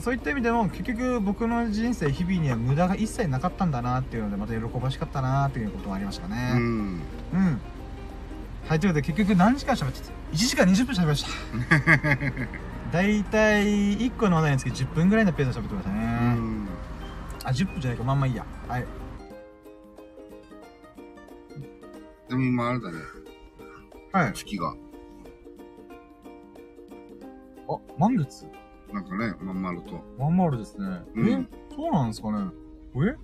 [0.00, 6.52] そういった意味でも結局僕の人生日々には無駄が一切なかったんだなっていうのでまた喜ばしかったなっていうこともありましたうね。
[6.54, 6.58] ん。
[6.58, 7.60] うん。
[8.68, 11.28] はい、ということで結局何時間喋ってた ?1 時間20分喋りました。
[12.92, 13.64] だいたい
[13.98, 16.00] 1個の話題につき10分ぐらいのペースで喋ってましたうね。
[16.00, 16.68] ん。
[17.44, 18.46] あ、10分じゃないか、まあまあいいや。
[18.68, 18.86] はい。
[22.28, 22.98] でも今あれだね。
[24.12, 24.32] はい。
[24.32, 24.74] 月が。
[27.68, 28.46] あ、満月？
[28.92, 30.00] なんかね、まん丸と。
[30.18, 31.02] まん丸ですね。
[31.14, 32.50] うんえそうなんですかね
[32.96, 33.14] え？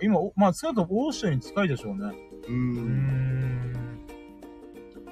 [0.00, 2.12] 今、おまあ、少なくともオーシャンに近いでしょうね。
[2.48, 2.52] う。
[2.52, 3.71] うーん。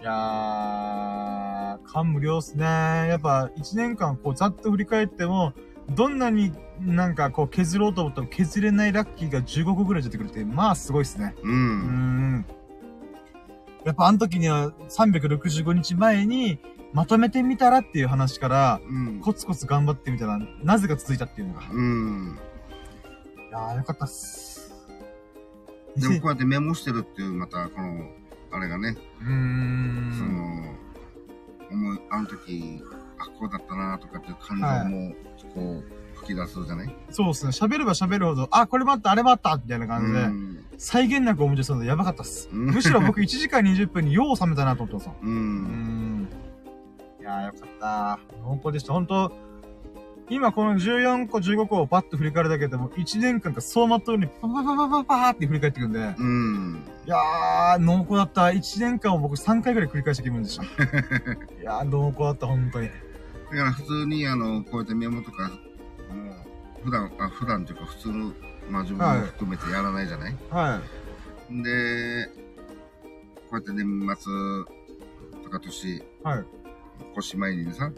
[0.01, 2.65] いやー、感無量っすね。
[2.65, 5.53] やっぱ、一年間、こう、ざっと振り返っても、
[5.91, 11.35] どんなになんか、こう、削ろうと思っても削れないラッキーが15個ぐらい出てくるって、まあ、すごいっすね。
[11.43, 11.47] う。
[11.47, 12.47] うーんん。
[13.85, 16.59] やっぱ、あの時には365日前に、
[16.93, 19.21] まとめてみたらっていう話から、うん。
[19.21, 21.63] コツコツ頑張ってみたら、なぜか続いたっていうのが。
[21.63, 22.39] いうん。
[23.53, 24.73] やー、よかったっす。
[25.97, 28.20] でもこうやってメモしてるっていう、また、この、
[28.53, 30.13] あれがね、うーん。
[30.19, 30.75] その、
[31.71, 32.83] 思い、あの時、
[33.19, 35.15] あ、こうだったなとかっていう感情も、
[35.55, 36.95] こう、吹き出すじゃない？
[37.11, 37.51] そうですね。
[37.53, 40.65] 喋れば喋るほど、あ、これもあった、あれもあったみたいな感じで、うん。
[40.77, 42.49] 再現なく思い出すのでやばかったっす。
[42.53, 45.27] うんむしろ僕1時間20分によう冷めたなと思ってますう。
[45.27, 45.35] もん。
[45.35, 46.29] うーん。
[47.21, 48.19] いやーよかった。
[48.43, 48.93] 濃厚でした。
[48.95, 49.31] 本当
[50.31, 56.85] 今この14個15個をパッと振り返るだけでも1年間が走馬灯にパパパパパパーって振り返っていくんで、うん。
[57.05, 58.43] いやー、濃厚だった。
[58.43, 60.63] 1年間を僕3回ぐらい繰り返した気分でした。
[61.61, 62.89] いやー、濃厚だった、本当に。
[62.89, 62.95] だ
[63.57, 65.57] から普通に、あの、こうやってメモとか、も
[66.81, 68.33] う、普段、あ、普段というか普通の、
[68.71, 70.81] まあ自分も含めてやらないじゃない、は
[71.51, 71.63] い。
[71.63, 72.31] で、
[73.49, 76.45] こうやって年末とか年、はい。
[77.19, 77.91] 越し前にさ、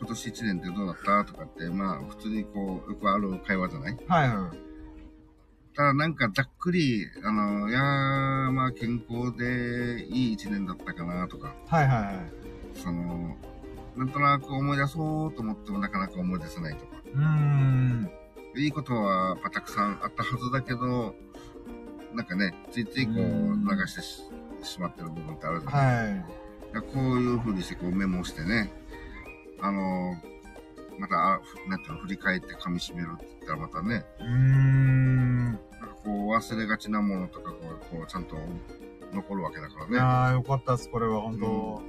[0.00, 1.24] 今年1年ってどうだった？
[1.30, 3.96] とかって、まあ普通にこう、よくある会話じゃない？
[4.08, 4.58] はいはい。
[5.76, 7.82] ただなんかざっくり、あの、いやー、
[8.50, 12.16] まあ健康でいい1年だったかなとか、はいはいはい。
[12.74, 13.36] その、
[13.96, 16.96] なんとなく思い出そうと思ってもなかなか思い出せないとか。
[17.14, 18.10] うーん。
[18.56, 21.14] いいことはたくさんあったはずだけど、
[22.14, 24.22] なんかね、ついついこううん流してし
[24.62, 26.08] しまってる部分ってあるじゃない？
[26.08, 26.16] はい。
[26.72, 28.72] いやこういう風にしてこうメモしてね、
[29.62, 30.16] あの
[30.98, 35.44] また、なんていうの、振り返って噛み締めるって言ったらまたね、うーん。
[35.44, 35.60] なんか
[36.04, 37.56] こう忘れがちなものとかこ
[37.92, 38.36] う、こうちゃんと
[39.12, 39.92] 残るわけだからね。
[39.92, 41.82] いやー、よかったです、これは、本当、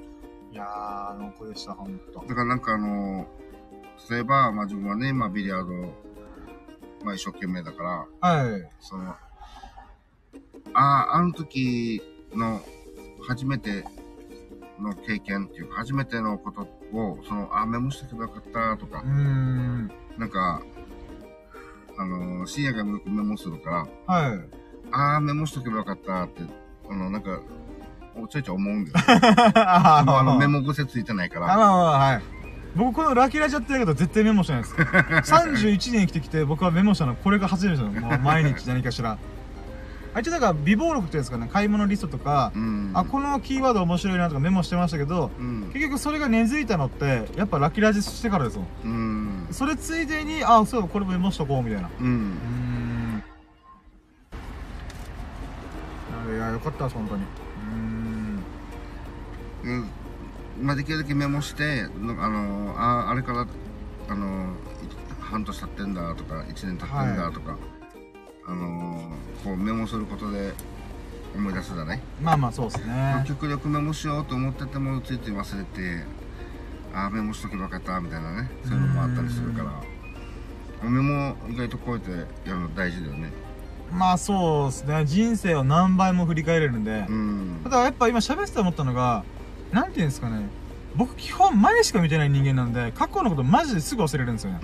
[0.53, 3.27] いやー、濃厚でした、本当だからなんかあの、
[4.09, 5.73] 例えば、まあ自分はね、まあビリヤード、
[7.03, 8.69] まあ一生懸命だから、はい。
[8.79, 9.17] その、あ
[10.73, 12.01] あ、あの時
[12.33, 12.61] の
[13.27, 13.83] 初めて
[14.79, 19.91] の経験っていうか、初めてのことを、その、あ、メモしてけばよかったとかん。
[20.17, 20.61] なんか、
[21.97, 24.39] あの、深夜からよくメモするから、はい。
[24.91, 26.41] ああ、メモしとけばよかったって、
[26.89, 27.39] あの、なんか、
[28.29, 29.01] ちょいちょい思うんですよ。
[29.55, 30.61] あのメモ。
[30.61, 32.21] モ癖ついてないかあ、まら、あまあ、はい。
[32.75, 34.75] 僕このラッキーラジやってるけど絶対メモしてないです。
[34.79, 38.01] 31年生きてきて僕はメモしたのこれが初めてですよ。
[38.01, 39.17] もう毎日何かしら。
[40.13, 42.91] あ一応だから微暴録っていうんですかね、買い物リストとか、うん。
[42.93, 45.69] あ、このキーワード面白いなとかメモしてましたけど、うん。
[45.73, 48.65] 結局それが根付いたのって、やっぱラッキーラジしてからですよ。
[48.83, 49.47] うん。
[49.51, 51.87] それついでに、あ、そう、これもメモしとこうみたいな。
[51.87, 51.91] う。
[52.03, 53.23] うんん。
[56.29, 57.23] いや、よかったです、本当に。
[57.73, 58.43] うん。
[59.63, 59.89] うん
[60.61, 63.47] まあ、できるだけメモして、なんかあの、あ、あれから、
[64.09, 67.57] あの、い半年経ってんだとか、1年経ってんだとか、
[68.47, 68.99] あの、
[69.43, 70.53] こうメモすることで
[71.35, 71.99] 思い出すじゃない？
[72.21, 73.23] まあまあ、そうですね。
[73.27, 76.03] 極力メモしようと思っててもついつい忘れて
[76.93, 83.31] ああメモしとけばよかったみたいなねそういうのもあったりするからメモ意外とこうやってやるの大事だよね
[83.93, 85.05] まあそうですね。
[85.05, 87.05] 人生を何倍も振り返れるんで。
[87.07, 89.23] うんただやっぱ今喋ってて思ったのが、
[89.71, 90.45] なんていうんですかね。
[90.95, 94.59] 僕基本前しか見てない人間なんで、過去のことマジですぐ忘れるんですよね。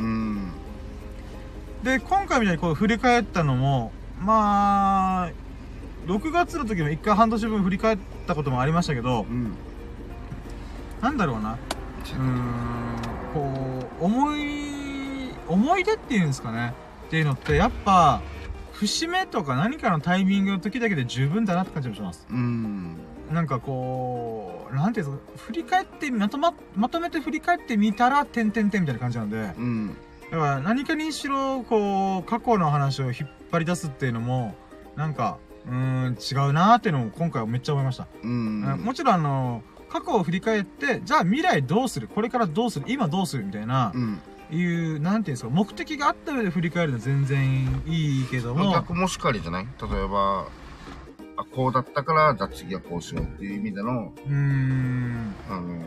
[1.79, 5.31] うんで、今回みたいにこう振り返ったのも、まあ、
[6.07, 9.53] 6月の時も一回半年分振り返ったこともありましたけどう、ん
[11.01, 11.53] なんだろうな。
[11.53, 12.97] うーん、
[13.33, 16.73] こう、思い、思い出っていうんですかね。
[17.07, 18.21] っていうのって、やっぱ、
[18.73, 22.27] 節目とか何かのタイミングの時だけで十分だなって感じもします。
[22.29, 22.97] うん
[23.31, 29.97] なんかこう、なんていうんですか、振り返って、まとま、まとめて振り返ってみたら、てんてんてんみたいな感じなんで、うん
[30.31, 33.13] だから何かにしろ、こう、過去の話を引っ
[33.51, 34.55] 張り出すっていうのも、
[34.95, 35.73] なんか、うー
[36.09, 38.07] ん、違うなーっていうのを今回はめっちゃ思いました。
[38.23, 38.63] うん。
[38.63, 42.09] うんもちろんあの、過去を振り返って、じゃあ未来どうする？
[42.09, 42.85] これからどうする？
[42.89, 43.45] 今どうする？
[43.45, 44.19] みたいなう、ん。
[44.51, 49.67] いう、なんていうんですか、目的があった上で振り返るのは全然いいけども、逆もしかりじゃない？
[49.81, 50.47] 例えば
[51.37, 55.81] あこうだったからじゃあ次はこうしようっていう意味でのうーん、あのー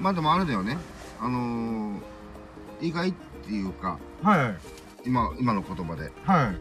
[0.00, 0.76] まあでもあれだよね。
[1.20, 2.00] あのー
[2.86, 3.12] 意外っ
[3.44, 4.54] ていうかは
[5.04, 6.52] い、今今の言葉では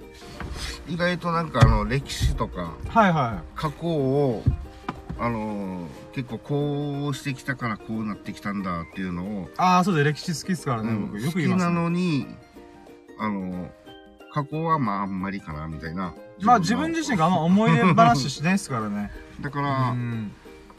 [0.89, 4.43] い、意外となんかあの歴史とかはいは過去を
[5.19, 9.47] あのー結構こうしてきたからこうなってきたんだっていうのを、い。
[9.57, 11.19] ああ、そうで歴史好きっすからね、うん僕。
[11.19, 12.27] よく言います、好きなのに
[13.19, 13.69] あのー
[14.31, 19.11] 過去はまああんまりかなみたいなまあ自分自身があんま思い出話しないっすからね。
[19.41, 20.31] だかうら、ん。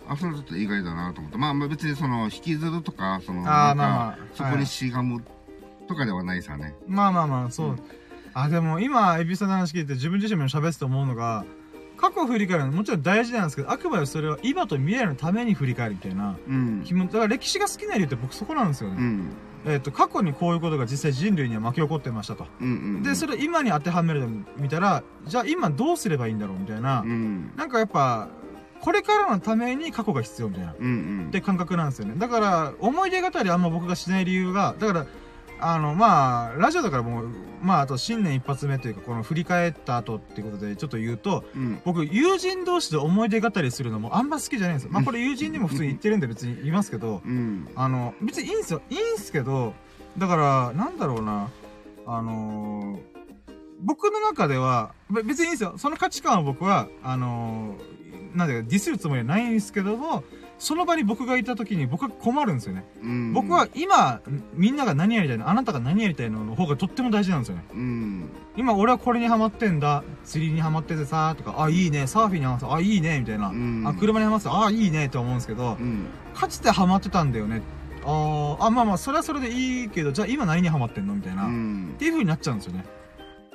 [0.09, 4.19] あそれちょっと意外だなと思ってまあまあ別にその引きずるとかそのああ、なんか。
[4.35, 5.23] そこにはいしがむ
[5.87, 7.69] とかではないさね、まあまあまあ、そう。
[7.69, 7.81] うん
[8.35, 11.45] あ、でも今、エビさんの話聞いて自分自身も喋ってて思うのが、
[11.97, 16.37] 過去を振り返るのもちろん大事なんですけど、あくまでそれは今と未来のために振り返るみたいな。
[16.47, 18.97] うん気持ちだから歴史が好きな理由って僕そこなんですよね。
[18.99, 19.31] うん
[19.67, 22.47] えっ、と、過去にこういうことが実際人類には巻き起こってましたと。
[22.61, 24.29] うんうんで、それを今に当てはめると
[24.59, 27.01] 見たら、じゃあ今どうすればいいんだろうみたいな。
[27.01, 28.29] うんなんかやっぱ、
[28.81, 30.73] これからのために過去が必要みたいな。
[30.73, 32.17] っうんうんて感覚なんですよね。
[32.19, 35.07] だから、思い出語りあんま僕がしない理由が、だから、
[35.67, 37.29] あの、まあ、ラジオだからもう、
[37.63, 44.91] まあ、あと新年一発目というか、この振り返った後っていうことでちょっと言うと、うん僕、友人同士で思い出語りするのもあんま好きじゃないんですよ。
[44.95, 48.83] まあ、これ友人にも普通に言ってるんで別に言いますけど、うんあの、別にいいんですよ。
[48.91, 49.73] いいんすけど、
[50.19, 51.49] だから、なんだろうな。
[52.07, 53.15] あのー
[53.81, 55.75] 僕の中では、べ別にいいんですよ。
[55.77, 60.25] その価値観を僕は、あのーなんでディスるつもりはないんですけども、
[60.65, 62.85] その場に僕がいた時に僕は困るんですよね。
[63.03, 64.21] うん僕は今、
[64.55, 67.65] みんなが何やりたいの、あなたが何やりたいのの方がとっても大事なんですよね。
[67.73, 73.49] うん今俺はこれにハマってんだ、釣りにハマっててさ、とか、あ、いいね、サーフィンにハマってたあ、いいね、みたいな。
[73.49, 77.63] うんあ、車にハマってたあ、いいね、と思うんですけど、うんかつてハマってたんだよね。
[78.05, 81.15] あーあ、まあまあ、それはそれでいいけど、じゃあ今何にハマってんの？
[81.15, 81.45] みたいな。
[81.47, 82.85] うっんていう風になっちゃうんですよね。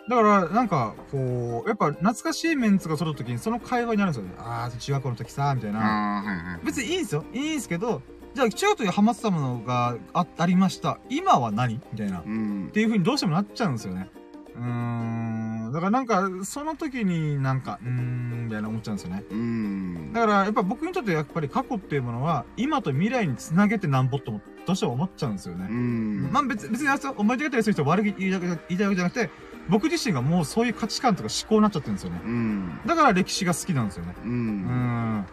[0.10, 4.34] だから、なんか、こう、やっぱ懐かしいメンツが揃った時にその会話になるんですよね。
[4.40, 5.80] ああ、中学校の時さ、みたいな。
[5.80, 7.24] ああはいはい別にいいんですよ。
[7.32, 8.02] いいんですけど、
[8.34, 11.00] じゃあ中学校にハマってたものがあありました。
[11.10, 11.80] 今は何？
[11.92, 12.20] みたいな。
[12.20, 14.10] っうんていう風にどうしてもなっちゃうんですよね。
[14.56, 15.72] うーん。
[15.72, 19.24] だからなんか、その時になんか、うーん、みたいな思っちゃうんですよね。
[19.30, 25.68] うんだから、やっぱ僕にとってやっぱり過去っていうものは、今と未来につなげてなんぼっとも、どうしても思っちゃうんですよね。
[25.70, 28.58] うんまあ別別に思い出語りする人は悪い言いたいわ
[28.90, 29.30] けじゃなくて、
[29.70, 32.22] 僕自身がもうそういう価値観とか思考になっちゃってるんですよね。
[32.24, 34.16] うんだから歴史が好きなんですよね。
[34.24, 35.26] ううんん。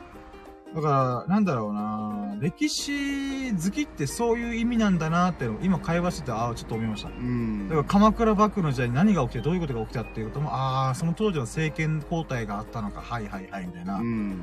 [0.74, 7.08] だから、なんだろうな歴史好きってそういう意味なんだなっていうのを今会話してて、ああ、ちょっと思いました。
[7.08, 13.98] うんだから鎌倉幕府の時代に何が起きてどういうことが起きたっていうことも、ああ、その当時の政権交代があったのか、はいはいはい、みたいな。
[13.98, 14.40] うん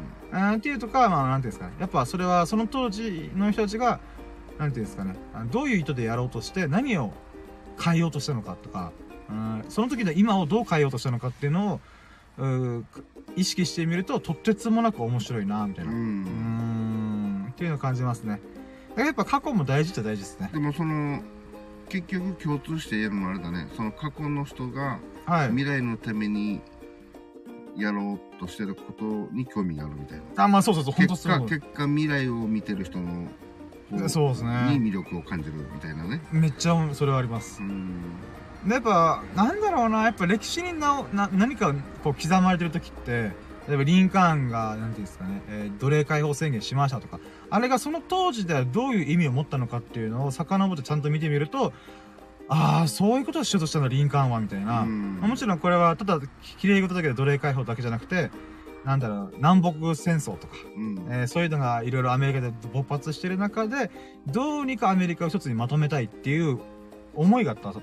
[0.55, 1.73] っていうとか、まあ、なんていうんですかね。
[1.79, 3.99] やっぱそれはその当時の人たちが、
[4.57, 5.15] なんていうんですかね。
[5.51, 7.11] どういう意図でやろうとして、何を
[7.79, 8.91] 変えようとしたのかとか、
[9.33, 11.79] うんその時で今をどう変えようとしたのかっていうの
[12.37, 12.83] を、
[13.35, 15.93] 意識してみると、とってつもなく面白いな、みたいうな。
[15.93, 15.99] んうー
[17.47, 18.39] ん、っていうのを感じますね。
[18.95, 20.49] やっぱ過去も大事っちゃ大事ですね。
[20.53, 21.21] でもその
[21.89, 25.47] 結局共通して言えるのはあれだねその過去の人がはい。
[25.49, 26.61] 未来のために
[27.75, 30.93] やろうとしてることに興味があるみたいなあ、まあそうそうそう。
[30.95, 33.27] 結果結果未来を見てる人の
[33.91, 34.55] こそうですにね。
[34.79, 37.65] 魅力を感じるみたいなねめっちゃそれはありますう。
[37.65, 37.97] んで
[38.67, 41.73] やっぱ、なんだろうな、やっぱ歴史になおな何か
[42.03, 43.31] こう刻まれてる時って、
[43.67, 47.19] 例えばリンカーンが、なんていうんですかね、えー奴隷解放宣言しましたとか、
[47.49, 51.73] あれがその当時ではどういう意味を持ったのかっていうのを遡ってちゃんと見てみると、
[52.49, 54.81] ああ、そういうことをしようとしたの、リンカーンは、みたいな。
[54.81, 55.17] うん。
[55.19, 56.19] まあもちろんこれはただ
[56.57, 58.31] 綺麗事だけで奴隷解放だけじゃなくて、
[58.83, 61.07] なんだろう、南北戦争とか、うん。
[61.09, 63.89] えーそういうのがいろいろアメリカで勃発してる中で、
[64.27, 66.59] どうにかアメリカを一つにまとめたいっていう
[67.15, 67.69] 思いがあった。
[67.69, 67.73] っ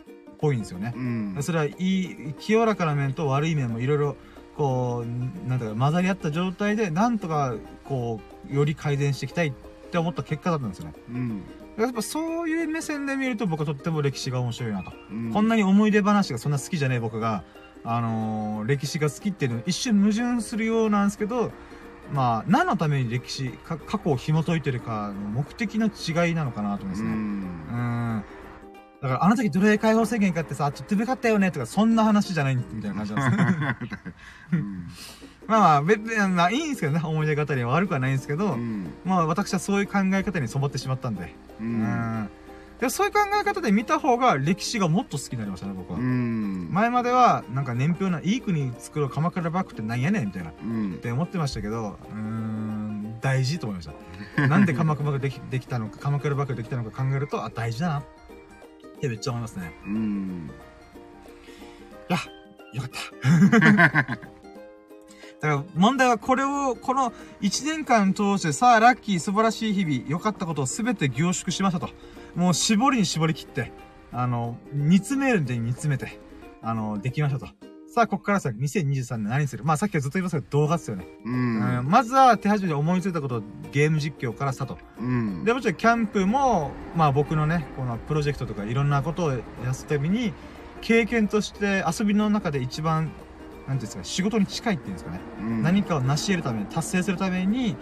[0.40, 0.92] ぽいんですよね。
[0.96, 4.16] うんそれはいい、清らかな面と悪い面もいろいろ、
[4.56, 7.54] こう、なんだか混ざり合った状態で、なんとか、
[7.84, 9.52] こう、より改善していきたいっ
[9.90, 10.94] て思った結果だったんですよね。
[11.08, 11.42] うん
[11.78, 14.92] やっぱそういう目線で見ると僕はとっても歴史が面白いなと。
[15.10, 17.42] うんこんなに思い出話がそんな好きじゃねえ僕が、
[17.84, 21.52] あのー歴史が好きっていうの一瞬矛盾するようなんですけど、
[22.12, 27.08] まあ、何のために歴史、か過去を紐解いてるかの目的の違いなのかなと思いますね。
[27.08, 28.24] うんうん。
[29.02, 33.96] だから、あの時奴隷解放宣言買ってさ、ちょっとよかったよねとか、そんな話じゃないみたいな感じなんですよ。
[34.52, 34.88] うん
[35.46, 41.34] まあまあ、別に、まあいいんですけどね、思い出語りは悪くはないんですけど、うんまあ私はそういう考え方に染まってしまったんで。
[41.60, 42.30] ううんん。
[42.78, 45.98] でそういう考え方で見た方が歴史がもっと好きになりましたね、僕は。
[45.98, 53.88] うん前までは、なんか年表な、いい国作ろう鎌倉幕府ってなんやねんみたいな、っうんて思ってましたけど、うーん、大事と思いまし
[54.36, 54.46] た。
[54.46, 58.02] なんで鎌倉幕府できできたのか、鎌倉幕府できたのか考えると、あ、大事だな。
[59.00, 59.72] ってめっちゃ思いますね。
[59.86, 60.50] うん
[62.08, 62.18] いや、
[62.74, 62.90] よかっ
[63.22, 64.20] た。
[65.40, 71.88] だから問題はこれを、この1年間通してさあ、ラッキー、素晴らしい日々、良かったことを全て凝縮しましたと。
[72.34, 73.72] もう絞りに絞り切って、
[74.12, 76.20] あの、煮詰めるんで煮詰めて、
[76.60, 77.69] あの、できましたと。
[77.92, 79.64] さあ、ここからさ、2023年何する？
[79.64, 81.08] まあさっきはずっと言いましたけど、動画っすよね。
[81.24, 83.42] ううんんまずは手始めに思いついたことを
[83.72, 84.78] ゲーム実況からスタート。
[85.00, 90.32] うんで、もちろんキャンプも、まあ僕のね、このプロジェクトとかいろんなことをやすたびに、
[90.82, 95.20] 経験として遊びの中で一番、なんていうんですか、仕事に近いっていうんですかね。
[95.40, 97.74] うん何かを成し得るために、達成するために、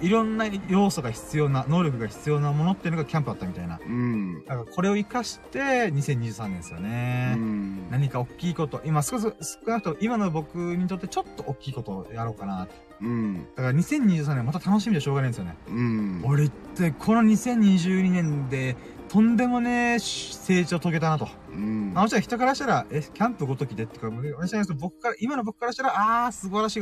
[0.00, 3.78] いろんな要素が必要な、能力が必要なものっていうのがキャンプだったみたいな。
[3.84, 7.34] うんだからこれを活かして、2023年ですよね。
[7.36, 12.68] うん何か大きいこと、今少し、少なくとも今の僕にとってちょっと大きいことをやろうかな。
[13.02, 15.56] うんだから2023年また楽しみでしょうがないんですよね。
[15.68, 18.76] うん俺ってこの2022年で
[19.08, 21.28] とんでもねえ成長遂げたなと。
[21.52, 24.08] うんあもちろん人からしたら、え、キャンプごときでってか、
[24.38, 26.80] 私は僕から、今の僕からしたら、あー、素晴らしい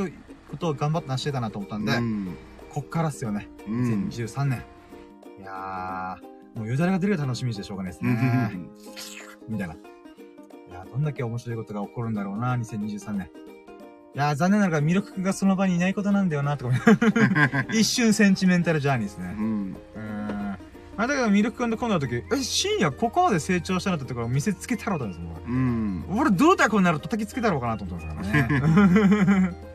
[0.50, 2.36] ことを頑張って成してたなと思ったんで、うん
[2.70, 3.48] こっからっすよね。
[3.66, 4.62] うん2023年。
[5.38, 8.12] いやー、もうよだれが出るが楽しみでしょうがないですうね。
[8.12, 8.70] ん
[9.48, 9.74] みたいな。
[9.74, 9.78] い
[10.72, 13.30] やーどんだけ面白いことが起こるんだろうな、2023年。
[14.14, 16.74] いやー、残念ながらミルク君がその場にいないことなんだよな、とか。
[17.72, 19.34] 一瞬センチメンタルジャーニーですね。
[19.38, 20.58] うんうーん。
[20.96, 25.46] まあ、だけどミルク君と今度の時、え、深夜ここまで成長したなってところを見せつけたろうと思ったんですよ。
[25.46, 29.52] うん俺俺どうだこうなると叩きつけたろうかなと思ってますからね。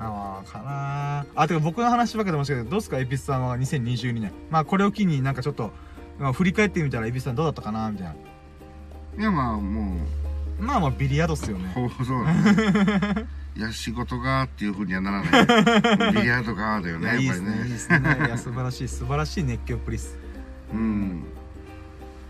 [0.00, 4.32] ああ、かなーあ、てか僕の話ばっかでもしかして、どうですかエピスさんは？2022年。
[4.50, 5.72] まあこれを機になんかちょっと、
[6.18, 8.14] まあ、振り返ってみたらエピスさんどうだったかなみたいな。
[9.18, 10.06] いやまあも
[10.60, 11.72] まあまあビリヤードっすよね。
[11.76, 13.26] うそうそうだね
[13.56, 17.50] いや仕事がっていうふうにはならない ビリヤードがだよねやっぱりいいですね。
[17.50, 18.16] いいねですね。
[18.26, 20.16] いや、素晴らしい、素晴らしい熱狂っぷりっす。
[20.72, 21.24] うん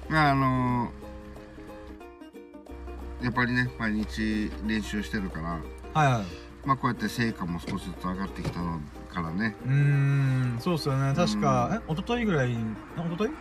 [0.08, 0.90] まああの
[3.22, 5.48] やっぱりね毎日練習してるから
[5.92, 6.47] はいはい。
[6.68, 8.78] まあこうやって成果も少しずつ上がってきたの
[9.08, 11.14] からねうーん、そうっすよね。
[11.14, 12.54] 確か、え、一昨日ぐらい、
[12.98, 13.32] あ一昨日？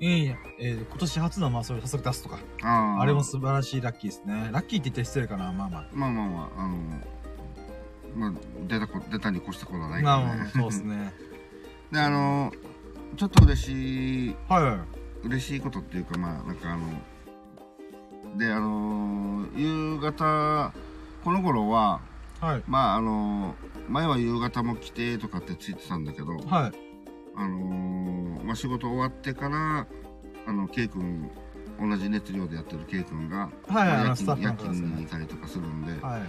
[0.00, 2.40] いいや、えー今年初のまあそれ早速出すとか。
[2.62, 4.50] あれも素晴らしいラッキーですね。
[4.52, 5.88] ラッキーって言ったら失礼かな、まあまあ。
[5.92, 6.78] まあまあまああの
[8.16, 8.32] まあ
[8.66, 11.14] 出たこ出たに越したことはないけどねまあまあまあ、そうですね。
[11.92, 12.52] であの
[13.16, 14.80] ちょっと嬉しいは
[15.24, 15.26] い。
[15.28, 20.72] 嬉しいことっていうかまあなんかあのであの夕方
[21.22, 22.00] この頃は
[22.40, 22.62] はい。
[22.66, 23.54] まああの
[23.88, 26.72] 前は夕方も来てとかってついてたんだけど、はい。
[27.36, 29.86] あのまあ、仕事終わってから
[30.46, 31.30] あの K 君
[31.80, 35.08] 同じ熱量でやってる K 君が、はい、あ夜の、スタッフ勤夜勤にいね。
[35.10, 36.22] たりとかするんで、はい。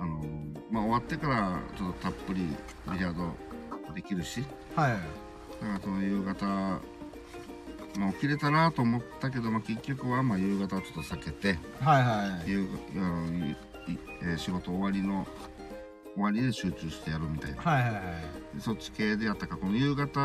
[0.00, 0.24] あの
[0.70, 2.40] まあ、終わってからちょっとたっぷり
[2.90, 3.30] ビリヤード
[3.94, 4.42] できるし
[4.74, 4.92] はい。
[4.92, 6.80] だからその夕方、ま
[8.08, 12.50] あ、起きれたなと思ったけど、まあ、結局はまあ夕方はちょっと避けてはいはい。
[12.50, 12.66] 夕
[14.22, 15.26] えー仕事終わりの
[16.14, 17.62] 終わりで集中してやるみたいな。
[17.62, 18.02] はいはいはい。
[18.60, 20.20] そっち系でやったか、この夕方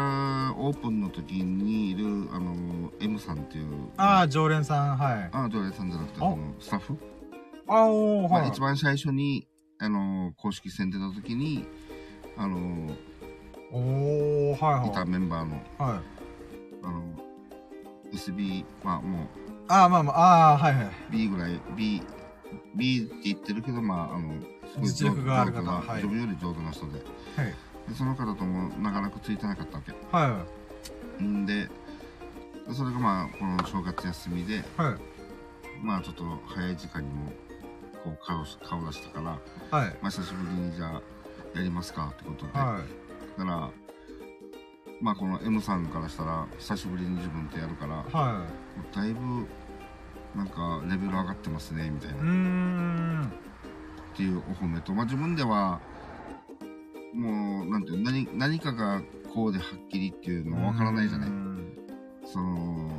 [0.57, 3.89] オープンの時にいる、あの、M さんっていう。
[3.95, 5.29] ああ、常連さん、はい。
[5.31, 6.19] ああ、常連さんじゃなくて、あ？
[6.19, 6.97] そのスタッフ、
[7.69, 8.49] あおー、まあ、はい。
[8.49, 9.47] 一番最初に、
[9.79, 11.65] あの、公式戦出た時に、
[12.35, 12.91] あの、
[13.71, 15.09] おー、はいいたはい。
[15.09, 16.01] メンバーの、はい。
[16.83, 17.01] あの、
[18.13, 19.27] SB、まあもう、
[19.69, 20.91] ああ、まあまあ、ああ、はいはい。
[21.11, 22.01] B ぐらい、B、
[22.77, 24.39] B って言ってるけど、まあ、あの、
[24.73, 26.91] すごい実力がある方上手なはい自分より上手な人で。
[27.35, 27.55] はい。
[27.89, 29.93] でその方ともなかなかついてなかったわけ。
[30.11, 30.57] はい
[31.45, 31.69] で、
[32.73, 34.95] それがまあ、この正月休みで、はい。
[35.81, 37.31] まあちょっと早い時間にも、
[38.03, 39.89] こう顔し、顔出したから、はい。
[40.01, 41.01] まあ久しぶりにじゃあ、
[41.55, 42.51] やりますかってことで。
[42.57, 43.39] はい。
[43.39, 43.71] だから、
[45.01, 48.45] まあこの M さんからしたら、久しぶりに自分とやるから、もは
[48.91, 49.47] うだいぶ、
[50.37, 53.25] なんかレベル上がってますね、みたいな。
[53.25, 55.81] っていうお褒めと、まあ、自分では、
[57.13, 59.01] もう、なんていうの、何、何かが
[59.33, 61.29] こうではっきりっていうのはわからないじゃない。
[61.29, 61.47] うん
[62.25, 62.91] その、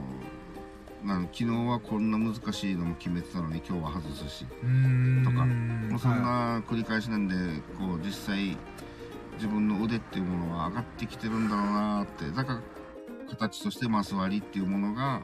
[1.04, 4.46] なん昨日はこんな難しいのも決めてたのに今日は外すし。
[4.46, 7.34] とかもうそんはな繰り返しなんで、
[7.78, 8.56] こう実際
[9.34, 12.62] 自分の腕っていうものは上がってきてるんだろうなって、だから
[13.28, 15.22] 形としてまあ座りっていうものが。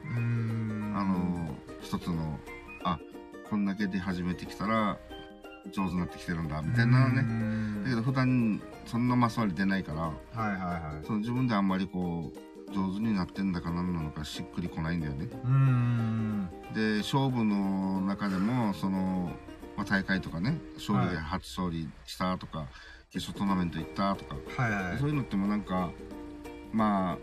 [0.97, 2.39] あの、一つの、
[2.83, 2.99] あ、
[3.47, 4.97] こんだけ出始めてきたら
[5.71, 7.21] 上手になってきてるんだ、みたいなね。
[7.21, 11.05] ねだけど普段そんなマス割り出ないから、はいはいはい。
[11.05, 15.27] その自分であんまりこう、上手になってんだか何なのかしっくりこないんだよね。
[16.73, 19.31] で、勝負の中でも、その、
[19.77, 22.65] まあ、大会とかね、勝利で初勝利したとか、
[23.11, 24.97] 決勝トーナメント行ったとか、はいはい。
[24.97, 25.91] そういうのってもなんか、
[26.73, 27.17] まあ、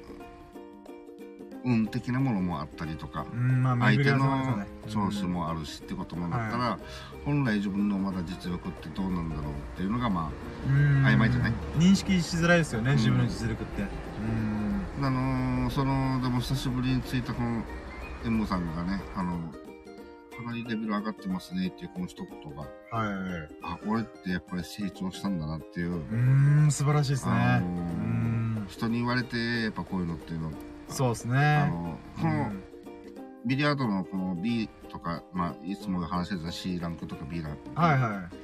[1.64, 5.24] 運的なものもあったりとか、うん、まあ、相手のですよね調子。
[5.24, 6.78] もあるしってこともなったら、
[7.24, 10.30] 本来自分のまだ実力ってどうなんだろうっていうのがま
[10.66, 11.52] うん曖昧じゃない？
[11.78, 13.82] 認識しづらいですよね、うん自分の実力って。
[13.82, 15.04] うん。
[15.04, 17.62] あ、あのーその、でも久しぶりについたこの
[18.24, 19.52] M さんがね、あの、
[20.36, 22.66] かなりレベル上がってますねっていうこの一言が、は
[23.10, 23.48] いはいはい。
[23.62, 27.32] あ、俺ってやっぱり成長したんだなっていう、うーん、素晴らしいですね。
[27.32, 27.72] あのーう
[28.64, 28.66] ん。
[28.68, 30.50] 人に言われてやっぱこういうのっていうの、
[30.92, 31.38] そうですね。
[31.38, 32.62] あの、この、うん
[33.44, 38.36] ビリヤードのこの B とか、まあ、いつも話してた C ランクとか B ランク、はいはい。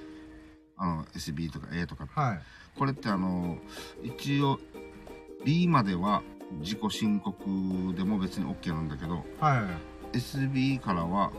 [0.77, 2.41] あの、SB とか A とか、はい。
[2.77, 3.59] これってあの、
[4.03, 4.59] 一応、
[5.45, 6.23] B までは
[6.61, 7.39] 自己申告
[7.97, 9.69] でも別に OK なんだけど、は
[10.13, 10.17] い。
[10.17, 11.31] SB からは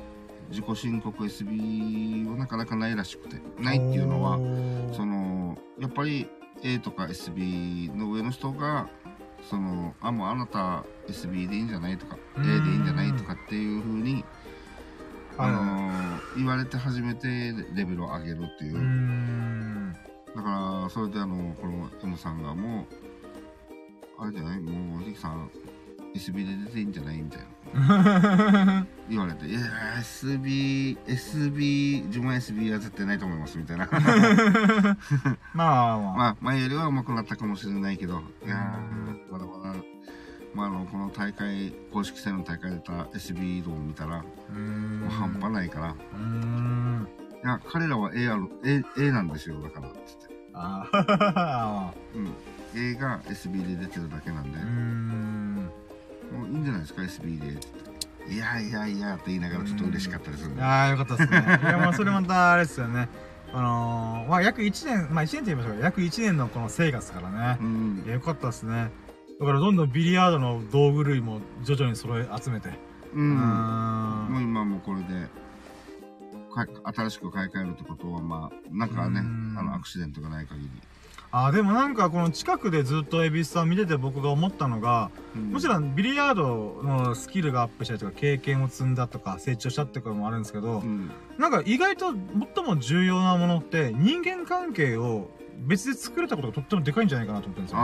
[0.49, 6.29] 自己申告 SB はなかなかないらしくて、ないっていうのは、はその、やっぱり
[6.63, 8.89] A とか SB の上の人が、
[9.43, 14.23] その、あ、もうあなた SB でいいんじゃないとか、う A んでいいんじゃないとかっていう風に、
[15.37, 15.51] あはい。
[15.53, 19.95] の、言われて初めてレベルを上げるっていう。
[20.35, 22.85] だから、それであの、この M さんがもう、
[24.21, 24.59] あれじゃない？
[24.59, 25.49] もう、リキさん、
[26.15, 27.17] SB で出ていいんじゃない？
[27.21, 27.45] みたいな。
[29.09, 29.59] 言われて、いや、
[29.99, 33.87] SB、SB、自分は SB は絶対ないと思います、みたいな。
[35.53, 36.15] まあまあまあ。
[36.15, 39.75] まあ、前よりは上手くなったかもしれないけど、いやー、まだまだ、
[40.53, 44.25] まあ、あの、この大会、公式戦の大会で出た SB 論を見たら、も
[45.07, 45.89] う半端ないから。
[45.89, 48.27] いや、彼らは A
[48.63, 50.29] A、A なんですよ、だから、つって。
[50.53, 51.93] ああ。
[52.15, 52.33] うん。
[52.75, 55.38] A が SB で出てるだけなんでうー、ん。
[56.31, 57.59] もういいんじゃないですか、SB で。
[58.29, 60.61] いやいやいやって言いながらちょっと嬉しかったりするんで。
[60.61, 61.37] ああ、よかったですね。
[61.39, 63.09] いや、まあ、 それまた、あれですよね。
[63.51, 65.83] あのー、まあ、約1年、まあ、1年って言いましょうか。
[65.83, 67.63] 約1年のこの生活からねう。
[67.63, 68.07] んい。
[68.07, 68.91] や、よかったですね。
[69.39, 72.69] だから、どんどんビリヤードの道具類も徐々に揃え、集めて。
[73.13, 73.19] う。
[73.19, 73.37] うん
[74.29, 75.27] もう今もうこれで、
[76.53, 80.69] か新しく買い替えるってことは、まあ、なんかね、うんあの、アクシデントがない限り。
[81.31, 91.11] あ、でもなんか、この近くでずっとエビスさん見てて僕が思ったのが、うんもちろんビリヤードのスキルがアップしたりとか、経験を積んだとか、成長したってこともあるんですけどう、ん。
[91.37, 92.13] なんか意外と
[92.55, 95.29] 最も重要なものって、人間関係を
[95.59, 97.77] 別で作れたことがとってもでかいんじゃないかなと思ってるんですよ。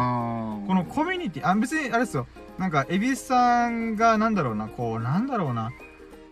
[0.68, 2.28] このコミュニティ、あ、別にあれですよ。
[2.58, 5.72] なんか、エビスさんがなんだろうな、こう、なんだろうな。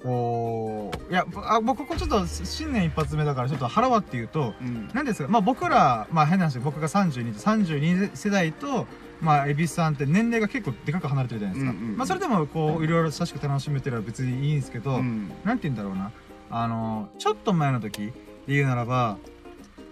[0.04, 4.90] こう、いや、ぼあ僕、ちょっと新年一発目だからちょっと腹割って言うと、うん。
[4.94, 8.86] なんですか、まあ僕ら、まあ変な話、僕が32で、32世代と、
[9.22, 11.72] まあ、エビスさんって年齢が結構でかく離れてるじゃないですか。
[11.72, 15.32] うんうんうんまあそれでも、こう、いろいろ親しく楽しめてるのは別にいいんですけど、うん。
[15.46, 16.12] なんて言うんだろうな。
[16.50, 18.14] あの、ちょっと前の時で
[18.48, 19.18] 言うならば、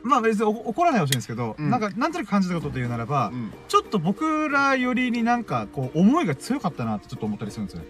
[0.04, 3.54] まあ別にお怒らないでほしいんですけど、うんなんか、なんとなく感じたことで言うならば、うん。
[3.70, 7.84] ちょっと僕らよりになんか、こう、思いが強かったなってちょっと思ったりするんですよ。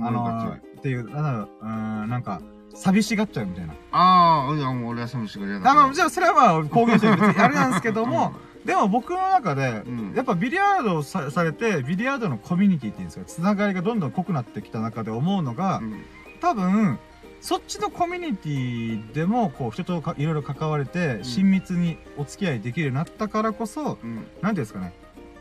[0.00, 2.42] あのー、っていう、なんだろう、ん、なんか、
[2.74, 3.72] 寂しがっちゃうみたいな。
[3.92, 16.02] ああ、いや、もう俺は寂しがり屋だあ、まあ、じゃあ、それはまあ、公言して るあれなんですけども、うでも僕の中で、うんやっぱビリヤードをさされて、ビリヤードのコミュニティっていうんですか、つながりがどんどん濃くなってきた中で思うのが、ん。
[16.42, 16.98] 多分、
[17.40, 24.16] そっちのコミュニティでも、こう、人とかいろいろ関われて、ん親密にお付き合いできるようになったからこそ、うん。
[24.16, 24.92] なんていうんですかね、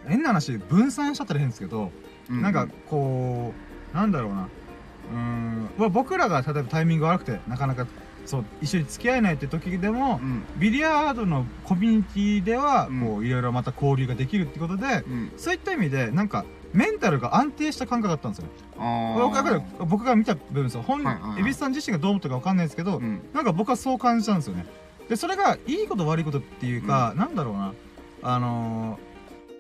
[0.08, 1.92] 変な話、分散しちゃったら変ですけど、
[2.30, 2.42] うん。
[2.42, 3.54] なんか、こ
[3.94, 4.48] う、なんだろうな。
[5.12, 7.88] うーん、まあ僕らが例えばタイミング悪くて、なかなか、
[8.26, 10.44] そう、一緒に付き合えないって時でも、うん。
[10.58, 15.32] ビリヤードのコミュニティでは、うんこう、いろいろまた交流ができるってことで、うん。
[15.38, 18.48] そういった意味で、なんか、メンタルが安定した感覚だったんですよ。
[18.80, 20.82] あ僕が僕が見た部分ですよ。
[20.82, 23.22] 本、はいはいはいエビスさん自身がどう思ったかわかんないですけど、うん。
[23.34, 24.66] なんか僕はそう感じたんですよね。
[25.08, 27.74] で、それが、いいこと悪いことっていうか、なんだろうな。
[28.24, 29.14] あのー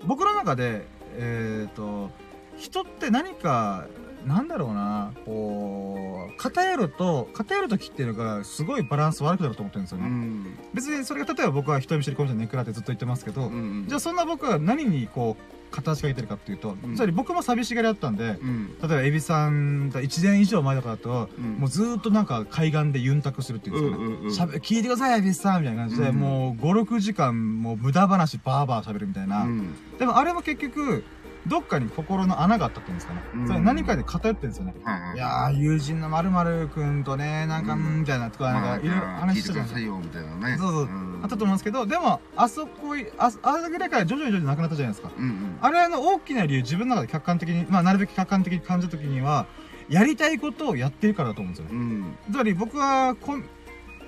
[0.05, 2.09] 僕の中で、えっ、と、
[2.57, 3.85] 人って何か、
[4.25, 10.07] なんだろうな、こう、偏ると、偏る時っていうのが、すごいバランス悪くなると思ってるんですようね。
[10.09, 10.57] ん。
[10.73, 13.85] 別にそれが例えば僕は人見知りコミュニティネクラってずっと言ってますけど、うん。
[13.87, 15.43] じゃあそんな僕は何にこう、
[15.73, 18.67] 片足がいてるかっていうと、うんつまり僕も寂しがりだったんで、うん。
[18.79, 21.53] 例えばエビさんが1年以上前とかだと、うん。
[21.55, 24.53] もうずーっとなんか海岸でユンタクするっていうんですかね。
[24.59, 29.43] 聞いてください、エビさんみたいな感じで、うんもう5、6時間もう無駄話バーバー喋るみたいな。
[29.43, 29.73] うん。
[29.97, 31.03] でもあれも結局、
[31.45, 33.21] どっかに心の穴があったっていうんですかね。
[33.33, 34.75] うんそれ何かで偏ってるんですよね。
[34.83, 40.57] はいやー、友人の〇〇くんとね、なんか、みたいな、とか、なんか、いろいろ話してたじゃないですよ、みたいなね。
[40.57, 40.89] そうそう
[41.21, 45.11] あったと思うんですけど、でも、あそこい、あ、あれぐらいから徐々に徐々になくなったじゃないですか。
[45.17, 45.57] うんうん。
[45.61, 49.45] あれの大きな理由、自分の中で客観的に、まあ、なるべく客観的に感じた時には、
[49.89, 51.71] やりたいことをやってるからだと思うんですよね。
[51.73, 52.17] うん。
[52.31, 53.45] つまり僕はこん、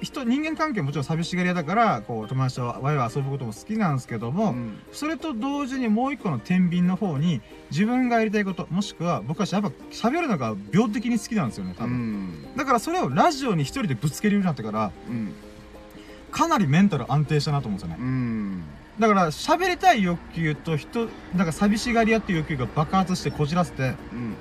[0.01, 7.41] 人、人間関係もちろん寂しがり屋だから、こう、友達とワイワイ遊ぶことも好きなんですけども、うんそれと同時にもう一個の天秤の方に、
[7.71, 11.95] 自分がやりたいこと、もしくは僕はやっぱ喋るのが病的に好きなんですよね、多う分。
[11.95, 12.55] ん。
[12.55, 15.33] だからそれをラジオに一人でぶつけるようになってから、うん。
[16.31, 18.03] かなりメンタル安定したなと思うんですよね。
[18.03, 18.63] うん。
[18.99, 24.35] だから喋りたい欲求と人、なんか寂しがり屋っていう欲求が爆発してこじらせて、うん。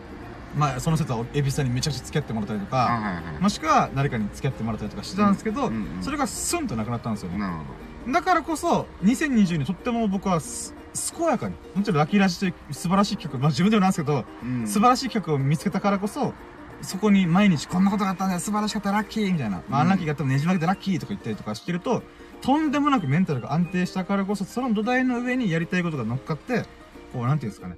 [0.57, 3.43] まあその説はエビさんにめちゃくちゃ付き合ってもらったりとあ、か、はいはい。
[3.43, 7.39] もしくは誰かに付き合ってもらったりとかしてたんですけど、うんうんそれがスンとなくなったんですよね。
[7.39, 10.75] なるほだからこそ、2020にとっても僕はす、
[11.17, 14.25] 健やかに、もちろんラッキーラジという素晴らしい企画、まあ自分でもなんですけど、ど。
[14.43, 16.35] うん素晴らしい企画を見つけたからこそ、
[16.83, 19.63] そこに毎日こんなことがあったんだよ、素晴らしかった、ラッキーみたいな。
[19.69, 22.03] まあ、アンラッキーがあってもねじ曲げてラッキーとか言ったりとかしてると、
[22.43, 26.65] とんでもなくメンタルが安定したからこそ、その土台の上にやりたいことが乗っかって、
[27.13, 27.77] こう、なんていうんですかね。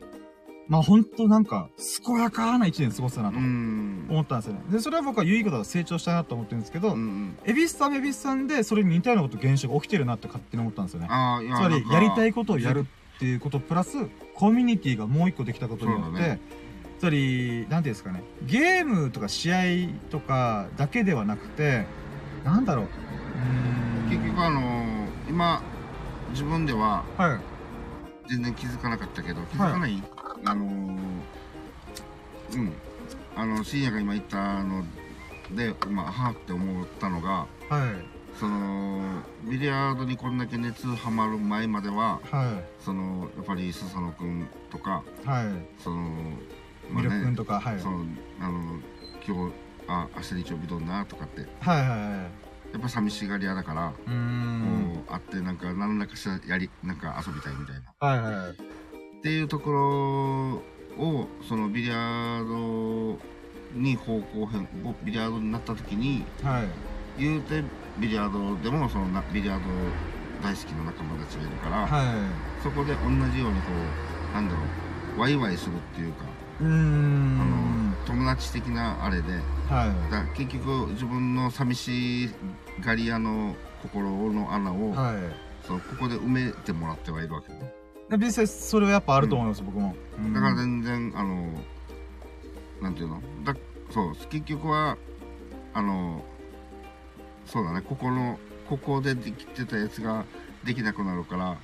[0.69, 1.69] まあ、ほんとなんか、
[2.05, 4.07] 健やかな一年過ごせたなとうん。
[4.09, 4.61] 思ったんですよね。
[4.71, 6.97] で、それは僕は有意義ことが成長したなと思ってるんですけど。
[7.45, 11.07] エビスさんエビスさんで、それに似たようなこと、現象が起きてるなって勝手に思ったんですよね。
[11.07, 12.83] つまり、やりたいことをやる。
[12.83, 12.87] る
[13.17, 13.97] っていうことプラス、
[14.35, 16.39] コミュニティがもう一個できたことによって、
[16.99, 19.57] つまり、なんていうんですかね、ゲームとか試合
[20.11, 21.87] とかだけではなくて、
[22.45, 22.85] なんだろう。
[22.85, 25.63] う結局あのー、今、
[26.31, 27.56] 自分でははい。
[28.29, 30.03] 全然気づかなかったけど、気づかない、
[30.45, 30.99] あのー、
[32.55, 32.73] うん。
[33.35, 34.85] あの、深夜が今言ったの
[35.55, 38.17] で、まあ、はあって思ったのが、はい。
[38.39, 45.29] その、ビリヤードにこんだけ熱ハマる前までは、はその、やっぱりスサノくんとか、い。
[45.29, 45.47] はい。
[45.83, 46.11] その、
[46.91, 47.81] ミルク君とか、はい。
[47.81, 48.05] その、
[48.41, 48.81] あの、
[49.27, 49.55] 今日、
[49.89, 52.46] あ、明日日曜日どんなとかって、はいはいはい。
[52.77, 55.03] やっぱ寂しがり屋だから、うーん。
[55.09, 57.95] 会ってなんか、何らかしらやり、なんか遊びたいみたいな。
[58.07, 58.51] はいはいはい。
[58.51, 58.55] っ
[59.23, 63.19] ていうところを、そのビリヤード
[63.73, 64.69] に方向変、
[65.03, 67.23] ビリヤードになった時に、はい。
[67.23, 67.65] 言うて、
[67.99, 69.65] ビリヤードでも、そのな、ビリヤード
[70.43, 72.29] 大好きな仲間たちがいるから、は
[72.63, 74.61] そこで同じようにこう、なんだろ
[75.17, 76.25] う、ワイワイするっていうか、
[76.61, 76.65] い。
[76.65, 77.86] うーあん。
[77.86, 79.33] の、友達的なあれで、
[79.69, 82.31] はだ結局自分の寂し
[82.85, 84.93] がり屋の心の穴を、い。
[84.93, 85.17] はい。
[85.67, 87.73] そうここで埋めてもらってはいるわけね。
[88.09, 89.97] で実際それはやっぱあると思います、僕も。
[90.17, 91.53] うんだから全然、あの、
[92.81, 93.21] なんていうの？
[93.45, 93.55] だ
[93.91, 94.97] そう、結局は、
[95.75, 96.25] あの、
[97.47, 98.39] そうだね、ここの、
[98.69, 100.25] ここでできてたやつが
[100.65, 101.57] できなくなるから、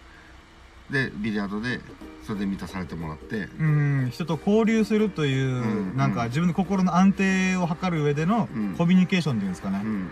[0.93, 1.81] で、ビリヤードで、
[2.23, 8.75] それで満たされてもらって、うん、人と交流するという、うんなんか自分の心の安定を図る上でのうん。
[8.77, 9.81] コミュニケーションっていうんですかね。
[9.83, 10.09] うん。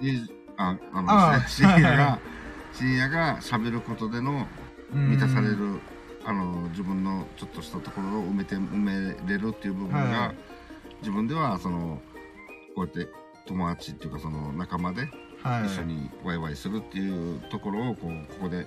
[0.00, 2.18] で、あ、あのあ深夜が、
[2.74, 4.46] 深夜が喋ることでの
[4.92, 5.10] うん。
[5.10, 5.80] 満たされる、
[6.24, 8.92] あの、自分のちょっとしたところを埋めて、埋め
[9.32, 10.36] れるっていう部分が、はい。
[11.00, 12.02] 自分では、その、
[12.74, 13.08] こうやって
[13.46, 15.08] 友達っていうか、その仲間で
[15.42, 15.66] はい。
[15.66, 18.66] 一緒にワイワイするっていうところを、こう、ここで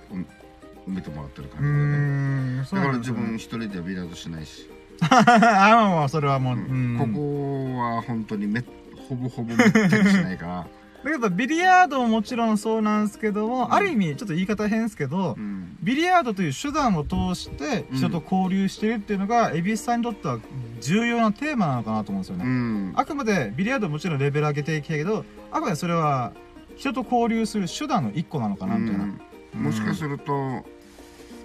[0.88, 2.86] 埋埋めてもらってるう感じだよね。
[2.86, 4.68] から自分一人ではビリヤードしないし、
[5.00, 6.96] あ、まあまあ、それはもう、うん。
[6.98, 8.64] ここは本当にめ、
[9.08, 10.66] ほぼほぼ見たりしないから。
[11.04, 15.76] だけど、ビリヤードももちろんそうなんですけども、うんある意味、ちょっと言い方変ですけど、うん。
[15.82, 20.38] ビリヤードという手段を通して人と交流してるっていうのが、エビスさんにとっては
[20.80, 22.44] 重要なテーマなのかなと思うんですよね。
[22.44, 22.92] うん。
[22.96, 26.32] あくまで、ビリヤードもちろんレベル上げていきたいけど、あくまでそれは、
[26.76, 29.04] 人と交流する手段の一個なのかな、みたいな。
[29.04, 29.20] うん
[29.56, 30.64] もしかすると、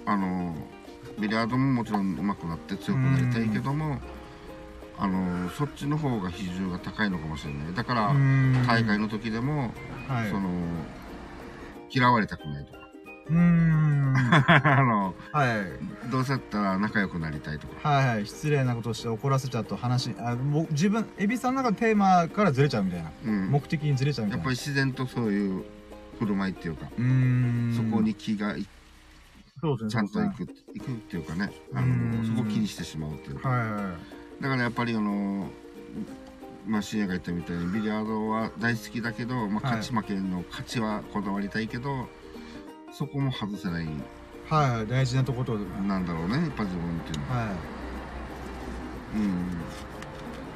[0.06, 0.54] あの、
[1.18, 4.00] ビリヤードももちろん上手くなって強くなりたいけども、
[4.98, 7.74] あの、そっちの方が比重が高いのかもしれない。
[7.74, 9.72] だから、うん大会の時でも、
[10.08, 10.30] はい。
[10.30, 10.50] その、
[11.90, 12.78] 嫌われたくないとか。
[13.28, 14.14] うーん。
[14.14, 16.10] あの、はい。
[16.10, 17.88] どうせだったら仲良くなりたいとか。
[17.88, 18.26] はいはい。
[18.26, 23.10] 失礼なことをして怒らせちゃうと話、あもう自分、エビさんの中のテーマからずれちゃうみたいな。
[23.24, 23.50] うん。
[23.50, 24.42] 目的にずれちゃうみたいな。
[24.42, 25.64] やっぱり自然とそういう
[26.18, 27.74] 振る舞いっていうか、うーん。
[27.76, 28.66] そこに気がい
[29.62, 33.48] そうですね、ちゃんと行く、行くっていうかね、あうんの、そこを気にしてしまうっていうか。
[33.48, 33.80] はいは
[34.40, 34.42] い。
[34.42, 35.46] だからやっぱりあの、
[36.66, 42.08] まあ、深夜が言ったみたいにビリヤードは大好きだけど、まあ、はい勝ち負けの勝ちはこだわりたいけど、
[42.92, 43.86] そこも外せない
[44.50, 44.86] はいはい。
[44.88, 47.36] 大事なところと、なんだろうねやっぱ自分っていうのは。
[47.36, 47.48] はい。
[49.14, 49.48] うん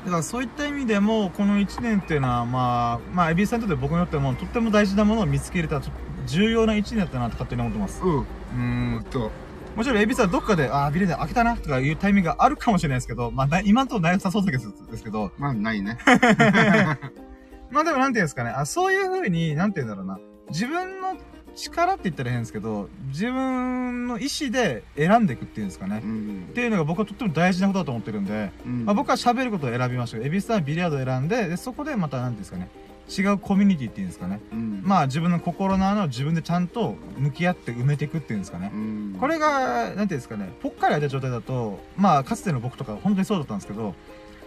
[0.05, 5.81] だからそういった意味でも、この1年っていうのは、まあ、まあ、エビさんにとって僕にとっても、とっても大事なものを見つけれた、
[6.27, 8.03] 重要な1年だったなって勝手に思ってます。
[8.03, 8.19] うん。
[8.21, 9.05] うーん。
[9.11, 9.31] と。
[9.77, 15.99] もちろん、エビさんはどっかで、ああ、ビリで開けたな、とかいうタイミングがあるかもしれないですけど、まあ、な今のところなさそうですですけど、 まあないね。
[17.71, 21.17] まあでもなんていうんですかね、あそういう風に、なんていうんだろうな、自分の
[21.55, 26.01] 力って言ったら変ですけど、自分の意思で選んでいくっていうんですかね。
[26.03, 26.47] うん。
[26.51, 28.85] っていうのが僕はとっても大事なことだと思ってるんで、うん。
[28.85, 30.17] まあ、僕は喋ることを選びました。
[30.17, 32.69] けど、エビスさんはビリヤードを選んで、で、そこでまた、なんていうんですかね、
[33.09, 34.41] 違うコミュニティっていうんですかね。
[34.53, 38.71] うんまあ自分の心の穴を自分でちゃんと向き合って埋めていくっていうんですかね。
[38.73, 43.95] うんこれが、なんていうんですかね、ぽっかり開いた状態だと、まあかつての僕とか本当にそうだったんですけど、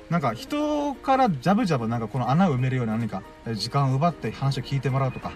[0.09, 3.23] なんか人からジャブジャブなんかこの穴を埋めるような何か
[3.53, 5.31] 時間を奪って話を聞いてもらうとか、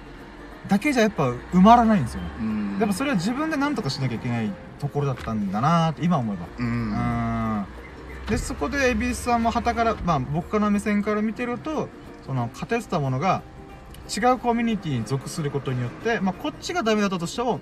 [0.68, 2.30] だけじゃやっぱ埋まらないんですよね。
[2.40, 6.46] うんやっぱそれは自分で何とかしなきゃいけないところだったんだなーって今思えば。
[6.60, 7.66] うんうーん
[8.28, 11.90] でそこで蛭子さんも旗からまあ僕からの目線から見てると
[12.26, 13.42] その偏ってたものが
[14.16, 17.60] 違うコミュニティに属することによって、まあ、こっちがダメだったとしても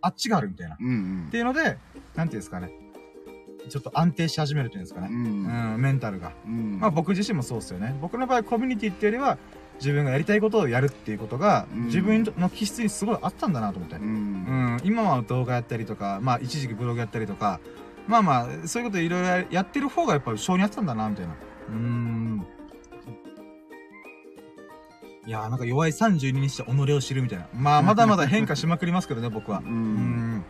[0.00, 0.74] あっちがあるみたいな。
[0.74, 1.28] っうん。
[1.30, 1.78] ていうので
[2.14, 2.70] なんていうんですかね。
[3.68, 6.78] ちょっと安定し始めるっていうんですかね、うんうん、メンタルが、うん。
[6.80, 7.94] まあ僕自身もそうですよね。
[8.00, 9.38] 僕の場合コミュニティっていうよりは
[9.74, 11.84] 自分がやりたいことをやるっていうことが、うん。
[11.86, 14.06] 自分の気質にすごいあったんだなと思って、ううん。
[14.76, 17.60] ん、今は動画やったりとか、まあ一時期ブログやったりとか、
[18.08, 21.34] まあまあ、そういうこといろいろやってる方がやっぱり性に合ってたんだな、みたいな。
[21.68, 22.46] うーん。
[25.26, 27.46] いやーなんか弱い32にして己を知るみたいな。
[27.54, 29.58] まあ まだまだ変化しまくりますけどね、僕は。
[29.58, 30.44] ううんん。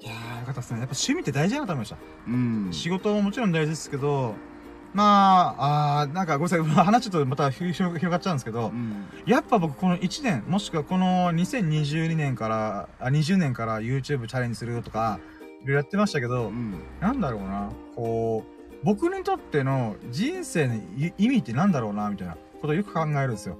[0.00, 0.80] いやーよかったですね。
[0.80, 1.96] やっぱ趣味って大事だなと思いました。
[2.28, 4.34] うん仕事ももちろん大事ですけど、
[4.92, 15.18] まあ、あーなんかごめんなさい、 話ちょっとまた広広がっちゃうんですけど、うんやっぱ僕この1年、もしくはこの2022年から、あ、20年から YouTube チャレンジするとか、
[15.62, 23.58] いろいろやってましたけど、うんなんだろうな、こう、僕にとっての人生のい意味ってなんだろうな、みたいなことをよく考えるんですよ。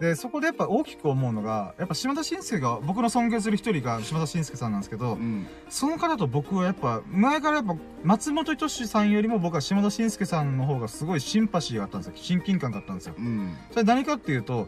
[0.00, 12.14] で、そこでやっぱ大きく思うのが、やっぱ島田紳介が、僕の尊敬する一人が島田紳介さんなんですけどう、んその方と僕はやっぱ、前からやっぱ、松本人志さんよりも僕は島田紳介さんの方がすごいシンパシーがあったんですよ。
[12.16, 13.14] 親近感があったんですよ。
[13.16, 14.66] うんそれ何かっていうと、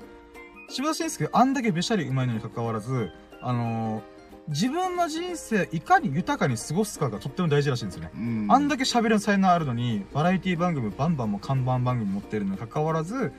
[0.69, 4.15] 島田紳介あんだけべしゃり上手いのに関わらず、あのー
[4.47, 8.11] 自分の人生いかに豊かに過ごすかがとっても大事らしいんですよね。
[8.15, 13.33] うんあんだけ喋る才能あるのに、バラエティ番組バンバンも看板番組持ってるのに関わらず、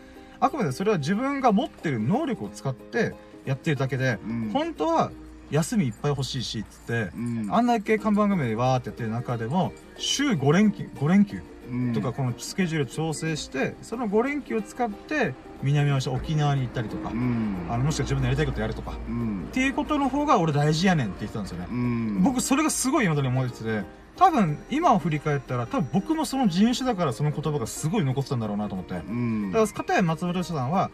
[0.46, 3.14] あくまでそれは自分が持ってる能力を使って
[3.46, 4.50] やってるだけで、うん。
[4.54, 5.12] 本当は
[5.52, 7.48] 休みいっぱい欲しいし、つって、うん。
[7.52, 11.94] あんだけ看板組でわーってやってる中でも、週5連休、5連休うん。
[11.94, 17.68] とかこのスケジュール調整して、その5連休を使って、南をして沖縄に行ったりとかう、ん。
[17.70, 19.46] あの、もしくは自分のやりたいことやるとか、うん。
[19.50, 21.68] っていうことの方が俺大事やねんって言ってたんですよね。
[21.70, 22.24] うん。
[22.24, 23.84] 僕それがすごい今までに思いつつで、
[24.18, 28.94] 多分今を振り返ったら、多分僕もその人種だからその言葉がすごい残ってたんだろうなと思って。
[28.94, 30.90] だうんから、片や松本人志さんは、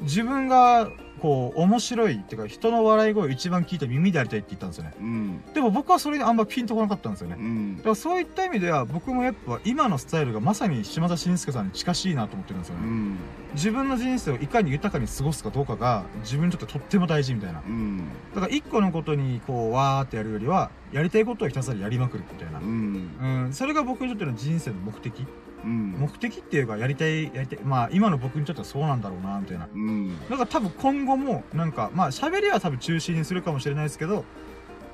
[0.00, 0.90] 自分が、
[1.20, 4.94] こう、面白いっていうか、人の笑い声を一番聞いた耳でありたいって言ったんですよね。
[5.00, 7.36] うんでも僕はそれにあんまピンとこなかったんですよね。
[7.38, 12.82] うんだからそういった意味では僕もやっぱ今のスタイルがまさに島田紳介さんに近しいなと思ってるんですよね。
[12.84, 13.16] うん
[13.54, 17.62] 自分の人生をいかに豊かに過ごすかどうかが自分にとってとっても大事みたいな。
[17.66, 22.62] うんだから一個のことにこうわーってやるよりはやりたいことをひたすらやりまくるみたいなう。
[22.62, 25.26] んうん、それが僕にとっての人生の目的。
[25.64, 27.58] うん目的っていうかやりたい、やりたい。
[27.64, 29.68] まあ今の僕にとってはそうなんだろうなみたいな。
[29.72, 34.24] うんだから多分今後もなんかまあ喋りは多分中心にするかもしれないですけど、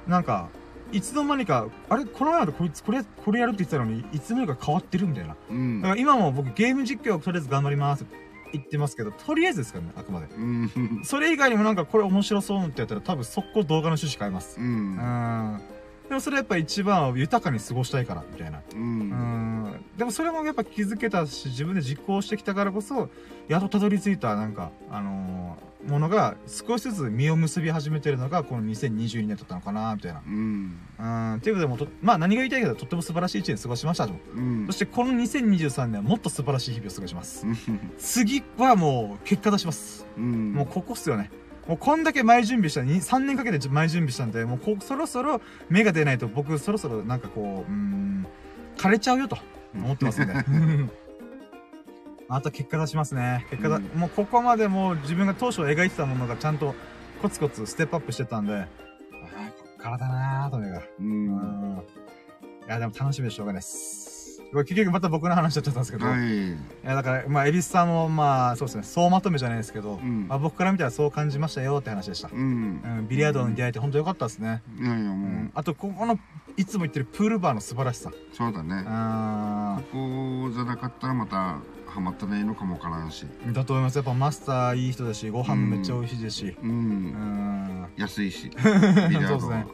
[0.06, 0.48] なんか
[0.92, 5.36] いつの間にか、あれこの前までこいつこれ、これやるって言ってたのに、いつの間にか変わってるみたいな。
[5.50, 8.16] うんだから今も僕ゲーム実況をとりあえず頑張りますって
[8.52, 10.26] 言ってますけど、とりあえずですからね、あくまで。
[10.34, 14.60] うんそれ以外にもなんかこれ面白そうってやったら多分速攻動画の趣旨変えます。
[14.60, 15.60] ううんん。
[16.10, 18.58] でもそれやっぱ一番は豊かに過ごしたいから、みたいな。
[18.58, 19.84] ううんん。
[19.96, 23.08] でもそれもやっぱ気づけたし、自分で実行してきたからこそ、
[23.46, 30.20] やっとたどり着いたなんか、あのーものが少しずつ実を結び始めてるのがこの2022年だったのかな、みたいな。
[30.26, 31.34] うんうん。
[31.36, 34.14] っていうことでもと、まあ何が言いたいけど、とっても素晴らしい一年過ごしましたと。
[34.34, 37.46] うんそしてこの2023年はもっと素晴らしい日々を過ごします。
[37.46, 37.56] うん
[37.98, 40.06] 次はもう結果出します。
[40.18, 41.30] うんもうここっすよね。
[41.68, 48.26] もうこんだけ前準備したに3年かけて前準備したんで、もうこそろそろ芽が出ないと僕そろそろなんかこう、うーん、
[48.76, 49.38] 枯れちゃうよと
[49.74, 50.34] 思ってますんで。
[52.28, 53.44] また結果出しますね。
[53.50, 56.74] 結果だ、うんもうここまでもう自分が当初描いてたものがちゃんと
[57.20, 58.66] コツコツステップアップしてたんで、ああ、
[59.50, 60.84] こっからだなーとにかく。
[61.00, 61.28] ううん
[61.76, 61.78] ん。
[61.78, 64.09] いや、でも楽しみでしょうがないです。
[64.52, 66.48] 結局また僕の話になっちゃったんですけど、はい。
[66.52, 70.26] いや、だから、まあ、エビスさんも、まあ、そうですね、総まとめじゃないですけど、うん。
[70.28, 72.30] まあ、僕から見たらそう感じましたよって話でした。
[72.32, 72.80] うん。
[72.98, 74.62] うん、ビリヤードに出会えて本当良かったですね。
[74.78, 75.14] いやいやう。
[75.14, 76.18] もん、あと、ここの、
[76.56, 78.10] いつも言ってるプールバーの素晴らしさ。
[78.10, 78.84] うそうだね。
[78.86, 79.98] あこ
[80.46, 83.26] こじゃなかったらまたハマってないのかもわからんし。
[83.46, 83.96] ーだと思います。
[83.96, 86.56] やっぱマスターいい人だし、ご飯もめっちゃ美味しいですし。
[86.60, 87.06] ううん。
[87.06, 87.88] ん。
[87.96, 88.50] 安いし。
[89.08, 89.66] ビリヤードね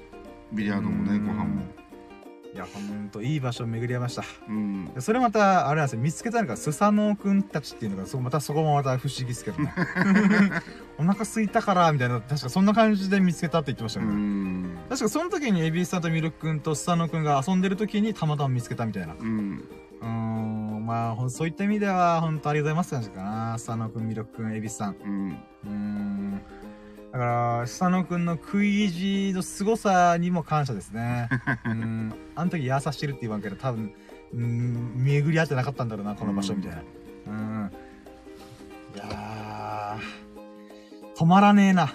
[0.53, 1.62] ビリヤードもねご飯も
[2.57, 4.24] いや、ほんと、いい場所を巡り合いました。
[4.49, 9.74] うんでそれまた、あれなんですよ、見つけたのが、スサノオくんたちっていうのが、そまたそこもまた不思議ですけどね。
[10.97, 19.15] お腹空いたから、みたいな、確かそんな感じで見つけたって言ってましたうけど、ん確かその時にエビスさんとミルクくんとスサノオくんが遊んでる時にたまたま見つけたみたいな。
[19.20, 19.65] うん
[20.87, 23.59] まあ、そういった意味では、本当ありがとうございますって感じかな。
[23.59, 24.97] スサノオくん、ミルクくん、エビスさん。
[25.05, 26.41] うんうーん。
[27.16, 31.30] だから、スサノオくんの食い意地の凄さにも感謝ですね。
[31.64, 32.12] うん。
[32.34, 33.90] あの時優してるって言わんけど、多分、
[34.34, 36.82] うん、巡り合ってなかったんだろうな、この場所みたいな。
[37.28, 37.70] うん。
[38.94, 41.90] いやー、止まらねえな。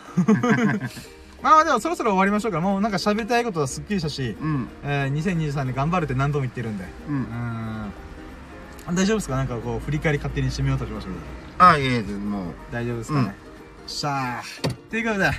[1.43, 2.59] まあでもそろそろ終わりましょうか。
[2.59, 6.83] もうなんか喋りたいことはすっきりしたし、うんえー、2023年頑張るって何度も言ってるんで。
[7.07, 7.91] ううんん。
[8.95, 9.35] 大丈夫ですか？
[9.35, 11.21] なんかこう、振り返り勝手に締めようとしましたけど。
[11.63, 13.35] あいえいえもう大丈夫ですかね？
[13.85, 14.80] しゃあ。
[14.91, 15.31] ということで、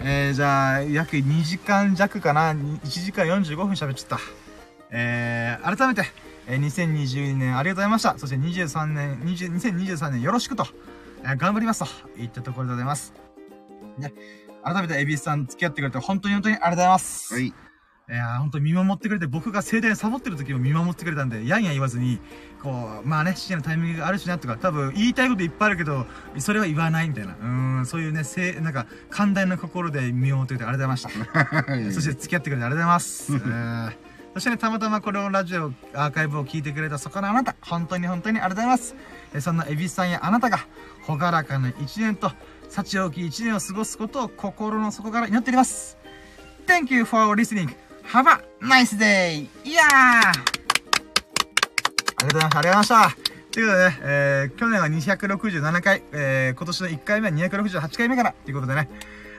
[0.00, 4.18] えー、じゃあ、約2時間弱かな？1時間45分喋っちゃった。
[4.90, 6.06] えー、改めて、
[6.46, 8.18] えー、2022年ありがとうございました。
[8.18, 10.66] そして23年、20 2023年よろしくと、
[11.22, 11.86] えー頑張りますと
[12.18, 13.14] 言ったところでございます。
[13.96, 14.12] ね。
[14.62, 17.32] 改めて、エビスさん付き合ってくれて本当に本当にありがとうございます。
[17.32, 17.69] はい
[18.10, 22.18] いやー、本当に見守ってくれて、僕が盛大にサボってる時も見守ってくれたんで、やんやん言わずに、
[22.60, 26.06] こう、まあね、試合のタイミングがあるしなとか、多分言いたいこといっぱいあるけど、
[26.38, 27.34] それは言わないみたいな。
[27.34, 31.90] うーん、そういうね、せなんか、寛大な心で見守ってくれてありがとうございました。
[31.94, 33.32] そして付き合ってくれてありがとうございます。
[33.34, 33.92] えー
[34.32, 38.94] そしてね、たまたまこれをラジオ、アーカイブを聞いてくれたそこのあなた、本当に本当にありがとうございます。
[39.34, 40.58] えーそんなエビスさんやあなたが、
[41.02, 42.30] ほがらかな一年と、
[42.68, 45.96] 幸多き一年を過ごすことを心の底から祈っております。
[46.68, 47.74] Thank you for listening.
[48.12, 49.46] Have a nice day!
[49.64, 50.32] いやーあ
[52.22, 52.58] りがとうございました。
[52.58, 53.16] ありがとうございました。
[53.52, 58.88] ということでね、えー、去年は267回、えー、今年の1回目は268回目から、ということでね、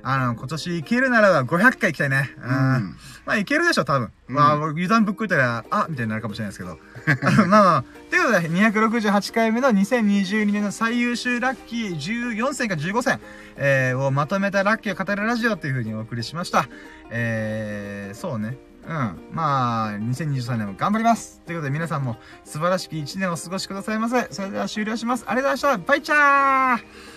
[0.03, 2.29] あの、今年いけるならば500回行きたいね。
[2.41, 2.95] うん。
[3.25, 4.11] うんまあ、いけるでしょ、多分。
[4.29, 6.79] うんまあ、油断ぶっこいたら、あみたいになるかもしれないですけど。
[7.47, 13.19] まあまあ、ということで、268回目の2022年の最優秀ラッキー14選か15選、
[13.57, 16.67] えー、をまとめたラッキーを語るラジオという風にお送りしました。
[17.09, 18.57] えー、そうね。
[18.87, 19.19] うん。
[19.31, 21.41] まあ、2023年も頑張ります。
[21.45, 24.27] ということで、皆さんも素晴らしき1年をお過ごしくださいませ。
[24.31, 25.25] それでは終了します。
[25.27, 25.87] ありがとうございました。
[25.87, 27.10] バイチャー